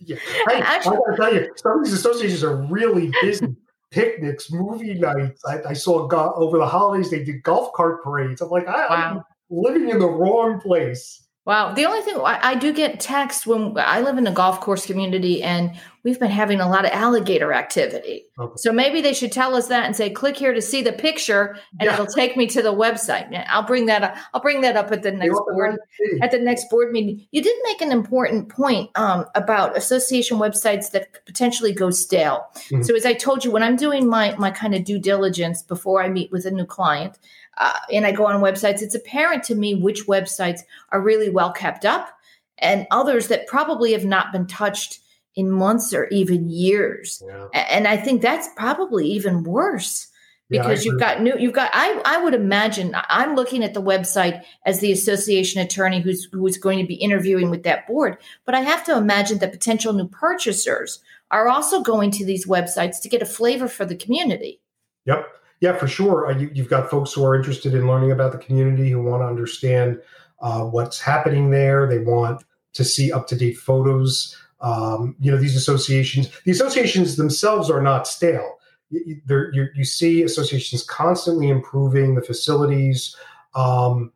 yeah. 0.00 0.16
Hey, 0.48 0.60
Actually, 0.60 0.96
I 0.96 1.00
gotta 1.00 1.16
tell 1.16 1.34
you, 1.34 1.52
some 1.56 1.78
of 1.78 1.84
these 1.84 1.94
associations 1.94 2.44
are 2.44 2.56
really 2.56 3.10
busy. 3.22 3.56
Picnics, 3.90 4.50
movie 4.52 4.94
nights. 4.94 5.42
I, 5.44 5.70
I 5.70 5.72
saw 5.72 6.06
go- 6.06 6.34
over 6.36 6.58
the 6.58 6.66
holidays 6.66 7.10
they 7.10 7.24
did 7.24 7.42
golf 7.42 7.72
cart 7.72 8.02
parades. 8.02 8.40
I'm 8.40 8.50
like, 8.50 8.68
I, 8.68 8.86
wow. 8.88 8.88
I'm 8.90 9.22
living 9.48 9.88
in 9.88 9.98
the 9.98 10.08
wrong 10.08 10.60
place. 10.60 11.25
Wow. 11.46 11.72
The 11.74 11.84
only 11.84 12.00
thing 12.02 12.16
I, 12.16 12.40
I, 12.42 12.54
do 12.56 12.72
get 12.72 12.98
text 12.98 13.46
when 13.46 13.78
I 13.78 14.00
live 14.00 14.18
in 14.18 14.26
a 14.26 14.32
golf 14.32 14.60
course 14.60 14.84
community 14.84 15.44
and 15.44 15.78
we've 16.06 16.20
been 16.20 16.30
having 16.30 16.60
a 16.60 16.68
lot 16.68 16.84
of 16.84 16.92
alligator 16.92 17.52
activity. 17.52 18.26
Okay. 18.38 18.52
So 18.58 18.72
maybe 18.72 19.00
they 19.00 19.12
should 19.12 19.32
tell 19.32 19.56
us 19.56 19.66
that 19.66 19.86
and 19.86 19.96
say, 19.96 20.08
click 20.08 20.36
here 20.36 20.54
to 20.54 20.62
see 20.62 20.80
the 20.80 20.92
picture 20.92 21.58
and 21.80 21.88
yeah. 21.88 21.94
it'll 21.94 22.06
take 22.06 22.36
me 22.36 22.46
to 22.46 22.62
the 22.62 22.72
website. 22.72 23.28
I'll 23.48 23.66
bring 23.66 23.86
that 23.86 24.04
up. 24.04 24.16
I'll 24.32 24.40
bring 24.40 24.60
that 24.60 24.76
up 24.76 24.92
at 24.92 25.02
the 25.02 25.10
next 25.10 25.34
board 25.34 25.76
at 26.22 26.30
the 26.30 26.38
next 26.38 26.70
board 26.70 26.92
meeting. 26.92 27.26
You 27.32 27.42
did 27.42 27.56
make 27.64 27.80
an 27.80 27.90
important 27.90 28.48
point 28.48 28.88
um, 28.94 29.24
about 29.34 29.76
association 29.76 30.38
websites 30.38 30.92
that 30.92 31.26
potentially 31.26 31.72
go 31.72 31.90
stale. 31.90 32.46
Mm-hmm. 32.54 32.82
So 32.82 32.94
as 32.94 33.04
I 33.04 33.12
told 33.12 33.44
you, 33.44 33.50
when 33.50 33.64
I'm 33.64 33.74
doing 33.74 34.06
my 34.08 34.32
my 34.36 34.52
kind 34.52 34.76
of 34.76 34.84
due 34.84 35.00
diligence 35.00 35.64
before 35.64 36.04
I 36.04 36.08
meet 36.08 36.30
with 36.30 36.46
a 36.46 36.52
new 36.52 36.66
client, 36.66 37.18
uh, 37.58 37.80
and 37.92 38.06
I 38.06 38.12
go 38.12 38.26
on 38.26 38.40
websites, 38.40 38.80
it's 38.80 38.94
apparent 38.94 39.42
to 39.44 39.56
me 39.56 39.74
which 39.74 40.06
websites 40.06 40.60
are 40.92 41.00
really 41.00 41.30
well 41.30 41.50
kept 41.50 41.84
up 41.84 42.10
and 42.58 42.86
others 42.92 43.26
that 43.26 43.48
probably 43.48 43.90
have 43.90 44.04
not 44.04 44.30
been 44.30 44.46
touched 44.46 45.00
in 45.36 45.50
months 45.50 45.92
or 45.92 46.06
even 46.08 46.48
years. 46.48 47.22
Yeah. 47.24 47.46
And 47.52 47.86
I 47.86 47.96
think 47.96 48.22
that's 48.22 48.48
probably 48.56 49.06
even 49.06 49.44
worse 49.44 50.08
because 50.48 50.84
yeah, 50.84 50.92
you've 50.92 51.00
got 51.00 51.22
new 51.22 51.34
you've 51.38 51.52
got 51.52 51.70
I 51.72 52.00
I 52.04 52.22
would 52.22 52.34
imagine 52.34 52.94
I'm 53.08 53.34
looking 53.34 53.64
at 53.64 53.74
the 53.74 53.82
website 53.82 54.42
as 54.64 54.80
the 54.80 54.92
association 54.92 55.60
attorney 55.60 56.00
who's 56.00 56.28
who's 56.32 56.56
going 56.56 56.78
to 56.78 56.86
be 56.86 56.94
interviewing 56.94 57.50
with 57.50 57.64
that 57.64 57.86
board, 57.86 58.18
but 58.44 58.54
I 58.54 58.60
have 58.60 58.84
to 58.84 58.96
imagine 58.96 59.38
that 59.38 59.52
potential 59.52 59.92
new 59.92 60.08
purchasers 60.08 61.00
are 61.30 61.48
also 61.48 61.82
going 61.82 62.12
to 62.12 62.24
these 62.24 62.46
websites 62.46 63.00
to 63.02 63.08
get 63.08 63.22
a 63.22 63.26
flavor 63.26 63.68
for 63.68 63.84
the 63.84 63.96
community. 63.96 64.60
Yep. 65.06 65.26
Yeah, 65.60 65.76
for 65.76 65.88
sure. 65.88 66.26
Uh, 66.26 66.38
you, 66.38 66.50
have 66.56 66.68
got 66.68 66.90
folks 66.90 67.14
who 67.14 67.24
are 67.24 67.34
interested 67.34 67.74
in 67.74 67.86
learning 67.86 68.12
about 68.12 68.32
the 68.32 68.38
community, 68.38 68.90
who 68.90 69.02
want 69.02 69.22
to 69.22 69.26
understand 69.26 70.00
uh, 70.40 70.64
what's 70.64 71.00
happening 71.00 71.50
there. 71.50 71.88
They 71.88 71.98
want 71.98 72.44
to 72.74 72.84
see 72.84 73.10
up 73.10 73.26
to 73.28 73.36
date 73.36 73.56
photos. 73.56 74.36
Um, 74.60 75.16
you 75.20 75.30
know, 75.30 75.36
these 75.36 75.56
associations, 75.56 76.30
the 76.44 76.50
associations 76.50 77.16
themselves 77.16 77.70
are 77.70 77.82
not 77.82 78.06
stale. 78.06 78.58
You, 78.90 79.20
you, 79.52 79.66
you 79.74 79.84
see 79.84 80.22
associations 80.22 80.82
constantly 80.84 81.48
improving 81.48 82.14
the 82.14 82.22
facilities. 82.22 83.14
Um, 83.54 84.12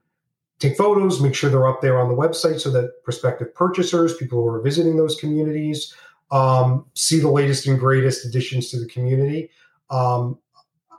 take 0.59 0.77
photos, 0.77 1.21
make 1.21 1.35
sure 1.35 1.51
they're 1.51 1.69
up 1.69 1.81
there 1.81 1.99
on 1.99 2.09
the 2.09 2.15
website 2.15 2.61
so 2.61 2.71
that 2.71 3.03
prospective 3.03 3.55
purchasers, 3.55 4.17
people 4.17 4.41
who 4.43 4.49
are 4.49 4.61
visiting 4.61 4.97
those 4.97 5.17
communities, 5.17 5.95
um, 6.31 6.87
see 6.95 7.19
the 7.19 7.31
latest 7.31 7.67
and 7.67 7.79
greatest 7.79 8.25
additions 8.25 8.71
to 8.71 8.79
the 8.79 8.87
community. 8.87 9.51
Um, 9.91 10.39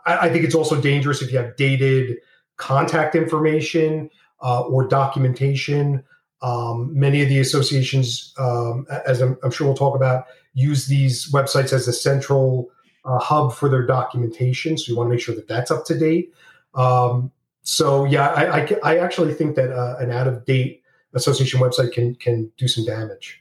I, 0.05 0.27
I 0.27 0.29
think 0.29 0.43
it's 0.43 0.55
also 0.55 0.79
dangerous 0.79 1.21
if 1.21 1.31
you 1.31 1.37
have 1.37 1.55
dated 1.55 2.17
contact 2.57 3.15
information 3.15 4.09
uh, 4.41 4.61
or 4.61 4.87
documentation. 4.87 6.03
Um, 6.41 6.97
many 6.97 7.21
of 7.21 7.29
the 7.29 7.39
associations, 7.39 8.33
um, 8.37 8.87
as 9.05 9.21
I'm, 9.21 9.37
I'm, 9.43 9.51
sure 9.51 9.67
we'll 9.67 9.75
talk 9.75 9.95
about, 9.95 10.25
use 10.53 10.87
these 10.87 11.31
websites 11.31 11.71
as 11.71 11.87
a 11.87 11.93
central 11.93 12.71
uh, 13.05 13.19
hub 13.19 13.53
for 13.53 13.69
their 13.69 13.85
documentation. 13.85 14.77
So 14.77 14.91
you 14.91 14.97
want 14.97 15.07
to 15.07 15.11
make 15.11 15.21
sure 15.21 15.35
that 15.35 15.47
that's 15.47 15.69
up 15.69 15.85
to 15.85 15.97
date. 15.97 16.33
Um, 16.73 17.31
so 17.63 18.05
yeah, 18.05 18.29
I, 18.29 18.61
I, 18.61 18.75
I, 18.83 18.97
actually 18.97 19.33
think 19.33 19.55
that 19.55 19.71
uh, 19.71 19.97
an 19.99 20.11
out 20.11 20.27
of 20.27 20.45
date 20.45 20.81
association 21.13 21.59
website 21.59 21.91
can 21.91 22.15
can 22.15 22.51
do 22.57 22.67
some 22.67 22.85
damage. 22.85 23.40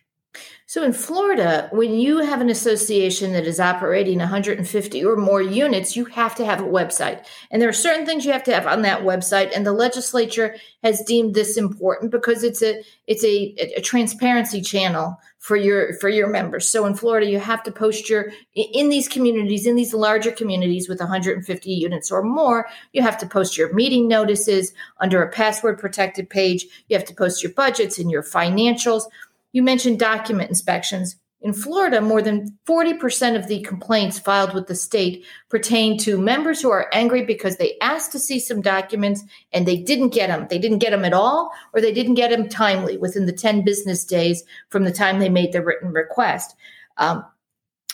So 0.70 0.84
in 0.84 0.92
Florida, 0.92 1.68
when 1.72 1.94
you 1.94 2.18
have 2.18 2.40
an 2.40 2.48
association 2.48 3.32
that 3.32 3.44
is 3.44 3.58
operating 3.58 4.18
150 4.18 5.04
or 5.04 5.16
more 5.16 5.42
units, 5.42 5.96
you 5.96 6.04
have 6.04 6.36
to 6.36 6.44
have 6.44 6.60
a 6.60 6.62
website. 6.62 7.26
And 7.50 7.60
there 7.60 7.68
are 7.68 7.72
certain 7.72 8.06
things 8.06 8.24
you 8.24 8.30
have 8.30 8.44
to 8.44 8.54
have 8.54 8.68
on 8.68 8.82
that 8.82 9.00
website 9.00 9.50
and 9.52 9.66
the 9.66 9.72
legislature 9.72 10.54
has 10.84 11.02
deemed 11.02 11.34
this 11.34 11.56
important 11.56 12.12
because 12.12 12.44
it's 12.44 12.62
a 12.62 12.84
it's 13.08 13.24
a, 13.24 13.56
a 13.78 13.80
transparency 13.80 14.62
channel 14.62 15.18
for 15.40 15.56
your 15.56 15.94
for 15.94 16.08
your 16.08 16.28
members. 16.28 16.68
So 16.68 16.86
in 16.86 16.94
Florida, 16.94 17.26
you 17.28 17.40
have 17.40 17.64
to 17.64 17.72
post 17.72 18.08
your 18.08 18.30
in 18.54 18.90
these 18.90 19.08
communities, 19.08 19.66
in 19.66 19.74
these 19.74 19.92
larger 19.92 20.30
communities 20.30 20.88
with 20.88 21.00
150 21.00 21.70
units 21.70 22.12
or 22.12 22.22
more, 22.22 22.68
you 22.92 23.02
have 23.02 23.18
to 23.18 23.26
post 23.26 23.58
your 23.58 23.72
meeting 23.74 24.06
notices 24.06 24.72
under 25.00 25.20
a 25.20 25.32
password 25.32 25.80
protected 25.80 26.30
page. 26.30 26.66
You 26.88 26.96
have 26.96 27.06
to 27.06 27.14
post 27.14 27.42
your 27.42 27.52
budgets 27.54 27.98
and 27.98 28.08
your 28.08 28.22
financials 28.22 29.04
you 29.52 29.62
mentioned 29.62 29.98
document 29.98 30.48
inspections. 30.48 31.16
In 31.42 31.54
Florida, 31.54 32.02
more 32.02 32.20
than 32.20 32.58
40% 32.68 33.34
of 33.34 33.48
the 33.48 33.62
complaints 33.62 34.18
filed 34.18 34.52
with 34.52 34.66
the 34.66 34.74
state 34.74 35.24
pertain 35.48 35.96
to 35.98 36.18
members 36.18 36.60
who 36.60 36.70
are 36.70 36.90
angry 36.92 37.24
because 37.24 37.56
they 37.56 37.78
asked 37.80 38.12
to 38.12 38.18
see 38.18 38.38
some 38.38 38.60
documents 38.60 39.22
and 39.50 39.66
they 39.66 39.78
didn't 39.78 40.10
get 40.10 40.26
them. 40.26 40.48
They 40.50 40.58
didn't 40.58 40.80
get 40.80 40.90
them 40.90 41.04
at 41.04 41.14
all, 41.14 41.50
or 41.72 41.80
they 41.80 41.94
didn't 41.94 42.14
get 42.14 42.30
them 42.30 42.50
timely 42.50 42.98
within 42.98 43.24
the 43.24 43.32
10 43.32 43.64
business 43.64 44.04
days 44.04 44.44
from 44.68 44.84
the 44.84 44.92
time 44.92 45.18
they 45.18 45.30
made 45.30 45.52
the 45.52 45.64
written 45.64 45.92
request. 45.92 46.54
Um, 46.98 47.24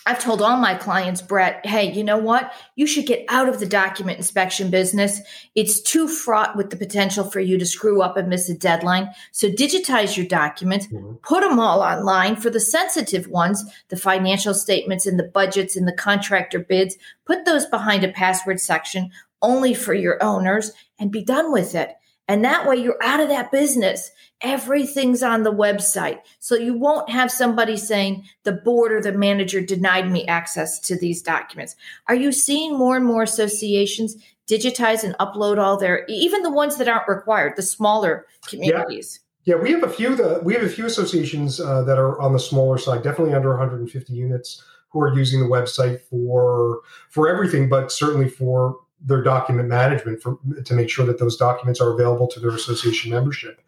I've 0.06 0.20
told 0.20 0.40
all 0.40 0.56
my 0.56 0.74
clients, 0.74 1.20
Brett, 1.20 1.66
hey, 1.66 1.92
you 1.92 2.04
know 2.04 2.16
what? 2.16 2.52
You 2.76 2.86
should 2.86 3.06
get 3.06 3.24
out 3.28 3.48
of 3.48 3.58
the 3.58 3.66
document 3.66 4.18
inspection 4.18 4.70
business. 4.70 5.20
It's 5.56 5.80
too 5.80 6.06
fraught 6.06 6.56
with 6.56 6.70
the 6.70 6.76
potential 6.76 7.24
for 7.24 7.40
you 7.40 7.58
to 7.58 7.66
screw 7.66 8.00
up 8.02 8.16
and 8.16 8.28
miss 8.28 8.48
a 8.48 8.56
deadline. 8.56 9.10
So 9.32 9.50
digitize 9.50 10.16
your 10.16 10.26
documents, 10.26 10.86
mm-hmm. 10.86 11.14
put 11.22 11.40
them 11.40 11.58
all 11.58 11.82
online 11.82 12.36
for 12.36 12.50
the 12.50 12.60
sensitive 12.60 13.26
ones, 13.26 13.64
the 13.88 13.96
financial 13.96 14.54
statements 14.54 15.06
and 15.06 15.18
the 15.18 15.24
budgets 15.24 15.74
and 15.74 15.88
the 15.88 15.92
contractor 15.92 16.60
bids. 16.60 16.96
Put 17.24 17.44
those 17.44 17.66
behind 17.66 18.04
a 18.04 18.08
password 18.08 18.60
section 18.60 19.10
only 19.42 19.74
for 19.74 19.92
your 19.92 20.22
owners 20.22 20.70
and 21.00 21.10
be 21.10 21.24
done 21.24 21.52
with 21.52 21.74
it. 21.74 21.96
And 22.28 22.44
that 22.44 22.66
way 22.66 22.76
you're 22.76 23.02
out 23.02 23.20
of 23.20 23.28
that 23.28 23.52
business. 23.52 24.10
Everything's 24.40 25.22
on 25.22 25.44
the 25.44 25.52
website. 25.52 26.20
So 26.40 26.56
you 26.56 26.76
won't 26.76 27.08
have 27.08 27.30
somebody 27.30 27.76
saying 27.76 28.24
the 28.42 28.52
board 28.52 28.92
or 28.92 29.00
the 29.00 29.12
manager 29.12 29.60
denied 29.60 30.10
me 30.10 30.26
access 30.26 30.80
to 30.80 30.98
these 30.98 31.22
documents. 31.22 31.76
Are 32.08 32.14
you 32.14 32.32
seeing 32.32 32.76
more 32.76 32.96
and 32.96 33.06
more 33.06 33.22
associations 33.22 34.16
digitize 34.48 35.04
and 35.04 35.16
upload 35.18 35.58
all 35.58 35.76
their, 35.76 36.04
even 36.08 36.42
the 36.42 36.50
ones 36.50 36.76
that 36.76 36.88
aren't 36.88 37.08
required, 37.08 37.54
the 37.56 37.62
smaller 37.62 38.26
communities? 38.46 39.20
Yeah. 39.44 39.54
yeah 39.54 39.62
we 39.62 39.70
have 39.70 39.84
a 39.84 39.88
few. 39.88 40.16
The, 40.16 40.40
we 40.42 40.52
have 40.54 40.62
a 40.62 40.68
few 40.68 40.86
associations 40.86 41.60
uh, 41.60 41.82
that 41.82 41.98
are 41.98 42.20
on 42.20 42.32
the 42.32 42.40
smaller 42.40 42.78
side, 42.78 43.02
definitely 43.02 43.34
under 43.34 43.50
150 43.50 44.12
units, 44.12 44.62
who 44.90 45.00
are 45.00 45.14
using 45.14 45.40
the 45.40 45.46
website 45.46 46.00
for 46.00 46.80
for 47.10 47.28
everything, 47.28 47.68
but 47.68 47.90
certainly 47.90 48.28
for 48.28 48.76
their 49.00 49.22
document 49.22 49.68
management 49.68 50.22
for 50.22 50.38
to 50.64 50.74
make 50.74 50.88
sure 50.88 51.06
that 51.06 51.18
those 51.18 51.36
documents 51.36 51.80
are 51.80 51.92
available 51.92 52.26
to 52.28 52.40
their 52.40 52.50
association 52.50 53.10
membership. 53.10 53.60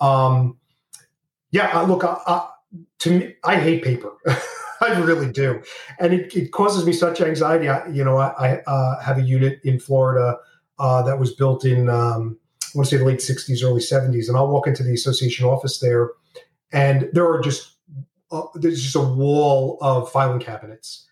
Um, 0.00 0.58
yeah, 1.50 1.80
look, 1.82 2.04
I, 2.04 2.18
I, 2.26 2.48
to 3.00 3.18
me, 3.18 3.34
I 3.44 3.56
hate 3.56 3.84
paper. 3.84 4.12
I 4.80 4.98
really 4.98 5.30
do, 5.30 5.62
and 6.00 6.12
it, 6.12 6.34
it, 6.34 6.50
causes 6.50 6.84
me 6.84 6.92
such 6.92 7.20
anxiety. 7.20 7.68
I, 7.68 7.86
you 7.86 8.02
know, 8.02 8.18
I, 8.18 8.30
I 8.30 8.62
uh, 8.66 9.00
have 9.00 9.16
a 9.16 9.22
unit 9.22 9.60
in 9.62 9.78
Florida 9.78 10.38
uh, 10.80 11.02
that 11.02 11.20
was 11.20 11.32
built 11.34 11.64
in 11.64 11.88
um, 11.88 12.36
I 12.74 12.78
want 12.78 12.88
to 12.88 12.96
say 12.96 12.98
the 12.98 13.04
late 13.04 13.20
'60s, 13.20 13.62
early 13.62 13.80
'70s, 13.80 14.26
and 14.26 14.36
I'll 14.36 14.48
walk 14.48 14.66
into 14.66 14.82
the 14.82 14.92
association 14.92 15.46
office 15.46 15.78
there, 15.78 16.10
and 16.72 17.08
there 17.12 17.30
are 17.30 17.40
just 17.40 17.76
uh, 18.32 18.42
there's 18.54 18.82
just 18.82 18.96
a 18.96 19.00
wall 19.00 19.78
of 19.80 20.10
filing 20.10 20.40
cabinets, 20.40 21.06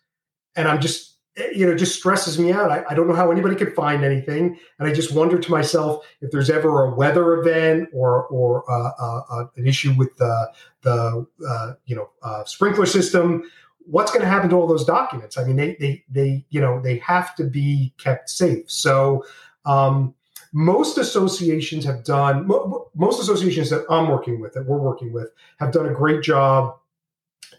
and 0.57 0.67
I'm 0.67 0.81
just 0.81 1.10
you 1.55 1.67
know 1.67 1.75
just 1.75 1.97
stresses 1.97 2.39
me 2.39 2.53
out. 2.53 2.71
I, 2.71 2.85
I, 2.91 2.95
don't 2.95 3.09
know 3.09 3.15
how 3.15 3.31
anybody 3.31 3.55
could 3.55 3.75
find 3.75 4.05
anything. 4.05 4.59
And 4.79 4.89
i 4.89 4.93
just 4.93 5.13
wonder 5.13 5.39
to 5.39 5.51
myself 5.51 6.05
if 6.21 6.31
there's 6.31 6.51
ever 6.51 6.85
a 6.85 6.95
weather 6.95 7.35
event 7.35 7.89
or 7.93 8.27
or 8.27 8.71
uh, 8.71 8.91
uh, 8.99 9.23
uh 9.31 9.47
an 9.57 9.67
issue 9.67 9.95
with 9.95 10.17
the 10.17 10.53
the 10.83 11.27
uh, 11.49 11.73
you 11.87 11.97
know 11.97 12.11
uh, 12.23 12.45
sprinkler 12.45 12.87
system. 12.87 13.43
What's 13.87 14.13
going 14.13 14.23
to 14.23 14.29
happen 14.29 14.51
to 14.51 14.57
all 14.57 14.67
those 14.67 14.85
documents? 14.85 15.39
I 15.39 15.45
mean 15.45 15.57
they 15.57 15.77
they 15.81 16.05
they 16.11 16.45
you 16.51 16.61
know 16.61 16.81
they 16.81 16.99
have 16.99 17.35
to 17.37 17.45
be 17.45 17.93
kept 17.99 18.31
safe. 18.31 18.71
So 18.71 19.25
um, 19.65 20.15
most 20.53 20.99
associations 20.99 21.85
have 21.85 22.03
done 22.03 22.49
most 22.97 23.21
associations 23.21 23.71
that 23.71 23.85
i'm 23.89 24.09
working 24.09 24.41
with 24.41 24.53
that 24.53 24.67
we're 24.67 24.79
working 24.79 25.13
with 25.13 25.31
have 25.61 25.71
done 25.71 25.87
a 25.87 25.93
great 25.93 26.23
job 26.23 26.77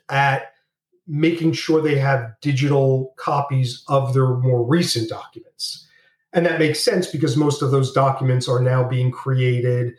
at 0.09 0.50
making 1.11 1.51
sure 1.51 1.81
they 1.81 1.97
have 1.97 2.33
digital 2.39 3.13
copies 3.17 3.83
of 3.89 4.13
their 4.13 4.27
more 4.27 4.65
recent 4.65 5.09
documents. 5.09 5.85
And 6.31 6.45
that 6.45 6.57
makes 6.57 6.79
sense 6.79 7.07
because 7.07 7.35
most 7.35 7.61
of 7.61 7.71
those 7.71 7.91
documents 7.91 8.47
are 8.47 8.61
now 8.61 8.87
being 8.87 9.11
created 9.11 9.93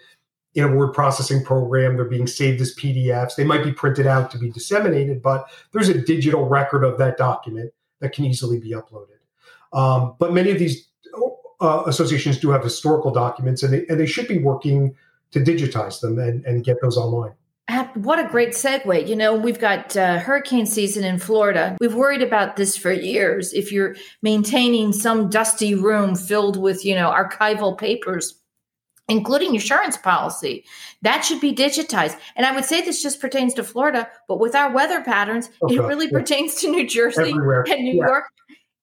in 0.54 0.64
a 0.64 0.74
word 0.74 0.94
processing 0.94 1.44
program. 1.44 1.96
They're 1.96 2.06
being 2.06 2.26
saved 2.26 2.62
as 2.62 2.74
PDFs. 2.76 3.36
They 3.36 3.44
might 3.44 3.62
be 3.62 3.72
printed 3.72 4.06
out 4.06 4.30
to 4.30 4.38
be 4.38 4.50
disseminated, 4.50 5.20
but 5.20 5.50
there's 5.72 5.90
a 5.90 6.00
digital 6.00 6.48
record 6.48 6.82
of 6.82 6.96
that 6.96 7.18
document 7.18 7.74
that 8.00 8.14
can 8.14 8.24
easily 8.24 8.58
be 8.58 8.70
uploaded. 8.70 9.08
Um, 9.74 10.14
but 10.18 10.32
many 10.32 10.50
of 10.50 10.58
these 10.58 10.88
uh, 11.60 11.82
associations 11.86 12.38
do 12.38 12.48
have 12.50 12.64
historical 12.64 13.10
documents, 13.10 13.62
and 13.62 13.74
they, 13.74 13.86
and 13.88 14.00
they 14.00 14.06
should 14.06 14.28
be 14.28 14.38
working 14.38 14.96
to 15.32 15.40
digitize 15.40 16.00
them 16.00 16.18
and, 16.18 16.42
and 16.46 16.64
get 16.64 16.80
those 16.80 16.96
online. 16.96 17.34
What 17.94 18.18
a 18.18 18.28
great 18.28 18.50
segue. 18.50 19.06
You 19.08 19.16
know, 19.16 19.34
we've 19.34 19.58
got 19.58 19.96
uh, 19.96 20.18
hurricane 20.18 20.66
season 20.66 21.04
in 21.04 21.18
Florida. 21.18 21.76
We've 21.80 21.94
worried 21.94 22.22
about 22.22 22.56
this 22.56 22.76
for 22.76 22.92
years. 22.92 23.52
If 23.52 23.72
you're 23.72 23.96
maintaining 24.22 24.92
some 24.92 25.30
dusty 25.30 25.74
room 25.74 26.14
filled 26.14 26.56
with, 26.56 26.84
you 26.84 26.94
know, 26.94 27.10
archival 27.10 27.76
papers, 27.76 28.38
including 29.08 29.54
insurance 29.54 29.96
policy, 29.96 30.64
that 31.02 31.24
should 31.24 31.40
be 31.40 31.54
digitized. 31.54 32.18
And 32.36 32.46
I 32.46 32.54
would 32.54 32.64
say 32.64 32.80
this 32.80 33.02
just 33.02 33.20
pertains 33.20 33.54
to 33.54 33.64
Florida, 33.64 34.08
but 34.28 34.38
with 34.38 34.54
our 34.54 34.72
weather 34.72 35.02
patterns, 35.02 35.50
okay. 35.62 35.76
it 35.76 35.80
really 35.82 36.06
yeah. 36.06 36.18
pertains 36.18 36.56
to 36.56 36.70
New 36.70 36.86
Jersey 36.86 37.30
Everywhere. 37.30 37.64
and 37.68 37.84
New 37.84 37.96
yeah. 37.96 38.06
York, 38.06 38.24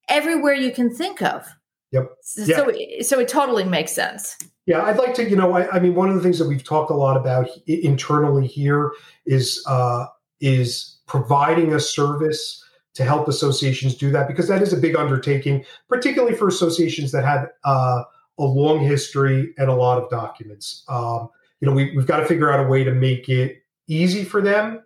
everywhere 0.08 0.54
you 0.54 0.72
can 0.72 0.94
think 0.94 1.22
of. 1.22 1.48
Yep. 1.92 2.10
So, 2.22 2.72
yeah. 2.72 3.02
so 3.02 3.20
it 3.20 3.28
totally 3.28 3.64
makes 3.64 3.92
sense. 3.94 4.38
Yeah, 4.70 4.84
I'd 4.84 4.98
like 4.98 5.16
to, 5.16 5.28
you 5.28 5.36
know, 5.36 5.54
I, 5.54 5.68
I, 5.72 5.80
mean, 5.80 5.96
one 5.96 6.10
of 6.10 6.16
the 6.16 6.22
things 6.22 6.38
that 6.38 6.48
we've 6.48 6.64
talked 6.64 6.92
a 6.92 6.94
lot 6.94 7.18
about 7.18 7.50
internally 7.66 8.46
here 8.46 8.92
is 9.26 9.64
uh, 9.66 10.06
is 10.42 11.00
providing 11.08 11.74
a 11.74 11.80
service 11.80 12.64
to 12.94 13.04
help 13.04 13.28
associations 13.28 13.96
do 13.96 14.12
that 14.12 14.28
because 14.28 14.48
that 14.48 14.62
is 14.62 14.72
a 14.72 14.78
big 14.78 14.96
undertaking, 14.96 15.66
particularly 15.88 16.36
for 16.36 16.48
associations 16.48 17.12
that 17.14 17.26
have 17.26 17.48
uh, 17.64 18.04
a 18.38 18.44
long 18.44 18.80
history 18.80 19.56
and 19.58 19.72
a 19.72 19.74
lot 19.74 19.98
of 19.98 20.08
documents. 20.12 20.84
Um, 20.88 21.30
you 21.62 21.68
know, 21.68 21.74
we, 21.74 21.96
we've 21.98 22.06
got 22.06 22.18
to 22.18 22.26
figure 22.28 22.52
out 22.52 22.64
a 22.64 22.70
way 22.70 22.84
to 22.84 22.92
make 22.92 23.28
it 23.28 23.64
easy 23.88 24.24
for 24.24 24.40
them, 24.40 24.84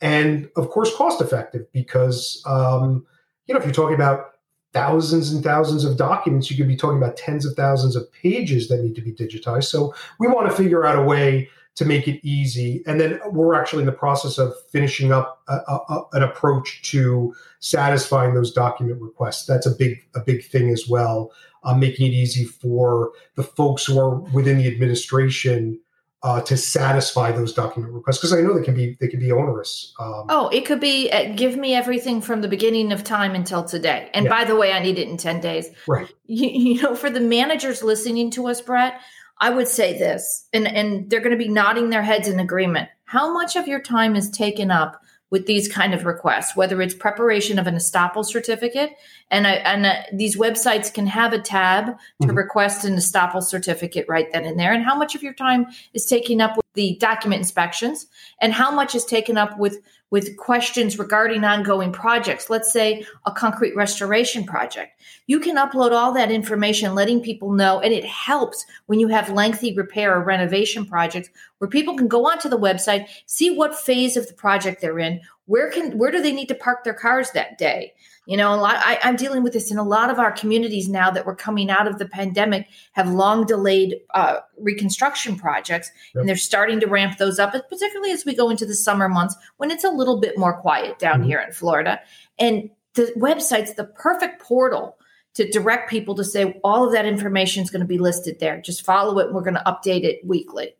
and 0.00 0.48
of 0.54 0.70
course, 0.70 0.94
cost 0.94 1.20
effective 1.20 1.66
because 1.72 2.40
um, 2.46 3.04
you 3.48 3.54
know 3.54 3.58
if 3.58 3.66
you're 3.66 3.74
talking 3.74 3.96
about 3.96 4.33
thousands 4.74 5.32
and 5.32 5.42
thousands 5.42 5.84
of 5.84 5.96
documents. 5.96 6.50
You 6.50 6.56
could 6.56 6.68
be 6.68 6.76
talking 6.76 6.98
about 6.98 7.16
tens 7.16 7.46
of 7.46 7.54
thousands 7.54 7.96
of 7.96 8.12
pages 8.12 8.68
that 8.68 8.82
need 8.82 8.94
to 8.96 9.00
be 9.00 9.12
digitized. 9.12 9.64
So 9.64 9.94
we 10.18 10.26
want 10.26 10.50
to 10.50 10.56
figure 10.56 10.84
out 10.84 10.98
a 10.98 11.02
way 11.02 11.48
to 11.76 11.84
make 11.84 12.06
it 12.06 12.20
easy. 12.26 12.82
And 12.86 13.00
then 13.00 13.20
we're 13.30 13.54
actually 13.54 13.80
in 13.80 13.86
the 13.86 13.92
process 13.92 14.38
of 14.38 14.54
finishing 14.70 15.12
up 15.12 15.42
a, 15.48 15.54
a, 15.54 16.02
an 16.12 16.22
approach 16.22 16.82
to 16.90 17.34
satisfying 17.60 18.34
those 18.34 18.52
document 18.52 19.00
requests. 19.00 19.46
That's 19.46 19.66
a 19.66 19.74
big 19.74 20.04
a 20.14 20.20
big 20.20 20.44
thing 20.44 20.70
as 20.70 20.86
well. 20.88 21.32
Uh, 21.64 21.74
making 21.74 22.06
it 22.06 22.10
easy 22.12 22.44
for 22.44 23.10
the 23.36 23.42
folks 23.42 23.86
who 23.86 23.98
are 23.98 24.16
within 24.34 24.58
the 24.58 24.66
administration 24.66 25.80
uh, 26.24 26.40
to 26.40 26.56
satisfy 26.56 27.30
those 27.30 27.52
document 27.52 27.92
requests 27.92 28.16
because 28.16 28.32
I 28.32 28.40
know 28.40 28.58
they 28.58 28.64
can 28.64 28.74
be 28.74 28.96
they 28.98 29.08
can 29.08 29.20
be 29.20 29.30
onerous. 29.30 29.94
Um, 30.00 30.24
oh, 30.30 30.48
it 30.48 30.64
could 30.64 30.80
be 30.80 31.10
uh, 31.12 31.34
give 31.34 31.56
me 31.56 31.74
everything 31.74 32.22
from 32.22 32.40
the 32.40 32.48
beginning 32.48 32.92
of 32.92 33.04
time 33.04 33.34
until 33.34 33.62
today. 33.62 34.08
And 34.14 34.24
yeah. 34.24 34.30
by 34.30 34.44
the 34.44 34.56
way, 34.56 34.72
I 34.72 34.82
need 34.82 34.98
it 34.98 35.06
in 35.06 35.18
ten 35.18 35.40
days. 35.40 35.68
Right. 35.86 36.08
You, 36.26 36.48
you, 36.48 36.82
know, 36.82 36.96
for 36.96 37.10
the 37.10 37.20
managers 37.20 37.82
listening 37.82 38.30
to 38.32 38.48
us, 38.48 38.62
Brett, 38.62 38.98
I 39.38 39.50
would 39.50 39.68
say 39.68 39.98
this, 39.98 40.48
and 40.54 40.66
and 40.66 41.10
they're 41.10 41.20
going 41.20 41.38
to 41.38 41.44
be 41.44 41.50
nodding 41.50 41.90
their 41.90 42.02
heads 42.02 42.26
in 42.26 42.40
agreement. 42.40 42.88
How 43.04 43.30
much 43.30 43.54
of 43.54 43.68
your 43.68 43.80
time 43.80 44.16
is 44.16 44.30
taken 44.30 44.70
up 44.70 45.03
with 45.34 45.46
these 45.46 45.66
kind 45.66 45.92
of 45.92 46.06
requests, 46.06 46.54
whether 46.54 46.80
it's 46.80 46.94
preparation 46.94 47.58
of 47.58 47.66
an 47.66 47.74
estoppel 47.74 48.24
certificate, 48.24 48.92
and, 49.32 49.48
I, 49.48 49.54
and 49.54 49.84
uh, 49.84 49.96
these 50.12 50.36
websites 50.36 50.94
can 50.94 51.08
have 51.08 51.32
a 51.32 51.40
tab 51.40 51.86
to 51.86 51.92
mm-hmm. 52.28 52.36
request 52.36 52.84
an 52.84 52.94
estoppel 52.94 53.42
certificate 53.42 54.06
right 54.08 54.32
then 54.32 54.44
and 54.44 54.56
there, 54.60 54.72
and 54.72 54.84
how 54.84 54.96
much 54.96 55.16
of 55.16 55.24
your 55.24 55.32
time 55.32 55.66
is 55.92 56.06
taking 56.06 56.40
up 56.40 56.56
with 56.56 56.64
the 56.74 56.96
document 57.00 57.40
inspections? 57.40 58.06
And 58.40 58.52
how 58.52 58.70
much 58.70 58.94
is 58.94 59.04
taken 59.04 59.36
up 59.36 59.58
with 59.58 59.80
with 60.10 60.36
questions 60.36 60.98
regarding 60.98 61.44
ongoing 61.44 61.90
projects. 61.90 62.48
Let's 62.48 62.72
say 62.72 63.04
a 63.26 63.32
concrete 63.32 63.74
restoration 63.74 64.44
project. 64.44 65.00
You 65.26 65.40
can 65.40 65.56
upload 65.56 65.92
all 65.92 66.12
that 66.12 66.30
information 66.30 66.94
letting 66.94 67.20
people 67.20 67.52
know 67.52 67.80
and 67.80 67.92
it 67.92 68.04
helps 68.04 68.64
when 68.86 69.00
you 69.00 69.08
have 69.08 69.30
lengthy 69.30 69.74
repair 69.74 70.14
or 70.14 70.22
renovation 70.22 70.86
projects 70.86 71.30
where 71.58 71.68
people 71.68 71.96
can 71.96 72.08
go 72.08 72.26
onto 72.26 72.48
the 72.48 72.58
website 72.58 73.08
see 73.26 73.56
what 73.56 73.74
phase 73.76 74.16
of 74.16 74.26
the 74.28 74.34
project 74.34 74.80
they're 74.80 74.98
in 74.98 75.20
where 75.46 75.70
can 75.70 75.96
where 75.98 76.10
do 76.10 76.22
they 76.22 76.32
need 76.32 76.48
to 76.48 76.54
park 76.54 76.84
their 76.84 76.94
cars 76.94 77.30
that 77.32 77.58
day 77.58 77.92
you 78.26 78.36
know, 78.36 78.54
a 78.54 78.56
lot. 78.56 78.76
I, 78.76 78.98
am 79.02 79.16
dealing 79.16 79.42
with 79.42 79.52
this 79.52 79.70
in 79.70 79.78
a 79.78 79.82
lot 79.82 80.10
of 80.10 80.18
our 80.18 80.32
communities 80.32 80.88
now 80.88 81.10
that 81.10 81.26
we're 81.26 81.36
coming 81.36 81.70
out 81.70 81.86
of 81.86 81.98
the 81.98 82.06
pandemic 82.06 82.68
have 82.92 83.08
long 83.08 83.44
delayed 83.44 83.96
uh, 84.14 84.36
reconstruction 84.58 85.36
projects, 85.36 85.90
yep. 86.14 86.20
and 86.20 86.28
they're 86.28 86.36
starting 86.36 86.80
to 86.80 86.86
ramp 86.86 87.18
those 87.18 87.38
up, 87.38 87.52
particularly 87.52 88.12
as 88.12 88.24
we 88.24 88.34
go 88.34 88.50
into 88.50 88.66
the 88.66 88.74
summer 88.74 89.08
months 89.08 89.36
when 89.58 89.70
it's 89.70 89.84
a 89.84 89.90
little 89.90 90.20
bit 90.20 90.38
more 90.38 90.60
quiet 90.60 90.98
down 90.98 91.20
mm-hmm. 91.20 91.28
here 91.28 91.40
in 91.40 91.52
Florida. 91.52 92.00
And 92.38 92.70
the 92.94 93.12
website's 93.16 93.74
the 93.74 93.84
perfect 93.84 94.40
portal 94.40 94.96
to 95.34 95.50
direct 95.50 95.90
people 95.90 96.14
to 96.14 96.24
say 96.24 96.60
all 96.62 96.86
of 96.86 96.92
that 96.92 97.06
information 97.06 97.62
is 97.62 97.70
going 97.70 97.80
to 97.80 97.86
be 97.86 97.98
listed 97.98 98.38
there. 98.38 98.60
Just 98.60 98.84
follow 98.84 99.18
it. 99.18 99.26
And 99.26 99.34
we're 99.34 99.42
going 99.42 99.54
to 99.54 99.62
update 99.66 100.04
it 100.04 100.24
weekly. 100.24 100.74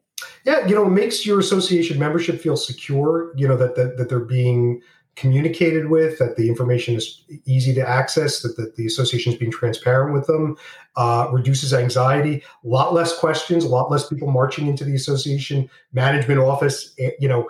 Yeah, 0.45 0.67
you 0.67 0.75
know, 0.75 0.87
it 0.87 0.91
makes 0.91 1.27
your 1.27 1.41
association 1.41 1.99
membership 1.99 2.41
feel 2.41 2.57
secure. 2.57 3.33
You 3.37 3.49
know 3.49 3.57
that 3.57 3.75
that, 3.77 3.97
that 3.99 4.09
they're 4.09 4.21
being 4.21 4.81
communicated 5.17 5.89
with, 5.91 6.19
that 6.19 6.37
the 6.37 6.49
information 6.49 6.95
is 6.95 7.23
easy 7.45 7.73
to 7.75 7.89
access, 7.89 8.43
that, 8.43 8.75
the 8.77 8.87
association 8.87 9.33
is 9.33 9.39
being 9.39 9.53
transparent 9.53 10.13
with 10.13 10.27
them, 10.27 10.57
uh, 10.97 11.29
reduces 11.33 11.73
anxiety, 11.73 12.43
a 12.65 12.69
lot 12.69 12.93
less 12.93 13.17
questions, 13.19 13.65
a 13.65 13.69
lot 13.69 13.91
less 13.91 14.09
people 14.09 14.31
marching 14.31 14.67
into 14.67 14.85
the 14.85 14.95
association. 14.95 15.69
Management 15.93 16.41
office, 16.41 16.95
eh, 16.99 17.11
you 17.21 17.29
know, 17.29 17.49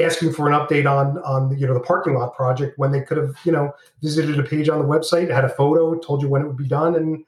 asking 0.00 0.32
for 0.32 0.48
an 0.48 0.54
update 0.54 0.90
on 0.90 1.18
on 1.18 1.56
you 1.58 1.66
know 1.66 1.74
the 1.74 1.80
parking 1.80 2.14
lot 2.14 2.34
project 2.34 2.78
when 2.78 2.92
they 2.92 3.00
could 3.00 3.16
have 3.16 3.34
you 3.44 3.52
know 3.52 3.72
visited 4.02 4.38
a 4.38 4.42
page 4.42 4.68
on 4.68 4.78
the 4.78 4.84
website, 4.84 5.30
had 5.30 5.44
a 5.44 5.48
photo, 5.48 5.98
told 5.98 6.22
you 6.22 6.28
when 6.28 6.42
it 6.42 6.46
would 6.46 6.56
be 6.56 6.68
done, 6.68 6.96
and 6.96 7.24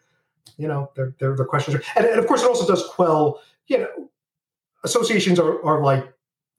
you 0.59 0.69
know 0.69 0.91
their 0.95 1.15
their, 1.19 1.35
their 1.35 1.47
questions 1.47 1.77
are, 1.77 1.83
and, 1.97 2.07
and 2.07 2.19
of 2.19 2.27
course 2.27 2.43
it 2.43 2.49
also 2.49 2.67
does 2.67 2.87
quell 2.89 3.41
you 3.69 3.79
know 3.79 4.11
associations 4.85 5.39
are 5.39 5.65
are 5.65 5.83
like 5.83 6.13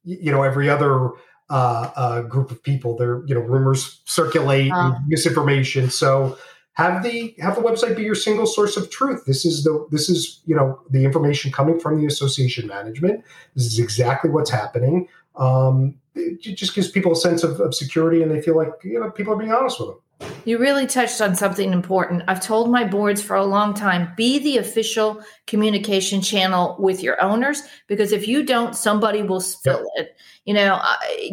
you 0.04 0.32
know 0.32 0.44
every 0.44 0.70
other 0.70 1.12
uh, 1.54 1.92
uh, 1.96 2.22
group 2.24 2.50
of 2.50 2.62
people. 2.64 2.98
There, 2.98 3.24
you 3.28 3.36
know, 3.36 3.42
rumors 3.42 4.02
circulate, 4.06 4.72
uh. 4.74 4.94
misinformation. 5.08 5.92
So 5.92 6.36
have 6.74 7.04
the 7.04 7.36
have 7.40 7.56
the 7.56 7.62
website 7.62 7.96
be 7.96 8.02
your 8.02 8.16
single 8.16 8.48
source 8.48 8.76
of 8.76 8.90
truth. 8.90 9.26
This 9.26 9.46
is 9.46 9.64
the 9.64 9.88
this 9.92 10.10
is 10.10 10.42
you 10.48 10.56
know 10.56 10.82
the 10.90 11.06
information 11.06 11.52
coming 11.52 11.80
from 11.80 12.00
the 12.00 12.08
association 12.08 12.66
management. 12.68 13.24
This 13.56 13.68
is 13.68 13.78
exactly 13.78 14.32
what's 14.32 14.50
happening. 14.50 15.08
Um, 15.36 15.96
it 16.16 16.56
just 16.56 16.74
gives 16.74 16.90
people 16.90 17.12
a 17.12 17.16
sense 17.16 17.44
of, 17.44 17.60
of 17.60 17.76
security, 17.76 18.24
and 18.24 18.32
they 18.32 18.42
feel 18.42 18.58
like 18.58 18.72
you 18.84 19.00
know 19.00 19.12
people 19.12 19.34
are 19.34 19.38
being 19.38 19.54
honest 19.54 19.80
with 19.80 19.90
them. 19.90 20.00
You 20.46 20.58
really 20.58 20.88
touched 20.88 21.22
on 21.22 21.36
something 21.36 21.72
important. 21.72 22.24
I've 22.28 22.42
told 22.42 22.70
my 22.70 22.84
boards 22.84 23.22
for 23.22 23.36
a 23.36 23.46
long 23.46 23.74
time 23.74 24.14
be 24.18 24.40
the 24.40 24.58
official 24.58 25.24
communication 25.48 26.22
channel 26.22 26.76
with 26.80 27.02
your 27.02 27.22
owners 27.22 27.62
because 27.88 28.12
if 28.12 28.28
you 28.28 28.44
don't, 28.44 28.76
somebody 28.76 29.24
will 29.24 29.42
spill 29.42 29.86
yep. 29.96 30.08
it. 30.08 30.18
You 30.46 30.54
know, 30.54 30.82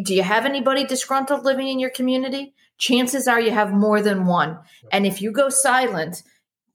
do 0.03 0.15
you 0.15 0.23
have 0.23 0.45
anybody 0.45 0.85
disgruntled 0.85 1.43
living 1.43 1.67
in 1.67 1.79
your 1.79 1.89
community? 1.89 2.53
Chances 2.77 3.27
are 3.27 3.39
you 3.39 3.51
have 3.51 3.73
more 3.73 4.01
than 4.01 4.25
one. 4.25 4.57
And 4.91 5.05
if 5.05 5.21
you 5.21 5.31
go 5.31 5.49
silent, 5.49 6.23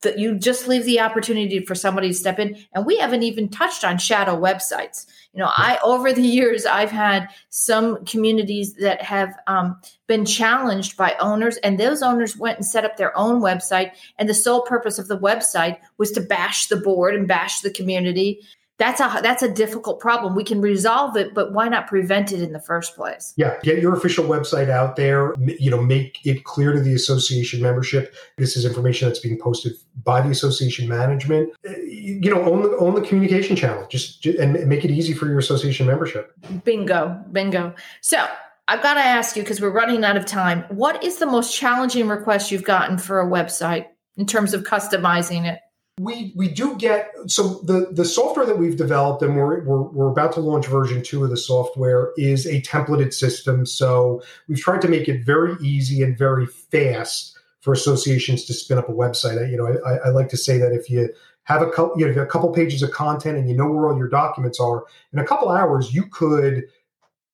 that 0.03 0.19
you 0.19 0.39
just 0.39 0.69
leave 0.69 0.85
the 0.85 1.01
opportunity 1.01 1.65
for 1.65 1.75
somebody 1.75 2.09
to 2.09 2.15
step 2.15 2.39
in. 2.39 2.57
And 2.75 2.85
we 2.85 2.99
haven't 2.99 3.23
even 3.23 3.49
touched 3.49 3.85
on 3.85 3.99
shadow 3.99 4.37
websites. 4.37 5.07
You 5.33 5.41
know 5.41 5.51
i 5.55 5.79
over 5.85 6.15
the 6.15 6.23
years 6.23 6.65
i've 6.65 6.91
had 6.91 7.29
some 7.51 8.03
communities 8.07 8.73
that 8.77 9.03
have 9.03 9.35
um, 9.47 9.79
been 10.07 10.25
challenged 10.25 10.97
by 10.97 11.15
owners 11.21 11.59
and 11.59 11.79
those 11.79 12.03
owners 12.03 12.39
went 12.39 12.57
and 12.57 12.65
set 12.65 12.87
up 12.87 12.97
their 12.97 13.17
own 13.19 13.43
website. 13.43 13.91
And 14.19 14.29
the 14.29 14.35
sole 14.35 14.63
purpose 14.63 14.99
of 14.99 15.09
the 15.09 15.19
website 15.19 15.79
was 15.99 16.11
to 16.13 16.21
bash 16.21 16.69
the 16.69 16.77
board 16.77 17.15
and 17.15 17.29
bash 17.29 17.61
the 17.61 17.71
community 17.71 18.41
that's 18.79 19.01
a 19.01 19.21
that's 19.23 19.43
a 19.43 19.51
difficult 19.51 20.01
problem. 20.01 20.35
We 20.35 20.45
can 20.45 20.61
resolve 20.61 21.17
it, 21.17 21.33
but 21.35 21.53
why 21.53 21.69
not 21.69 21.87
prevent 21.87 22.31
it 22.33 22.43
in 22.43 22.53
the 22.53 22.61
first 22.61 22.95
place? 22.95 23.33
Yeah, 23.37 23.57
get 23.63 23.81
your 23.81 23.95
official 23.95 24.25
website 24.25 24.69
out 24.69 24.97
there. 24.97 25.35
You 25.39 25.71
know, 25.71 25.83
make 25.83 26.25
it 26.27 26.45
clear 26.45 26.73
to 26.73 26.81
the 26.81 26.95
association 26.95 27.63
membership 27.63 28.15
this 28.37 28.57
is 28.57 28.67
information 28.67 29.09
that's 29.09 29.21
being 29.21 29.39
posted 29.39 29.73
by 30.05 30.21
the 30.21 30.29
association 30.29 30.89
management. 30.89 31.53
Uh, 31.67 31.73
you 31.79 32.31
know, 32.31 32.43
own 32.45 32.63
the 32.63 32.77
own 32.77 32.95
the 32.95 33.01
communication 33.01 33.57
channel. 33.57 33.87
Just, 33.89 34.23
just 34.23 34.39
and 34.39 34.67
make 34.69 34.85
it 34.85 34.91
easy 34.91 35.15
for 35.15 35.27
your 35.27 35.39
association 35.39 35.87
membership. 35.87 36.33
Bingo, 36.65 37.19
bingo. 37.33 37.75
So 38.03 38.27
I've 38.69 38.83
got 38.83 38.95
to 38.95 39.01
ask 39.01 39.37
you 39.37 39.43
because 39.43 39.61
we're 39.61 39.71
running 39.71 40.05
out 40.05 40.17
of 40.17 40.27
time. 40.27 40.65
What 40.69 41.03
is 41.03 41.19
the 41.19 41.27
most 41.27 41.57
challenging 41.57 42.09
request 42.09 42.51
you've 42.51 42.65
gotten 42.65 42.99
for 42.99 43.21
a 43.21 43.27
website 43.27 43.87
in 44.17 44.27
terms 44.27 44.53
of 44.53 44.65
customizing 44.65 45.47
it? 45.47 45.61
We 45.99 46.35
we 46.37 46.49
do 46.49 46.77
get 46.77 47.11
so 47.27 47.61
the 47.63 47.89
the 47.91 48.05
software 48.05 48.45
that 48.45 48.59
we've 48.59 48.77
developed 48.77 49.23
and 49.23 49.35
we're, 49.35 49.65
we're 49.65 49.83
we're 49.83 50.11
about 50.11 50.33
to 50.33 50.41
launch 50.41 50.67
version 50.67 51.03
two 51.03 51.25
of 51.25 51.31
the 51.31 51.39
software 51.39 52.13
is 52.19 52.45
a 52.47 52.61
templated 52.61 53.15
system. 53.15 53.65
So 53.65 54.23
we've 54.47 54.61
tried 54.61 54.83
to 54.83 54.89
make 54.89 55.09
it 55.09 55.25
very 55.25 55.57
easy 55.63 56.03
and 56.03 56.17
very 56.17 56.47
fast 56.47 57.39
for 57.61 57.73
associations 57.73 58.45
to 58.45 58.53
spin 58.53 58.77
up 58.77 58.91
a 58.91 58.93
website. 58.93 59.43
I, 59.43 59.49
you 59.49 59.57
know 59.57 59.67
I, 59.87 60.09
I 60.09 60.09
like 60.11 60.29
to 60.31 60.37
say 60.37 60.59
that 60.59 60.73
if 60.73 60.91
you 60.91 61.09
have 61.45 61.63
a 61.63 61.71
couple 61.71 61.99
you 61.99 62.13
know 62.13 62.21
a 62.21 62.27
couple 62.27 62.53
pages 62.53 62.83
of 62.83 62.91
content 62.91 63.39
and 63.39 63.49
you 63.49 63.57
know 63.57 63.71
where 63.71 63.89
all 63.89 63.97
your 63.97 64.09
documents 64.09 64.61
are 64.61 64.85
in 65.15 65.19
a 65.19 65.25
couple 65.25 65.49
hours 65.49 65.95
you 65.95 66.05
could 66.07 66.65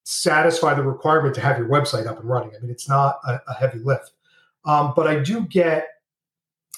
satisfy 0.05 0.73
the 0.73 0.83
requirement 0.83 1.35
to 1.35 1.41
have 1.41 1.57
your 1.57 1.67
website 1.67 2.07
up 2.07 2.17
and 2.17 2.29
running. 2.29 2.51
I 2.55 2.61
mean 2.61 2.71
it's 2.71 2.87
not 2.87 3.19
a, 3.27 3.41
a 3.45 3.53
heavy 3.55 3.79
lift. 3.79 4.11
Um, 4.65 4.93
but 4.95 5.07
i 5.07 5.19
do 5.19 5.45
get 5.47 5.87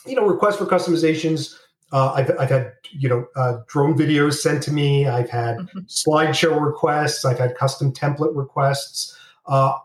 you 0.08 0.16
know 0.16 0.26
requests 0.26 0.58
for 0.58 0.66
customizations 0.66 1.56
uh, 1.92 2.14
I've, 2.14 2.32
I've 2.40 2.50
had 2.50 2.74
you 2.92 3.10
know 3.10 3.28
uh, 3.36 3.60
drone 3.68 3.98
videos 3.98 4.36
sent 4.36 4.64
to 4.64 4.72
me. 4.72 5.08
I've 5.08 5.30
had 5.30 5.58
mm-hmm. 5.58 5.80
slideshow 5.88 6.60
requests. 6.60 7.26
I've 7.26 7.40
had 7.40 7.56
custom 7.56 7.94
template 7.94 8.36
requests. 8.36 9.18
Uh, 9.46 9.78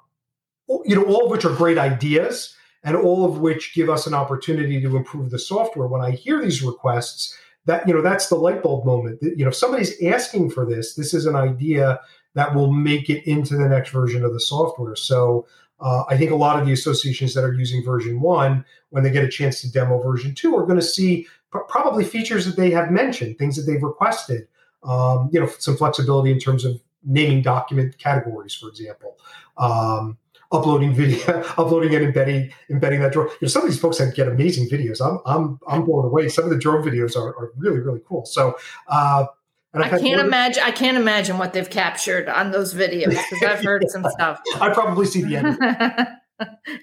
you 0.84 0.94
know, 0.94 1.05
all 1.05 1.24
of 1.24 1.30
which 1.30 1.44
are 1.44 1.55
great 1.55 1.78
ideas, 1.78 2.55
and 2.84 2.96
all 2.96 3.24
of 3.24 3.38
which 3.38 3.74
give 3.74 3.90
us 3.90 4.07
an 4.07 4.14
opportunity 4.14 4.80
to 4.80 4.96
improve 4.96 5.30
the 5.30 5.38
software. 5.38 5.88
When 5.88 6.01
I 6.01 6.12
hear 6.12 6.40
these 6.40 6.62
requests, 6.62 7.36
that 7.66 7.86
you 7.86 7.92
know 7.92 8.03
that's 8.03 8.28
the 8.28 8.36
light 8.36 8.62
bulb 8.62 8.86
moment. 8.86 9.18
You 9.22 9.44
know, 9.44 9.48
if 9.48 9.57
somebody's 9.57 10.03
asking 10.03 10.51
for 10.51 10.64
this, 10.64 10.94
this 10.94 11.12
is 11.12 11.26
an 11.26 11.36
idea 11.36 12.01
that 12.34 12.55
will 12.55 12.72
make 12.72 13.11
it 13.11 13.28
into 13.28 13.57
the 13.57 13.68
next 13.68 13.90
version 13.90 14.24
of 14.24 14.32
the 14.32 14.40
software. 14.40 14.96
So 14.96 15.46
uh, 15.80 16.05
I 16.09 16.16
think 16.16 16.30
a 16.30 16.36
lot 16.36 16.61
of 16.61 16.66
the 16.66 16.72
associations 16.72 17.34
that 17.34 17.44
are 17.44 17.53
using 17.53 17.84
version 17.84 18.20
one, 18.20 18.64
when 18.90 19.03
they 19.03 19.11
get 19.11 19.24
a 19.24 19.28
chance 19.28 19.61
to 19.61 19.72
demo 19.72 20.01
version 20.01 20.34
two, 20.34 20.57
are 20.57 20.64
going 20.66 20.78
to 20.78 20.84
see 20.84 21.26
probably 21.51 22.05
features 22.05 22.46
that 22.46 22.57
they 22.57 22.70
have 22.70 22.90
mentioned, 22.90 23.38
things 23.38 23.57
that 23.57 23.70
they've 23.70 23.82
requested. 23.82 24.46
Um, 24.82 25.28
you 25.32 25.40
know, 25.40 25.48
some 25.59 25.76
flexibility 25.76 26.30
in 26.30 26.38
terms 26.38 26.64
of 26.64 26.80
naming 27.05 27.42
document 27.42 27.98
categories, 27.98 28.55
for 28.55 28.68
example. 28.68 29.18
Um, 29.59 30.16
uploading 30.53 30.94
video, 30.94 31.40
uploading 31.59 31.94
and 31.94 32.05
embedding 32.05 32.53
embedding 32.68 33.01
that 33.01 33.12
drone. 33.12 33.28
You 33.28 33.36
know, 33.42 33.48
some 33.48 33.62
of 33.62 33.68
these 33.68 33.80
folks 33.80 33.98
have 33.98 34.14
get 34.14 34.28
amazing 34.28 34.68
videos. 34.68 35.01
I'm 35.05 35.20
I'm 35.26 35.59
I'm 35.68 35.84
blown 35.84 36.05
away. 36.05 36.28
Some 36.28 36.44
of 36.44 36.51
the 36.51 36.59
drone 36.59 36.82
videos 36.82 37.16
are, 37.16 37.28
are 37.28 37.53
really 37.57 37.80
really 37.80 38.01
cool. 38.07 38.24
So. 38.24 38.57
Uh, 38.88 39.26
I 39.72 39.88
can't 39.88 40.20
imagine. 40.20 40.64
I 40.64 40.72
can't 40.72 40.96
imagine 40.96 41.38
what 41.38 41.53
they've 41.53 41.70
captured 41.70 42.28
on 42.28 42.51
those 42.51 42.74
videos 42.74 43.11
because 43.30 43.42
I've 43.44 43.64
heard 43.64 43.84
some 43.86 44.05
stuff. 44.11 44.40
I 44.61 44.70
probably 44.70 45.07
see 45.07 45.22
the 45.22 45.36
end. 45.36 45.59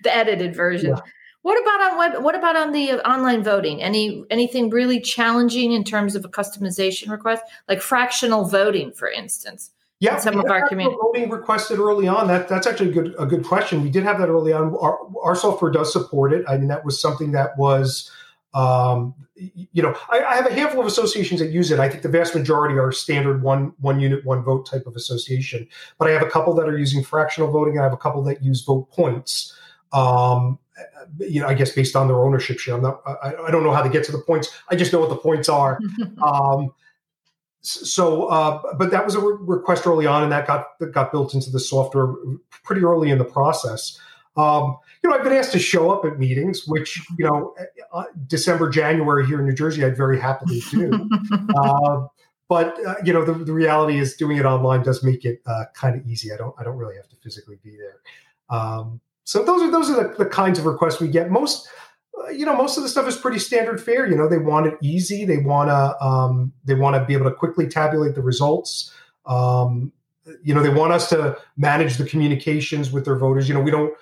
the 0.03 0.15
edited 0.15 0.55
version. 0.55 0.91
Yeah. 0.91 1.01
What 1.47 1.61
about 1.61 1.91
on 1.91 1.97
web? 1.97 2.23
What 2.25 2.35
about 2.35 2.57
on 2.57 2.73
the 2.73 2.91
online 3.09 3.41
voting? 3.41 3.81
Any 3.81 4.25
anything 4.29 4.69
really 4.69 4.99
challenging 4.99 5.71
in 5.71 5.85
terms 5.85 6.13
of 6.13 6.25
a 6.25 6.27
customization 6.27 7.09
request, 7.09 7.41
like 7.69 7.79
fractional 7.79 8.43
voting, 8.43 8.91
for 8.91 9.09
instance? 9.09 9.71
Yeah, 10.01 10.17
some 10.17 10.37
of 10.37 10.51
our 10.51 10.67
community 10.67 10.97
voting 11.01 11.29
requested 11.29 11.79
early 11.79 12.05
on. 12.05 12.27
That 12.27 12.49
that's 12.49 12.67
actually 12.67 12.89
a 12.89 12.93
good 12.93 13.15
a 13.17 13.25
good 13.25 13.45
question. 13.45 13.81
We 13.81 13.89
did 13.89 14.03
have 14.03 14.19
that 14.19 14.27
early 14.27 14.51
on. 14.51 14.75
Our, 14.75 14.99
our 15.23 15.35
software 15.35 15.71
does 15.71 15.93
support 15.93 16.33
it. 16.33 16.43
I 16.49 16.57
mean, 16.57 16.67
that 16.67 16.83
was 16.83 16.99
something 16.99 17.31
that 17.31 17.57
was. 17.57 18.11
Um, 18.53 19.15
you 19.35 19.83
know, 19.83 19.95
I, 20.09 20.23
I, 20.23 20.35
have 20.35 20.47
a 20.47 20.53
handful 20.53 20.81
of 20.81 20.87
associations 20.87 21.39
that 21.39 21.51
use 21.51 21.69
it. 21.69 21.79
I 21.79 21.87
think 21.87 22.01
the 22.01 22.09
vast 22.09 22.33
majority 22.33 22.77
are 22.77 22.91
standard 22.91 23.41
one 23.41 23.71
one 23.79 24.01
unit 24.01 24.25
one 24.25 24.43
vote 24.43 24.65
type 24.65 24.85
of 24.85 24.97
association. 24.97 25.65
But 25.97 26.09
I 26.09 26.11
have 26.11 26.23
a 26.23 26.29
couple 26.29 26.53
that 26.55 26.67
are 26.67 26.77
using 26.77 27.05
fractional 27.05 27.49
voting. 27.51 27.79
I 27.79 27.83
have 27.83 27.93
a 27.93 27.97
couple 27.97 28.21
that 28.23 28.43
use 28.43 28.63
vote 28.63 28.91
points. 28.91 29.53
Um, 29.93 30.59
you 31.19 31.41
know, 31.41 31.47
I 31.47 31.53
guess 31.53 31.71
based 31.71 31.95
on 31.95 32.07
their 32.07 32.23
ownership 32.23 32.59
share. 32.59 32.75
I'm 32.75 32.81
not, 32.81 33.01
I, 33.05 33.33
I, 33.47 33.51
don't 33.51 33.63
know 33.63 33.73
how 33.73 33.81
to 33.81 33.89
get 33.89 34.03
to 34.05 34.11
the 34.11 34.19
points. 34.19 34.55
I 34.69 34.75
just 34.75 34.93
know 34.93 34.99
what 34.99 35.09
the 35.09 35.17
points 35.17 35.49
are. 35.49 35.79
um, 36.25 36.71
so, 37.61 38.27
uh, 38.27 38.61
but 38.77 38.91
that 38.91 39.03
was 39.03 39.15
a 39.15 39.19
re- 39.19 39.37
request 39.39 39.85
early 39.87 40.05
on, 40.05 40.23
and 40.23 40.31
that 40.31 40.47
got 40.47 40.79
that 40.79 40.93
got 40.93 41.11
built 41.11 41.33
into 41.33 41.49
the 41.49 41.59
software 41.59 42.13
pretty 42.63 42.83
early 42.83 43.09
in 43.09 43.17
the 43.17 43.25
process. 43.25 43.99
Um, 44.37 44.77
you 45.03 45.09
know, 45.09 45.15
I've 45.15 45.23
been 45.23 45.33
asked 45.33 45.51
to 45.53 45.59
show 45.59 45.89
up 45.89 46.05
at 46.05 46.19
meetings, 46.19 46.67
which 46.67 47.03
you 47.17 47.25
know, 47.25 47.55
uh, 47.91 48.05
December, 48.27 48.69
January 48.69 49.25
here 49.25 49.39
in 49.39 49.45
New 49.45 49.53
Jersey, 49.53 49.83
I'd 49.83 49.97
very 49.97 50.19
happily 50.19 50.61
do. 50.71 51.09
uh, 51.57 52.07
but 52.47 52.77
uh, 52.85 52.95
you 53.03 53.11
know, 53.11 53.25
the, 53.25 53.33
the 53.33 53.53
reality 53.53 53.99
is 53.99 54.15
doing 54.15 54.37
it 54.37 54.45
online 54.45 54.83
does 54.83 55.03
make 55.03 55.25
it 55.25 55.41
uh, 55.45 55.65
kind 55.73 55.99
of 55.99 56.07
easy. 56.07 56.31
I 56.31 56.37
don't 56.37 56.55
I 56.57 56.63
don't 56.63 56.77
really 56.77 56.95
have 56.95 57.09
to 57.09 57.15
physically 57.17 57.57
be 57.63 57.75
there. 57.75 57.99
Um, 58.49 59.01
so 59.27 59.43
those 59.43 59.61
are 59.61 59.69
those 59.69 59.89
are 59.89 60.07
the, 60.07 60.23
the 60.23 60.25
kinds 60.25 60.57
of 60.57 60.65
requests 60.65 61.01
we 61.01 61.09
get. 61.09 61.29
Most 61.29 61.67
uh, 62.17 62.29
you 62.29 62.45
know, 62.45 62.55
most 62.55 62.77
of 62.77 62.83
the 62.83 62.87
stuff 62.87 63.09
is 63.09 63.17
pretty 63.17 63.39
standard 63.39 63.83
fare. 63.83 64.07
You 64.07 64.15
know, 64.15 64.29
they 64.29 64.37
want 64.37 64.67
it 64.67 64.75
easy. 64.81 65.25
They 65.25 65.35
want 65.35 65.69
to 65.69 66.01
um, 66.01 66.53
they 66.63 66.75
want 66.75 66.95
to 66.95 67.03
be 67.03 67.13
able 67.13 67.25
to 67.25 67.35
quickly 67.35 67.67
tabulate 67.67 68.15
the 68.15 68.21
results. 68.21 68.89
Um, 69.25 69.91
you 70.41 70.55
know, 70.55 70.63
they 70.63 70.69
want 70.69 70.93
us 70.93 71.09
to 71.09 71.37
manage 71.57 71.97
the 71.97 72.05
communications 72.05 72.89
with 72.89 73.03
their 73.03 73.17
voters. 73.17 73.49
You 73.49 73.55
know, 73.55 73.59
we 73.59 73.69
don't 73.69 73.93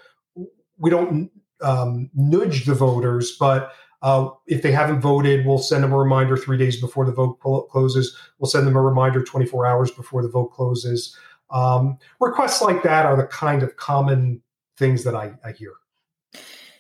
we 0.78 0.92
don't 0.92 1.32
um, 1.60 2.12
nudge 2.14 2.66
the 2.66 2.76
voters, 2.76 3.36
but 3.40 3.72
uh, 4.04 4.30
if 4.46 4.62
they 4.62 4.72
haven't 4.72 5.02
voted, 5.02 5.44
we'll 5.44 5.58
send 5.58 5.84
them 5.84 5.92
a 5.92 5.98
reminder 5.98 6.38
three 6.38 6.60
days 6.60 6.80
before 6.80 7.04
the 7.04 7.12
vote 7.12 7.40
closes. 7.40 8.16
We'll 8.38 8.50
send 8.50 8.68
them 8.68 8.76
a 8.76 8.82
reminder 8.82 9.24
24 9.24 9.66
hours 9.66 9.90
before 9.90 10.22
the 10.22 10.30
vote 10.30 10.50
closes. 10.50 11.18
Um, 11.50 11.98
requests 12.20 12.62
like 12.62 12.84
that 12.84 13.08
are 13.08 13.18
the 13.18 13.26
kind 13.26 13.64
of 13.64 13.76
common 13.78 14.44
things 14.78 15.04
that 15.04 15.16
I, 15.16 15.34
I 15.44 15.52
hear. 15.52 15.74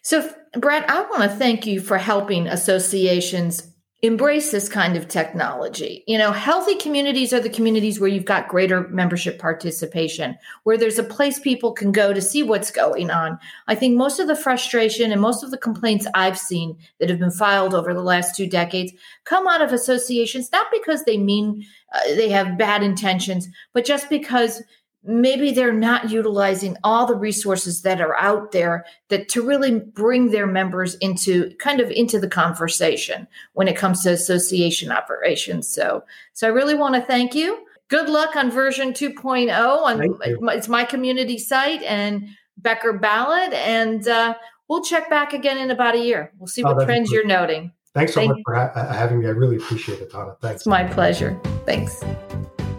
So, 0.01 0.29
Brett, 0.55 0.89
I 0.89 1.01
want 1.01 1.23
to 1.23 1.29
thank 1.29 1.65
you 1.65 1.81
for 1.81 1.97
helping 1.97 2.47
associations 2.47 3.71
embrace 4.01 4.51
this 4.51 4.69
kind 4.69 4.95
of 4.95 5.07
technology. 5.07 6.03
You 6.05 6.17
know, 6.17 6.31
healthy 6.31 6.75
communities 6.75 7.33
are 7.33 7.39
the 7.39 7.49
communities 7.49 7.99
where 7.99 8.09
you've 8.09 8.25
got 8.25 8.47
greater 8.47 8.87
membership 8.89 9.39
participation, 9.39 10.37
where 10.63 10.77
there's 10.77 10.99
a 10.99 11.03
place 11.03 11.39
people 11.39 11.71
can 11.71 11.91
go 11.91 12.13
to 12.13 12.21
see 12.21 12.43
what's 12.43 12.71
going 12.71 13.09
on. 13.09 13.39
I 13.67 13.75
think 13.75 13.97
most 13.97 14.19
of 14.19 14.27
the 14.27 14.35
frustration 14.35 15.11
and 15.11 15.21
most 15.21 15.43
of 15.43 15.49
the 15.49 15.57
complaints 15.57 16.07
I've 16.13 16.37
seen 16.37 16.77
that 16.99 17.09
have 17.09 17.19
been 17.19 17.31
filed 17.31 17.73
over 17.73 17.93
the 17.93 18.03
last 18.03 18.35
two 18.35 18.47
decades 18.47 18.91
come 19.23 19.47
out 19.47 19.61
of 19.61 19.73
associations, 19.73 20.51
not 20.51 20.67
because 20.71 21.03
they 21.03 21.17
mean 21.17 21.65
uh, 21.93 22.15
they 22.15 22.29
have 22.29 22.57
bad 22.57 22.83
intentions, 22.83 23.47
but 23.73 23.85
just 23.85 24.09
because 24.09 24.61
maybe 25.05 25.51
they're 25.51 25.73
not 25.73 26.09
utilizing 26.09 26.75
all 26.83 27.05
the 27.05 27.15
resources 27.15 27.83
that 27.83 28.01
are 28.01 28.15
out 28.17 28.51
there 28.51 28.85
that 29.09 29.29
to 29.29 29.41
really 29.41 29.79
bring 29.79 30.31
their 30.31 30.47
members 30.47 30.95
into 30.95 31.53
kind 31.57 31.79
of 31.79 31.91
into 31.91 32.19
the 32.19 32.27
conversation 32.27 33.27
when 33.53 33.67
it 33.67 33.77
comes 33.77 34.01
to 34.03 34.11
association 34.11 34.91
operations. 34.91 35.67
So 35.67 36.03
so 36.33 36.47
i 36.47 36.49
really 36.49 36.75
want 36.75 36.95
to 36.95 37.01
thank 37.01 37.35
you. 37.35 37.65
Good 37.87 38.09
luck 38.09 38.35
on 38.35 38.49
version 38.49 38.93
2.0 38.93 39.51
on 39.81 40.49
it's 40.49 40.67
my 40.67 40.83
community 40.83 41.37
site 41.37 41.83
and 41.83 42.27
becker 42.57 42.93
ballot 42.93 43.53
and 43.53 44.07
uh, 44.07 44.33
we'll 44.67 44.83
check 44.83 45.09
back 45.09 45.33
again 45.33 45.59
in 45.59 45.69
about 45.69 45.93
a 45.95 45.99
year. 45.99 46.31
We'll 46.39 46.47
see 46.47 46.63
oh, 46.63 46.73
what 46.73 46.85
trends 46.85 47.11
you're 47.11 47.25
noting. 47.25 47.71
Thanks 47.93 48.13
so 48.13 48.21
thank 48.21 48.31
much 48.31 48.41
for 48.43 48.55
ha- 48.55 48.91
having 48.91 49.19
me. 49.19 49.27
I 49.27 49.29
really 49.29 49.57
appreciate 49.57 49.99
it 50.01 50.11
Donna. 50.11 50.35
thanks. 50.41 50.61
It's 50.61 50.67
my 50.67 50.83
pleasure. 50.83 51.39
Thanks. 51.65 52.03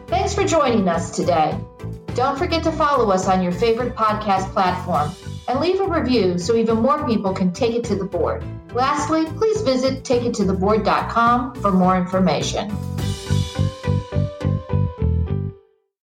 Thanks 0.09 0.35
for 0.35 0.45
joining 0.45 0.89
us 0.89 1.15
today 1.15 1.59
don't 2.17 2.39
forget 2.39 2.65
to 2.65 2.73
follow 2.73 3.11
us 3.11 3.29
on 3.29 3.43
your 3.43 3.53
favorite 3.53 3.95
podcast 3.95 4.51
platform 4.55 5.11
and 5.49 5.61
leave 5.61 5.79
a 5.81 5.87
review 5.87 6.39
so 6.39 6.57
even 6.57 6.79
more 6.79 7.07
people 7.07 7.35
can 7.35 7.53
take 7.53 7.75
it 7.75 7.85
to 7.85 7.95
the 7.95 8.07
board. 8.07 8.43
Lastly, 8.73 9.27
please 9.27 9.61
visit 9.61 10.03
takeittotheboard.com 10.03 11.57
for 11.57 11.71
more 11.73 11.95
information. 11.99 12.71